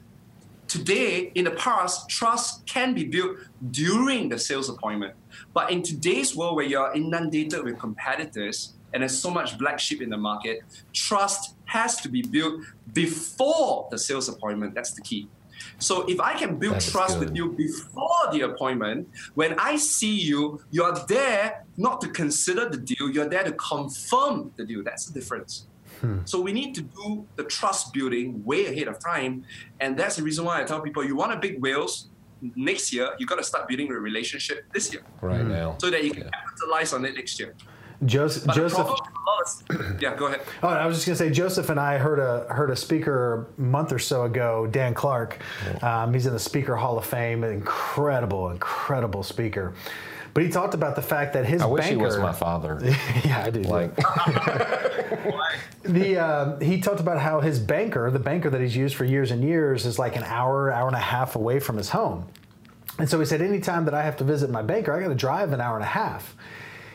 today, 0.68 1.32
in 1.34 1.46
the 1.46 1.52
past, 1.52 2.08
trust 2.08 2.68
can 2.68 2.94
be 2.94 3.04
built 3.04 3.38
during 3.72 4.30
the 4.30 4.38
sales 4.38 4.70
appointment. 4.70 5.16
But 5.52 5.72
in 5.72 5.82
today's 5.82 6.36
world 6.36 6.56
where 6.56 6.66
you're 6.66 6.94
inundated 6.94 7.64
with 7.64 7.80
competitors 7.80 8.74
and 8.94 9.02
there's 9.02 9.18
so 9.18 9.30
much 9.30 9.58
black 9.58 9.80
sheep 9.80 10.02
in 10.02 10.10
the 10.10 10.18
market, 10.18 10.62
trust 10.94 11.56
has 11.66 12.00
to 12.02 12.10
be 12.10 12.22
built 12.22 12.62
before 12.94 13.88
the 13.92 13.98
sales 13.98 14.30
appointment. 14.30 14.76
That's 14.76 14.92
the 14.92 15.02
key. 15.02 15.28
So 15.80 16.06
if 16.08 16.20
I 16.20 16.34
can 16.34 16.58
build 16.58 16.76
That 16.76 16.84
is 16.84 16.92
trust 16.92 17.20
with 17.20 17.36
you 17.36 17.52
before 17.54 18.32
the 18.32 18.42
appointment, 18.42 19.08
when 19.36 19.58
I 19.60 19.78
see 19.78 20.16
you, 20.16 20.62
you're 20.72 20.94
there 21.08 21.64
not 21.78 22.02
to 22.02 22.08
consider 22.10 22.70
the 22.70 22.78
deal, 22.78 23.10
you're 23.10 23.30
there 23.30 23.44
to 23.44 23.54
confirm 23.54 24.52
the 24.56 24.66
deal. 24.66 24.84
That's 24.84 25.06
the 25.06 25.14
difference. 25.20 25.68
So 26.26 26.42
we 26.42 26.52
need 26.52 26.76
to 26.76 26.82
do 26.82 27.26
the 27.38 27.46
trust 27.46 27.94
building 27.94 28.44
way 28.44 28.66
ahead 28.66 28.90
of 28.90 29.00
time. 29.00 29.46
And 29.80 29.98
that's 29.98 30.18
the 30.18 30.24
reason 30.24 30.44
why 30.44 30.60
I 30.62 30.66
tell 30.66 30.82
people 30.82 31.02
you 31.06 31.16
want 31.16 31.32
a 31.32 31.38
big 31.38 31.62
whales 31.62 32.10
next 32.56 32.92
year, 32.92 33.12
you 33.20 33.26
got 33.26 33.38
to 33.38 33.44
start 33.44 33.70
building 33.70 33.90
a 33.90 33.96
relationship 33.96 34.66
this 34.74 34.92
year 34.92 35.04
Right 35.22 35.46
now. 35.46 35.72
Hmm. 35.72 35.80
so 35.80 35.90
that 35.90 36.04
you 36.04 36.12
can 36.12 36.30
capitalize 36.30 36.92
on 36.92 37.06
it 37.06 37.16
next 37.16 37.40
year. 37.40 37.56
Joseph, 38.06 38.46
But 38.46 38.56
Joseph. 38.56 38.78
problem 38.86 38.98
with 39.06 39.70
a 39.70 39.76
lot 39.80 39.84
of- 39.94 40.02
yeah, 40.02 40.16
go 40.16 40.26
ahead. 40.28 40.42
Oh, 40.62 40.68
I 40.68 40.86
was 40.86 40.98
just 40.98 41.06
gonna 41.08 41.16
say, 41.18 41.30
Joseph 41.30 41.70
and 41.70 41.80
I 41.80 41.98
heard 41.98 42.20
a 42.20 42.46
heard 42.54 42.70
a 42.70 42.76
speaker 42.76 43.48
a 43.58 43.62
month 43.62 43.92
or 43.92 44.00
so 44.00 44.24
ago, 44.24 44.68
Dan 44.70 44.94
Clark. 44.94 45.38
Um, 45.82 46.14
he's 46.14 46.26
in 46.26 46.34
the 46.34 46.40
Speaker 46.40 46.76
Hall 46.76 46.98
of 46.98 47.06
Fame, 47.06 47.44
an 47.44 47.52
incredible, 47.52 48.50
incredible 48.50 49.24
speaker. 49.24 49.74
But 50.34 50.44
he 50.44 50.50
talked 50.50 50.74
about 50.74 50.96
the 50.96 51.02
fact 51.04 51.34
that 51.34 51.46
his 51.46 51.62
I 51.62 51.68
wish 51.68 51.86
he 51.86 51.96
was 51.96 52.18
my 52.18 52.32
father. 52.34 52.80
yeah, 53.24 53.44
I 53.46 53.52
do. 53.52 53.62
Like, 53.62 53.96
the 55.84 56.18
uh, 56.18 56.60
he 56.60 56.82
talked 56.82 57.00
about 57.00 57.20
how 57.20 57.40
his 57.40 57.60
banker, 57.60 58.10
the 58.10 58.20
banker 58.20 58.50
that 58.50 58.60
he's 58.62 58.76
used 58.76 58.96
for 58.96 59.06
years 59.06 59.32
and 59.32 59.44
years, 59.44 59.86
is 59.86 60.00
like 60.00 60.16
an 60.16 60.24
hour, 60.24 60.72
hour 60.72 60.88
and 60.88 60.96
a 60.96 61.00
half 61.00 61.36
away 61.36 61.60
from 61.60 61.78
his 61.78 61.90
home. 61.90 62.26
And 63.00 63.10
so 63.10 63.20
he 63.20 63.26
said, 63.26 63.42
anytime 63.42 63.86
that 63.86 63.94
I 63.94 64.04
have 64.04 64.18
to 64.18 64.24
visit 64.24 64.50
my 64.50 64.62
banker, 64.62 64.94
I 64.94 65.02
got 65.02 65.10
to 65.10 65.16
drive 65.16 65.52
an 65.52 65.60
hour 65.62 65.76
and 65.76 65.84
a 65.84 65.88
half. 65.88 66.36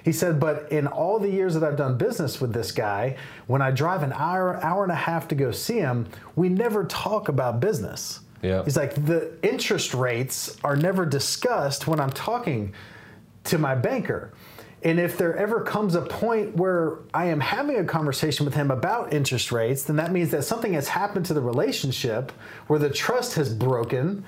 He 0.08 0.12
said, 0.12 0.40
but 0.40 0.72
in 0.72 0.86
all 0.86 1.18
the 1.18 1.28
years 1.28 1.52
that 1.52 1.62
I've 1.62 1.76
done 1.76 1.98
business 1.98 2.40
with 2.40 2.54
this 2.54 2.72
guy, 2.72 3.18
when 3.46 3.60
I 3.60 3.70
drive 3.70 4.02
an 4.02 4.14
hour, 4.14 4.56
hour 4.64 4.82
and 4.82 4.90
a 4.90 4.94
half 4.94 5.28
to 5.28 5.34
go 5.34 5.50
see 5.50 5.76
him, 5.80 6.08
we 6.34 6.48
never 6.48 6.84
talk 6.84 7.28
about 7.28 7.60
business. 7.60 8.20
Yeah. 8.40 8.64
He's 8.64 8.74
like, 8.74 8.94
the 9.04 9.34
interest 9.42 9.92
rates 9.92 10.56
are 10.64 10.76
never 10.76 11.04
discussed 11.04 11.86
when 11.86 12.00
I'm 12.00 12.08
talking 12.08 12.72
to 13.44 13.58
my 13.58 13.74
banker. 13.74 14.32
And 14.82 14.98
if 14.98 15.18
there 15.18 15.36
ever 15.36 15.60
comes 15.60 15.94
a 15.94 16.00
point 16.00 16.56
where 16.56 17.00
I 17.12 17.26
am 17.26 17.40
having 17.40 17.76
a 17.76 17.84
conversation 17.84 18.46
with 18.46 18.54
him 18.54 18.70
about 18.70 19.12
interest 19.12 19.52
rates, 19.52 19.84
then 19.84 19.96
that 19.96 20.10
means 20.10 20.30
that 20.30 20.42
something 20.44 20.72
has 20.72 20.88
happened 20.88 21.26
to 21.26 21.34
the 21.34 21.42
relationship 21.42 22.32
where 22.68 22.78
the 22.78 22.88
trust 22.88 23.34
has 23.34 23.52
broken 23.52 24.24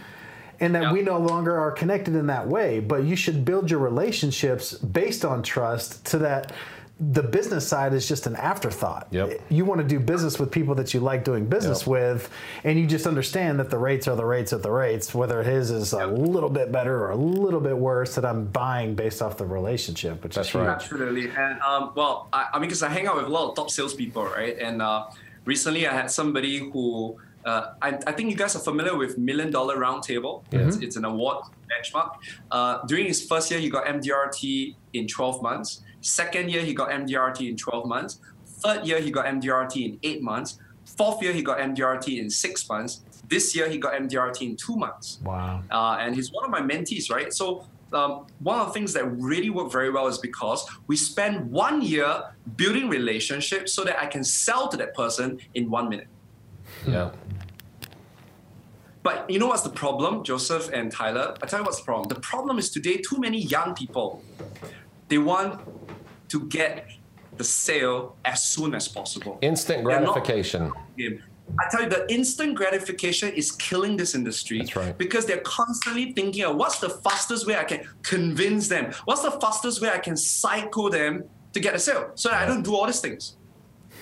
and 0.60 0.74
that 0.74 0.82
Yeah. 0.84 0.92
we 0.92 1.02
no 1.02 1.18
longer 1.18 1.58
are 1.58 1.70
connected 1.72 2.14
in 2.14 2.26
that 2.26 2.46
way. 2.46 2.80
But 2.80 3.04
you 3.04 3.16
should 3.16 3.44
build 3.44 3.70
your 3.70 3.80
relationships 3.80 4.74
based 4.74 5.24
on 5.24 5.42
trust 5.42 6.06
so 6.08 6.18
that 6.18 6.52
the 7.02 7.22
business 7.22 7.66
side 7.66 7.94
is 7.94 8.06
just 8.06 8.26
an 8.26 8.36
afterthought. 8.36 9.06
Yep. 9.10 9.40
You 9.48 9.64
want 9.64 9.80
to 9.80 9.86
do 9.86 9.98
business 9.98 10.38
with 10.38 10.50
people 10.50 10.74
that 10.74 10.92
you 10.92 11.00
like 11.00 11.24
doing 11.24 11.46
business 11.46 11.80
Yep. 11.80 11.88
with, 11.88 12.30
and 12.62 12.78
you 12.78 12.86
just 12.86 13.06
understand 13.06 13.58
that 13.58 13.70
the 13.70 13.78
rates 13.78 14.06
are 14.06 14.16
the 14.16 14.24
rates 14.26 14.52
of 14.52 14.62
the 14.62 14.70
rates, 14.70 15.14
whether 15.14 15.42
his 15.42 15.70
is 15.70 15.94
a 15.94 16.06
little 16.06 16.50
bit 16.50 16.70
better 16.70 17.02
or 17.02 17.10
a 17.12 17.16
little 17.16 17.60
bit 17.60 17.74
worse, 17.78 18.14
that 18.16 18.26
I'm 18.26 18.44
buying 18.44 18.94
based 18.94 19.22
off 19.22 19.38
the 19.38 19.46
relationship, 19.46 20.22
which 20.22 20.34
That's 20.34 20.48
is 20.48 20.52
huge. 20.52 20.66
right. 20.66 20.74
Absolutely. 20.74 21.30
And 21.30 21.58
um, 21.62 21.92
well, 21.94 22.28
I, 22.34 22.48
I 22.52 22.58
mean, 22.58 22.68
because 22.68 22.82
I 22.82 22.90
hang 22.90 23.06
out 23.06 23.16
with 23.16 23.24
a 23.24 23.30
lot 23.30 23.48
of 23.48 23.56
top 23.56 23.70
salespeople, 23.70 24.24
right? 24.26 24.58
And 24.58 24.82
uh, 24.82 25.06
recently 25.46 25.86
I 25.88 25.94
had 25.94 26.10
somebody 26.10 26.58
who, 26.70 27.16
uh, 27.44 27.72
I, 27.80 27.98
I 28.06 28.12
think 28.12 28.30
you 28.30 28.36
guys 28.36 28.54
are 28.56 28.60
familiar 28.60 28.96
with 28.96 29.18
Million 29.18 29.50
Dollar 29.50 29.76
Roundtable. 29.76 30.42
It's, 30.52 30.76
it's 30.78 30.96
an 30.96 31.04
award 31.04 31.44
benchmark. 31.70 32.14
Uh, 32.50 32.84
during 32.86 33.06
his 33.06 33.24
first 33.26 33.50
year, 33.50 33.60
he 33.60 33.70
got 33.70 33.86
MDRT 33.86 34.74
in 34.92 35.06
12 35.06 35.42
months. 35.42 35.82
Second 36.00 36.50
year, 36.50 36.62
he 36.62 36.74
got 36.74 36.90
MDRT 36.90 37.48
in 37.50 37.56
12 37.56 37.86
months. 37.86 38.20
Third 38.46 38.86
year, 38.86 39.00
he 39.00 39.10
got 39.10 39.26
MDRT 39.26 39.84
in 39.84 39.98
eight 40.02 40.22
months. 40.22 40.58
Fourth 40.84 41.22
year, 41.22 41.32
he 41.32 41.42
got 41.42 41.58
MDRT 41.58 42.18
in 42.18 42.28
six 42.28 42.68
months. 42.68 43.02
This 43.28 43.54
year, 43.54 43.68
he 43.68 43.78
got 43.78 43.94
MDRT 43.94 44.42
in 44.42 44.56
two 44.56 44.76
months 44.76 45.20
Wow. 45.24 45.62
uh, 45.70 45.96
and 46.00 46.14
he's 46.14 46.32
one 46.32 46.44
of 46.44 46.50
my 46.50 46.60
mentees, 46.60 47.10
right? 47.10 47.32
So 47.32 47.64
um, 47.92 48.26
one 48.40 48.58
of 48.60 48.66
the 48.68 48.72
things 48.72 48.92
that 48.94 49.04
really 49.06 49.50
worked 49.50 49.72
very 49.72 49.90
well 49.90 50.08
is 50.08 50.18
because 50.18 50.66
we 50.88 50.96
spend 50.96 51.50
one 51.50 51.80
year 51.82 52.22
building 52.56 52.88
relationships 52.88 53.72
so 53.72 53.84
that 53.84 53.98
I 54.00 54.06
can 54.06 54.24
sell 54.24 54.68
to 54.68 54.76
that 54.78 54.94
person 54.94 55.38
in 55.54 55.70
one 55.70 55.88
minute. 55.88 56.08
Yeah. 56.86 57.10
But 59.02 59.30
you 59.30 59.38
know 59.38 59.46
what's 59.46 59.62
the 59.62 59.70
problem, 59.70 60.24
Joseph 60.24 60.70
and 60.72 60.92
Tyler? 60.92 61.34
I 61.42 61.46
tell 61.46 61.60
you 61.60 61.64
what's 61.64 61.78
the 61.78 61.84
problem. 61.84 62.08
The 62.08 62.20
problem 62.20 62.58
is 62.58 62.70
today, 62.70 62.98
too 62.98 63.18
many 63.18 63.38
young 63.38 63.74
people, 63.74 64.22
they 65.08 65.18
want 65.18 65.60
to 66.28 66.46
get 66.48 66.86
the 67.36 67.44
sale 67.44 68.16
as 68.24 68.44
soon 68.44 68.74
as 68.74 68.88
possible. 68.88 69.38
Instant 69.40 69.84
gratification. 69.84 70.72
I 71.58 71.68
tell 71.70 71.82
you, 71.82 71.88
the 71.88 72.06
instant 72.12 72.54
gratification 72.54 73.32
is 73.32 73.50
killing 73.52 73.96
this 73.96 74.14
industry. 74.14 74.58
That's 74.58 74.76
right. 74.76 74.96
Because 74.96 75.26
they're 75.26 75.40
constantly 75.40 76.12
thinking 76.12 76.44
of 76.44 76.56
what's 76.56 76.78
the 76.78 76.90
fastest 76.90 77.46
way 77.46 77.56
I 77.56 77.64
can 77.64 77.88
convince 78.02 78.68
them? 78.68 78.92
What's 79.04 79.22
the 79.22 79.32
fastest 79.32 79.80
way 79.80 79.88
I 79.88 79.98
can 79.98 80.16
psycho 80.16 80.90
them 80.90 81.24
to 81.54 81.58
get 81.58 81.74
a 81.74 81.78
sale 81.78 82.12
so 82.14 82.28
that 82.28 82.42
I 82.42 82.46
don't 82.46 82.62
do 82.62 82.76
all 82.76 82.86
these 82.86 83.00
things? 83.00 83.36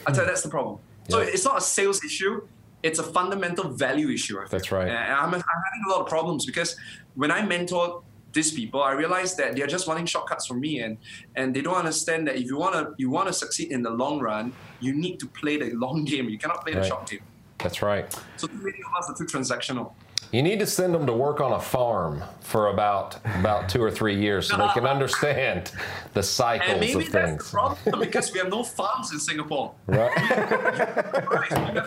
I 0.07 0.13
tell 0.13 0.25
you, 0.25 0.29
that's 0.29 0.43
the 0.43 0.51
problem. 0.51 0.79
So 1.09 1.21
it's 1.21 1.45
not 1.45 1.57
a 1.57 1.61
sales 1.61 2.05
issue, 2.05 2.47
it's 2.83 2.99
a 2.99 3.03
fundamental 3.03 3.71
value 3.71 4.11
issue. 4.11 4.39
That's 4.51 4.71
right. 4.71 4.89
And 4.89 4.97
I'm, 4.97 5.35
I'm 5.35 5.43
having 5.69 5.83
a 5.87 5.91
lot 5.91 6.01
of 6.01 6.07
problems 6.07 6.47
because 6.47 6.77
when 7.15 7.31
I 7.31 7.45
mentor 7.45 8.03
these 8.33 8.53
people, 8.53 8.83
I 8.83 8.93
realized 8.93 9.37
that 9.39 9.57
they're 9.57 9.67
just 9.67 9.89
wanting 9.89 10.07
shortcuts 10.07 10.47
from 10.47 10.61
me, 10.61 10.81
and 10.81 10.99
and 11.35 11.55
they 11.55 11.63
don't 11.63 11.77
understand 11.77 12.29
that 12.29 12.37
if 12.37 12.45
you 12.45 12.59
wanna 12.59 12.95
you 12.99 13.11
wanna 13.11 13.33
succeed 13.33 13.73
in 13.73 13.83
the 13.83 13.91
long 13.91 14.21
run, 14.21 14.53
you 14.81 14.93
need 14.95 15.19
to 15.21 15.27
play 15.27 15.57
the 15.57 15.71
long 15.75 16.05
game. 16.13 16.29
You 16.29 16.39
cannot 16.39 16.65
play 16.65 16.75
the 16.75 16.85
short 16.85 17.09
game. 17.09 17.21
That's 17.59 17.83
right. 17.83 18.07
So 18.37 18.47
too 18.47 18.55
many 18.55 18.79
of 18.87 18.93
us 18.99 19.11
are 19.11 19.17
too 19.17 19.25
transactional. 19.25 19.93
You 20.33 20.43
need 20.43 20.59
to 20.59 20.67
send 20.67 20.93
them 20.95 21.07
to 21.07 21.13
work 21.13 21.41
on 21.41 21.53
a 21.53 21.61
farm 21.61 22.23
for 22.41 22.69
about 22.69 23.17
about 23.41 23.69
two 23.69 23.83
or 23.83 23.91
three 23.91 24.15
years 24.19 24.49
so 24.49 24.57
they 24.59 24.69
can 24.69 24.87
understand 24.97 25.73
the 26.13 26.23
cycles 26.23 26.81
maybe 26.81 26.93
of 26.93 26.99
that's 27.01 27.13
the 27.13 27.27
things. 27.27 27.51
problem 27.51 28.01
because 28.01 28.31
we 28.33 28.39
have 28.39 28.51
no 28.51 28.63
farms 28.63 29.11
in 29.13 29.19
Singapore. 29.19 29.75
Right? 29.87 30.11
Right. 31.29 31.83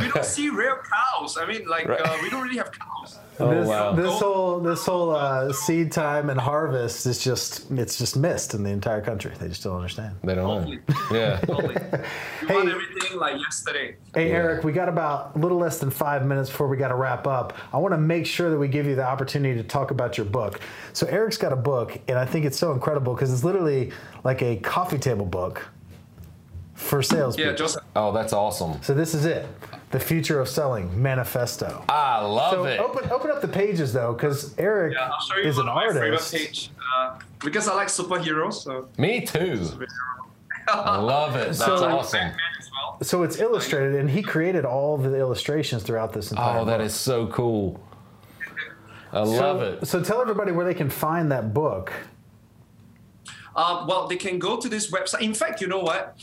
we 0.00 0.08
don't 0.08 0.24
see 0.24 0.48
real 0.50 0.76
cows. 0.76 1.36
I 1.38 1.46
mean, 1.46 1.66
like 1.66 1.86
Right. 1.88 2.00
uh, 2.00 2.16
we 2.22 2.30
don't 2.30 2.42
really 2.42 2.56
have 2.56 2.70
cows. 2.72 3.18
Oh, 3.40 3.50
this, 3.50 3.66
wow. 3.66 3.92
this 3.92 4.20
whole 4.20 4.60
this 4.60 4.86
whole 4.86 5.10
uh, 5.10 5.52
seed 5.52 5.90
time 5.90 6.30
and 6.30 6.38
harvest 6.38 7.04
is 7.06 7.22
just 7.22 7.68
it's 7.72 7.98
just 7.98 8.16
missed 8.16 8.54
in 8.54 8.62
the 8.62 8.70
entire 8.70 9.00
country. 9.00 9.32
They 9.40 9.48
just 9.48 9.64
don't 9.64 9.74
understand. 9.76 10.14
They 10.22 10.34
don't 10.36 10.46
know. 10.46 10.76
Totally. 10.76 10.80
Yeah. 11.18 11.40
Totally. 11.40 11.74
Hey. 12.46 12.58
everything 12.58 13.18
like 13.18 13.40
yesterday. 13.40 13.96
Hey 14.14 14.28
Yeah. 14.28 14.34
Eric, 14.34 14.64
we 14.64 14.72
got 14.72 14.88
about 14.88 15.34
a 15.34 15.38
little 15.38 15.58
less 15.58 15.78
than 15.78 15.90
five 15.90 16.24
minutes 16.24 16.48
before 16.48 16.68
we 16.68 16.76
got 16.76 16.88
to 16.88 16.94
wrap 16.94 17.26
up. 17.26 17.54
I 17.72 17.78
want 17.78 17.92
to 17.92 17.98
make 17.98 18.26
sure 18.26 18.50
that 18.50 18.58
we 18.58 18.68
give 18.68 18.86
you 18.86 18.94
the 18.94 19.04
opportunity 19.06 19.60
to 19.60 19.66
talk 19.66 19.90
about 19.90 20.16
your 20.16 20.26
book. 20.26 20.60
So 20.92 21.06
Eric's 21.06 21.36
got 21.36 21.52
a 21.52 21.56
book, 21.56 21.98
and 22.06 22.18
I 22.18 22.24
think 22.26 22.44
it's 22.44 22.58
so 22.58 22.72
incredible 22.72 23.14
because 23.14 23.32
it's 23.32 23.42
literally 23.44 23.90
like 24.22 24.42
a 24.42 24.56
coffee 24.56 24.98
table 24.98 25.26
book 25.26 25.66
for 26.74 27.02
sales. 27.02 27.38
Yeah, 27.38 27.52
Joseph. 27.52 27.82
Oh, 27.96 28.12
that's 28.12 28.32
awesome. 28.32 28.80
So 28.82 28.94
this 28.94 29.14
is 29.14 29.24
it, 29.24 29.46
the 29.94 30.00
future 30.00 30.40
of 30.40 30.48
selling 30.48 31.00
manifesto. 31.00 31.84
I 31.88 32.20
love 32.24 32.52
So 32.52 32.64
it. 32.64 32.80
open 32.80 33.08
open 33.12 33.30
up 33.30 33.40
the 33.40 33.46
pages 33.46 33.92
though, 33.92 34.12
because 34.12 34.52
Eric 34.58 34.94
Yeah, 34.94 35.08
I'll 35.08 35.20
show 35.20 35.36
you 35.36 35.44
is 35.48 35.56
one 35.56 35.66
an 35.66 35.70
of 35.70 35.74
my 35.76 35.86
favorite 35.86 36.10
artist. 36.14 36.34
page. 36.34 36.70
Uh, 36.98 37.16
because 37.44 37.68
I 37.68 37.74
like 37.76 37.86
superheroes, 37.86 38.54
so 38.54 38.88
Me 38.98 39.20
too. 39.24 39.70
I 40.66 40.98
love 40.98 41.36
it. 41.36 41.46
That's 41.46 41.58
So- 41.58 41.86
awesome. 41.96 42.30
Well. 42.30 42.98
So 43.02 43.22
it's 43.22 43.38
illustrated, 43.38 43.94
and 43.94 44.10
he 44.10 44.20
created 44.20 44.64
all 44.64 44.96
the 44.98 45.14
illustrations 45.16 45.84
throughout 45.84 46.12
this 46.12 46.32
entire. 46.32 46.58
Oh, 46.58 46.64
that 46.64 46.78
book. 46.78 46.86
is 46.86 46.94
so 46.94 47.28
cool. 47.28 47.80
I 49.12 49.24
so, 49.24 49.30
love 49.30 49.62
it. 49.62 49.86
So 49.86 50.02
tell 50.02 50.20
everybody 50.20 50.50
where 50.50 50.66
they 50.66 50.74
can 50.74 50.90
find 50.90 51.30
that 51.30 51.54
book. 51.54 51.92
Um, 53.54 53.86
well, 53.86 54.08
they 54.08 54.16
can 54.16 54.40
go 54.40 54.56
to 54.56 54.68
this 54.68 54.90
website. 54.90 55.20
In 55.20 55.34
fact, 55.34 55.60
you 55.60 55.68
know 55.68 55.78
what? 55.78 56.16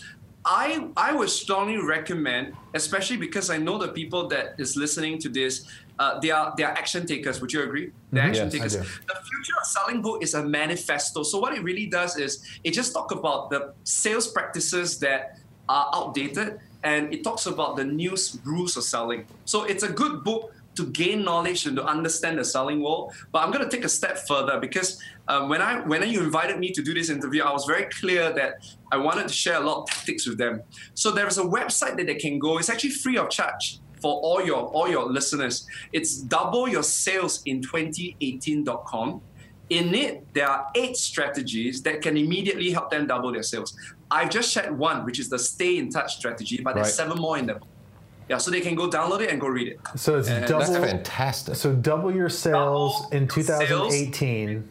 I 0.46 0.90
I 0.98 1.14
would 1.14 1.30
strongly 1.30 1.78
recommend, 1.78 2.54
especially 2.74 3.18
because 3.18 3.50
I 3.50 3.58
know 3.58 3.78
the 3.78 3.90
people 3.90 4.28
that 4.30 4.56
is 4.58 4.76
listening 4.76 5.20
to 5.20 5.30
this, 5.30 5.68
uh, 6.00 6.20
they 6.20 6.32
are 6.32 6.54
they 6.58 6.64
are 6.64 6.72
action 6.72 7.06
takers. 7.06 7.42
Would 7.42 7.54
you 7.54 7.62
agree? 7.64 7.92
They're 8.12 8.24
action 8.24 8.50
Yes, 8.50 8.54
takers. 8.54 8.74
The 8.74 9.18
future 9.30 9.54
of 9.62 9.68
selling 9.68 10.02
book 10.02 10.24
is 10.24 10.34
a 10.34 10.44
manifesto. 10.44 11.24
So 11.24 11.40
what 11.40 11.54
it 11.54 11.64
really 11.64 11.86
does 11.86 12.18
is 12.18 12.44
it 12.64 12.72
just 12.72 12.94
talk 12.94 13.12
about 13.12 13.50
the 13.50 13.74
sales 13.84 14.28
practices 14.28 14.98
that 15.00 15.38
are 15.70 15.90
outdated, 15.94 16.60
and 16.84 17.14
it 17.14 17.24
talks 17.24 17.46
about 17.46 17.78
the 17.78 17.86
new 17.86 18.18
rules 18.44 18.78
of 18.78 18.84
selling. 18.84 19.26
So 19.46 19.64
it's 19.66 19.84
a 19.84 19.90
good 19.90 20.24
book 20.24 20.54
to 20.76 20.86
gain 20.88 21.24
knowledge 21.24 21.66
and 21.66 21.76
to 21.76 21.86
understand 21.86 22.40
the 22.40 22.46
selling 22.46 22.82
world. 22.82 23.14
But 23.32 23.44
I'm 23.44 23.52
going 23.52 23.64
to 23.64 23.70
take 23.70 23.86
a 23.86 23.90
step 23.90 24.18
further 24.28 24.60
because 24.60 25.02
um, 25.28 25.50
when 25.50 25.62
I 25.62 25.82
when 25.82 26.08
you 26.10 26.22
invited 26.22 26.60
me 26.60 26.72
to 26.72 26.82
do 26.82 26.94
this 26.94 27.10
interview, 27.10 27.44
I 27.44 27.52
was 27.52 27.66
very 27.66 27.86
clear 27.86 28.34
that 28.34 28.66
I 28.92 28.98
wanted 28.98 29.28
to 29.28 29.34
share 29.34 29.58
a 29.62 29.66
lot 29.66 29.82
of 29.82 29.90
tactics 29.90 30.28
with 30.28 30.38
them. 30.38 30.64
So 30.94 31.12
there 31.12 31.28
is 31.28 31.38
a 31.38 31.44
website 31.44 31.98
that 31.98 32.08
they 32.08 32.16
can 32.16 32.40
go. 32.40 32.58
It's 32.58 32.70
actually 32.70 32.92
free 32.92 33.18
of 33.18 33.30
charge 33.30 33.80
for 34.02 34.14
all 34.14 34.44
your 34.44 34.68
all 34.70 34.90
your 34.90 35.06
listeners. 35.06 35.68
It's 35.94 36.18
double 36.18 36.68
your 36.68 36.84
sales 36.84 37.42
in 37.46 37.62
2018.com. 37.62 39.22
In 39.70 39.96
it, 39.96 40.26
there 40.34 40.50
are 40.50 40.68
eight 40.76 40.98
strategies 40.98 41.82
that 41.84 42.02
can 42.02 42.18
immediately 42.18 42.72
help 42.72 42.92
them 42.92 43.08
double 43.08 43.32
their 43.32 43.44
sales. 43.44 43.74
I've 44.10 44.30
just 44.30 44.52
shared 44.52 44.78
one, 44.78 45.06
which 45.06 45.18
is 45.18 45.30
the 45.30 45.40
stay 45.40 45.78
in 45.78 45.90
touch 45.90 46.18
strategy, 46.18 46.60
but 46.62 46.76
there's 46.76 46.94
seven 46.94 47.18
more 47.18 47.38
in 47.38 47.46
there. 47.46 47.62
Yeah, 48.32 48.38
so 48.38 48.50
they 48.50 48.62
can 48.62 48.76
go 48.76 48.90
download 48.90 49.20
it 49.20 49.30
and 49.30 49.42
go 49.42 49.48
read 49.48 49.68
it. 49.68 49.80
So 49.98 50.18
it's 50.18 50.30
And 50.30 50.48
That's 50.48 50.70
double. 50.72 50.88
fantastic. 50.88 51.56
So 51.58 51.76
double 51.76 52.16
your 52.16 52.30
sales 52.30 52.94
Double 53.02 53.12
in 53.18 53.24
your 53.28 53.44
sales. 53.44 53.68
2018. 53.94 54.70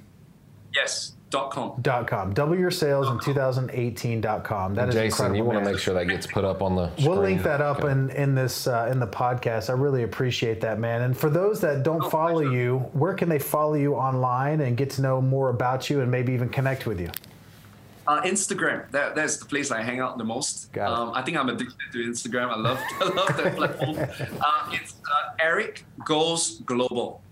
Yes, 0.74 1.12
dot 1.28 1.50
com. 1.50 1.74
Dot 1.82 2.06
com. 2.06 2.32
Double 2.32 2.58
your 2.58 2.70
sales 2.70 3.06
in 3.08 3.18
2018.com. 3.18 4.74
That 4.76 4.88
is 4.88 4.94
Jason, 4.94 5.26
incredible. 5.26 5.36
you 5.36 5.44
want 5.44 5.58
to 5.62 5.70
make 5.72 5.78
sure 5.78 5.92
that 5.92 6.06
gets 6.08 6.26
put 6.26 6.44
up 6.46 6.62
on 6.62 6.74
the 6.74 6.90
We'll 7.06 7.20
link 7.20 7.42
that 7.42 7.60
up 7.60 7.80
Okay. 7.80 7.92
in 7.92 8.08
in 8.10 8.34
this 8.34 8.66
uh, 8.66 8.88
in 8.90 8.98
the 8.98 9.06
podcast. 9.06 9.68
I 9.68 9.74
really 9.74 10.04
appreciate 10.04 10.62
that, 10.62 10.78
man. 10.78 11.02
And 11.02 11.14
for 11.14 11.28
those 11.28 11.60
that 11.60 11.82
don't 11.82 12.04
Oh, 12.04 12.08
follow 12.08 12.40
you, 12.40 12.78
where 12.94 13.12
can 13.12 13.28
they 13.28 13.38
follow 13.38 13.74
you 13.74 13.94
online 13.94 14.62
and 14.62 14.74
get 14.74 14.88
to 14.92 15.02
know 15.02 15.20
more 15.20 15.50
about 15.50 15.90
you 15.90 16.00
and 16.00 16.10
maybe 16.10 16.32
even 16.32 16.48
connect 16.48 16.86
with 16.86 16.98
you? 16.98 17.10
Uh, 18.10 18.20
Instagram. 18.22 18.90
That, 18.90 19.14
that's 19.14 19.36
the 19.36 19.44
place 19.44 19.70
I 19.70 19.82
hang 19.82 20.00
out 20.00 20.18
the 20.18 20.24
most. 20.24 20.76
Um, 20.76 21.12
I 21.14 21.22
think 21.22 21.36
I'm 21.36 21.48
addicted 21.48 21.92
to 21.92 21.98
Instagram. 21.98 22.48
I 22.50 22.56
love 22.56 22.78
I 23.00 23.04
love 23.04 23.36
that 23.36 23.54
platform. 23.54 23.96
Uh, 24.46 24.70
it's 24.72 24.94
uh, 24.94 25.30
Eric 25.38 25.84
Goes 26.04 26.60
Global. 26.66 27.22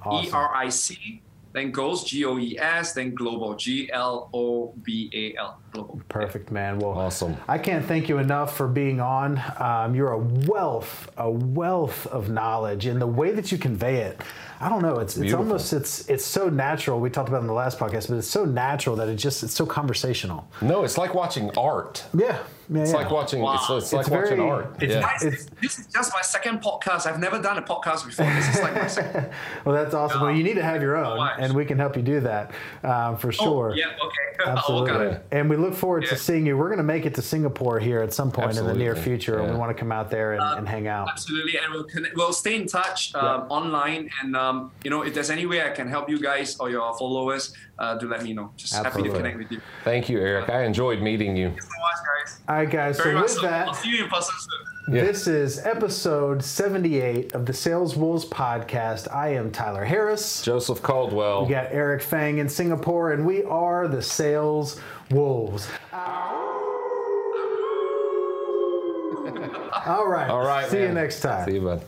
Awesome. 0.00 0.28
E 0.28 0.30
R 0.30 0.54
I 0.54 0.68
C, 0.68 1.22
then 1.52 1.70
Goes 1.70 2.04
G 2.04 2.24
O 2.24 2.38
E 2.38 2.58
S, 2.58 2.92
then 2.92 3.14
Global 3.14 3.54
G 3.54 3.90
L 3.92 4.28
O 4.32 4.74
B 4.82 5.10
A 5.14 5.38
L. 5.40 5.58
Global. 5.72 6.00
Perfect, 6.08 6.50
man. 6.50 6.78
Well, 6.78 6.92
Awesome. 6.92 7.36
I 7.46 7.58
can't 7.58 7.84
thank 7.84 8.08
you 8.08 8.18
enough 8.18 8.56
for 8.56 8.66
being 8.68 9.00
on. 9.00 9.42
Um, 9.58 9.94
you're 9.94 10.12
a 10.12 10.18
wealth, 10.18 11.10
a 11.16 11.30
wealth 11.30 12.06
of 12.08 12.30
knowledge, 12.30 12.86
and 12.86 13.00
the 13.00 13.06
way 13.06 13.32
that 13.32 13.50
you 13.52 13.58
convey 13.58 13.96
it. 14.02 14.20
I 14.60 14.68
don't 14.68 14.82
know. 14.82 14.98
It's 14.98 15.16
it's 15.16 15.32
almost 15.34 15.72
it's 15.72 16.08
it's 16.08 16.24
so 16.24 16.48
natural. 16.48 16.98
We 17.00 17.10
talked 17.10 17.28
about 17.28 17.38
it 17.38 17.42
in 17.42 17.46
the 17.46 17.52
last 17.52 17.78
podcast, 17.78 18.08
but 18.08 18.16
it's 18.18 18.26
so 18.28 18.44
natural 18.44 18.96
that 18.96 19.08
it 19.08 19.14
just 19.16 19.42
it's 19.42 19.54
so 19.54 19.64
conversational. 19.66 20.48
No, 20.60 20.82
it's 20.84 20.98
like 20.98 21.14
watching 21.14 21.56
art. 21.56 22.04
Yeah, 22.16 22.38
yeah. 22.70 22.82
It's 22.82 22.90
yeah. 22.92 22.96
like 22.98 23.10
watching. 23.10 23.40
It's, 23.40 23.68
Wow. 23.68 23.76
it's 23.76 23.92
like 23.92 24.00
It's 24.02 24.10
watching 24.10 24.36
very- 24.36 24.50
art. 24.50 24.76
It's 24.80 24.92
yeah. 24.94 25.00
nice. 25.00 25.22
It's- 25.24 25.46
this 25.62 25.78
is 25.78 25.86
just 25.86 26.12
my 26.14 26.22
second 26.22 26.60
podcast. 26.62 27.06
I've 27.06 27.18
never 27.20 27.40
done 27.40 27.58
a 27.58 27.62
podcast 27.62 28.06
before. 28.06 28.26
This 28.26 28.48
is 28.54 28.60
like 28.60 28.74
my 28.74 28.86
second. 28.86 29.30
Well, 29.64 29.74
that's 29.74 29.94
awesome. 29.94 30.20
Well, 30.20 30.32
you 30.34 30.42
need 30.44 30.54
to 30.54 30.62
have 30.62 30.80
your 30.82 30.96
own, 30.96 31.18
Why? 31.18 31.36
and 31.38 31.54
we 31.54 31.64
can 31.64 31.78
help 31.78 31.96
you 31.96 32.02
do 32.02 32.20
that 32.20 32.52
um, 32.84 33.16
for 33.16 33.32
sure. 33.32 33.72
Oh, 33.72 33.74
yeah. 33.74 33.86
Okay. 33.86 34.28
I'll 34.46 34.52
work 34.52 34.58
Absolutely. 34.58 34.90
on 34.92 35.02
it. 35.14 35.26
And 35.32 35.50
we 35.50 35.56
look 35.56 35.74
forward 35.74 36.06
to 36.06 36.16
seeing 36.16 36.46
you. 36.46 36.56
We're 36.56 36.68
going 36.68 36.78
to 36.78 36.84
make 36.84 37.06
it 37.06 37.14
to 37.16 37.22
Singapore 37.22 37.80
here 37.80 38.00
at 38.02 38.12
some 38.12 38.30
point 38.30 38.56
in 38.56 38.66
the 38.66 38.72
near 38.74 38.92
Absolutely. 38.92 39.02
future, 39.16 39.38
and 39.40 39.50
we 39.52 39.58
want 39.58 39.70
to 39.76 39.78
come 39.78 39.90
out 39.90 40.10
there 40.10 40.34
and, 40.34 40.58
and 40.58 40.68
hang 40.68 40.86
out. 40.86 41.08
Absolutely, 41.10 41.58
and 41.58 41.72
we'll 41.72 41.84
connect, 41.84 42.16
we'll 42.16 42.32
stay 42.32 42.54
in 42.54 42.66
touch 42.68 43.12
um, 43.16 43.42
online, 43.50 44.08
and 44.22 44.36
um, 44.36 44.70
you 44.84 44.90
know 44.90 45.02
if 45.02 45.12
there's 45.12 45.30
any 45.30 45.44
way 45.44 45.62
I 45.64 45.70
can 45.70 45.88
help 45.88 46.08
you 46.08 46.20
guys 46.20 46.56
or 46.60 46.70
your 46.70 46.96
followers, 46.96 47.52
uh, 47.80 47.96
do 47.96 48.08
let 48.08 48.22
me 48.22 48.32
know. 48.32 48.52
Just 48.56 48.74
happy 48.74 49.02
to 49.02 49.10
connect 49.10 49.38
with 49.38 49.50
you. 49.50 49.60
Thank 49.82 50.08
you, 50.08 50.20
Eric. 50.20 50.48
I 50.50 50.62
enjoyed 50.62 51.02
meeting 51.02 51.36
you. 51.36 51.48
Thanks 51.48 51.64
so 51.64 51.70
much, 51.80 52.26
guys. 52.26 52.40
All 52.48 52.56
right, 52.58 52.70
guys. 52.70 52.96
Very 52.96 53.14
so 53.14 53.22
with 53.22 53.30
so. 53.30 53.42
that, 53.42 53.68
I'll 53.68 53.74
see 53.74 53.90
you 53.90 54.04
in 54.04 54.10
person 54.10 54.34
soon. 54.38 54.94
Yeah. 54.94 55.04
This 55.04 55.26
is 55.26 55.64
episode 55.66 56.42
78 56.42 57.34
of 57.34 57.44
the 57.46 57.52
Sales 57.52 57.94
Wolves 57.94 58.24
podcast. 58.24 59.14
I 59.14 59.34
am 59.34 59.50
Tyler 59.50 59.84
Harris. 59.84 60.42
Joseph 60.42 60.82
Caldwell. 60.82 61.44
We 61.44 61.50
got 61.50 61.66
Eric 61.70 62.02
Feng 62.02 62.38
in 62.38 62.48
Singapore, 62.48 63.12
and 63.12 63.26
we 63.26 63.44
are 63.44 63.86
the 63.86 64.02
Sales 64.02 64.80
Wolves. 65.10 65.68
All 69.86 70.08
right. 70.08 70.28
All 70.28 70.44
right. 70.44 70.68
See 70.70 70.80
you 70.80 70.92
next 70.92 71.20
time. 71.20 71.46
See 71.46 71.54
you, 71.54 71.60
bud. 71.62 71.84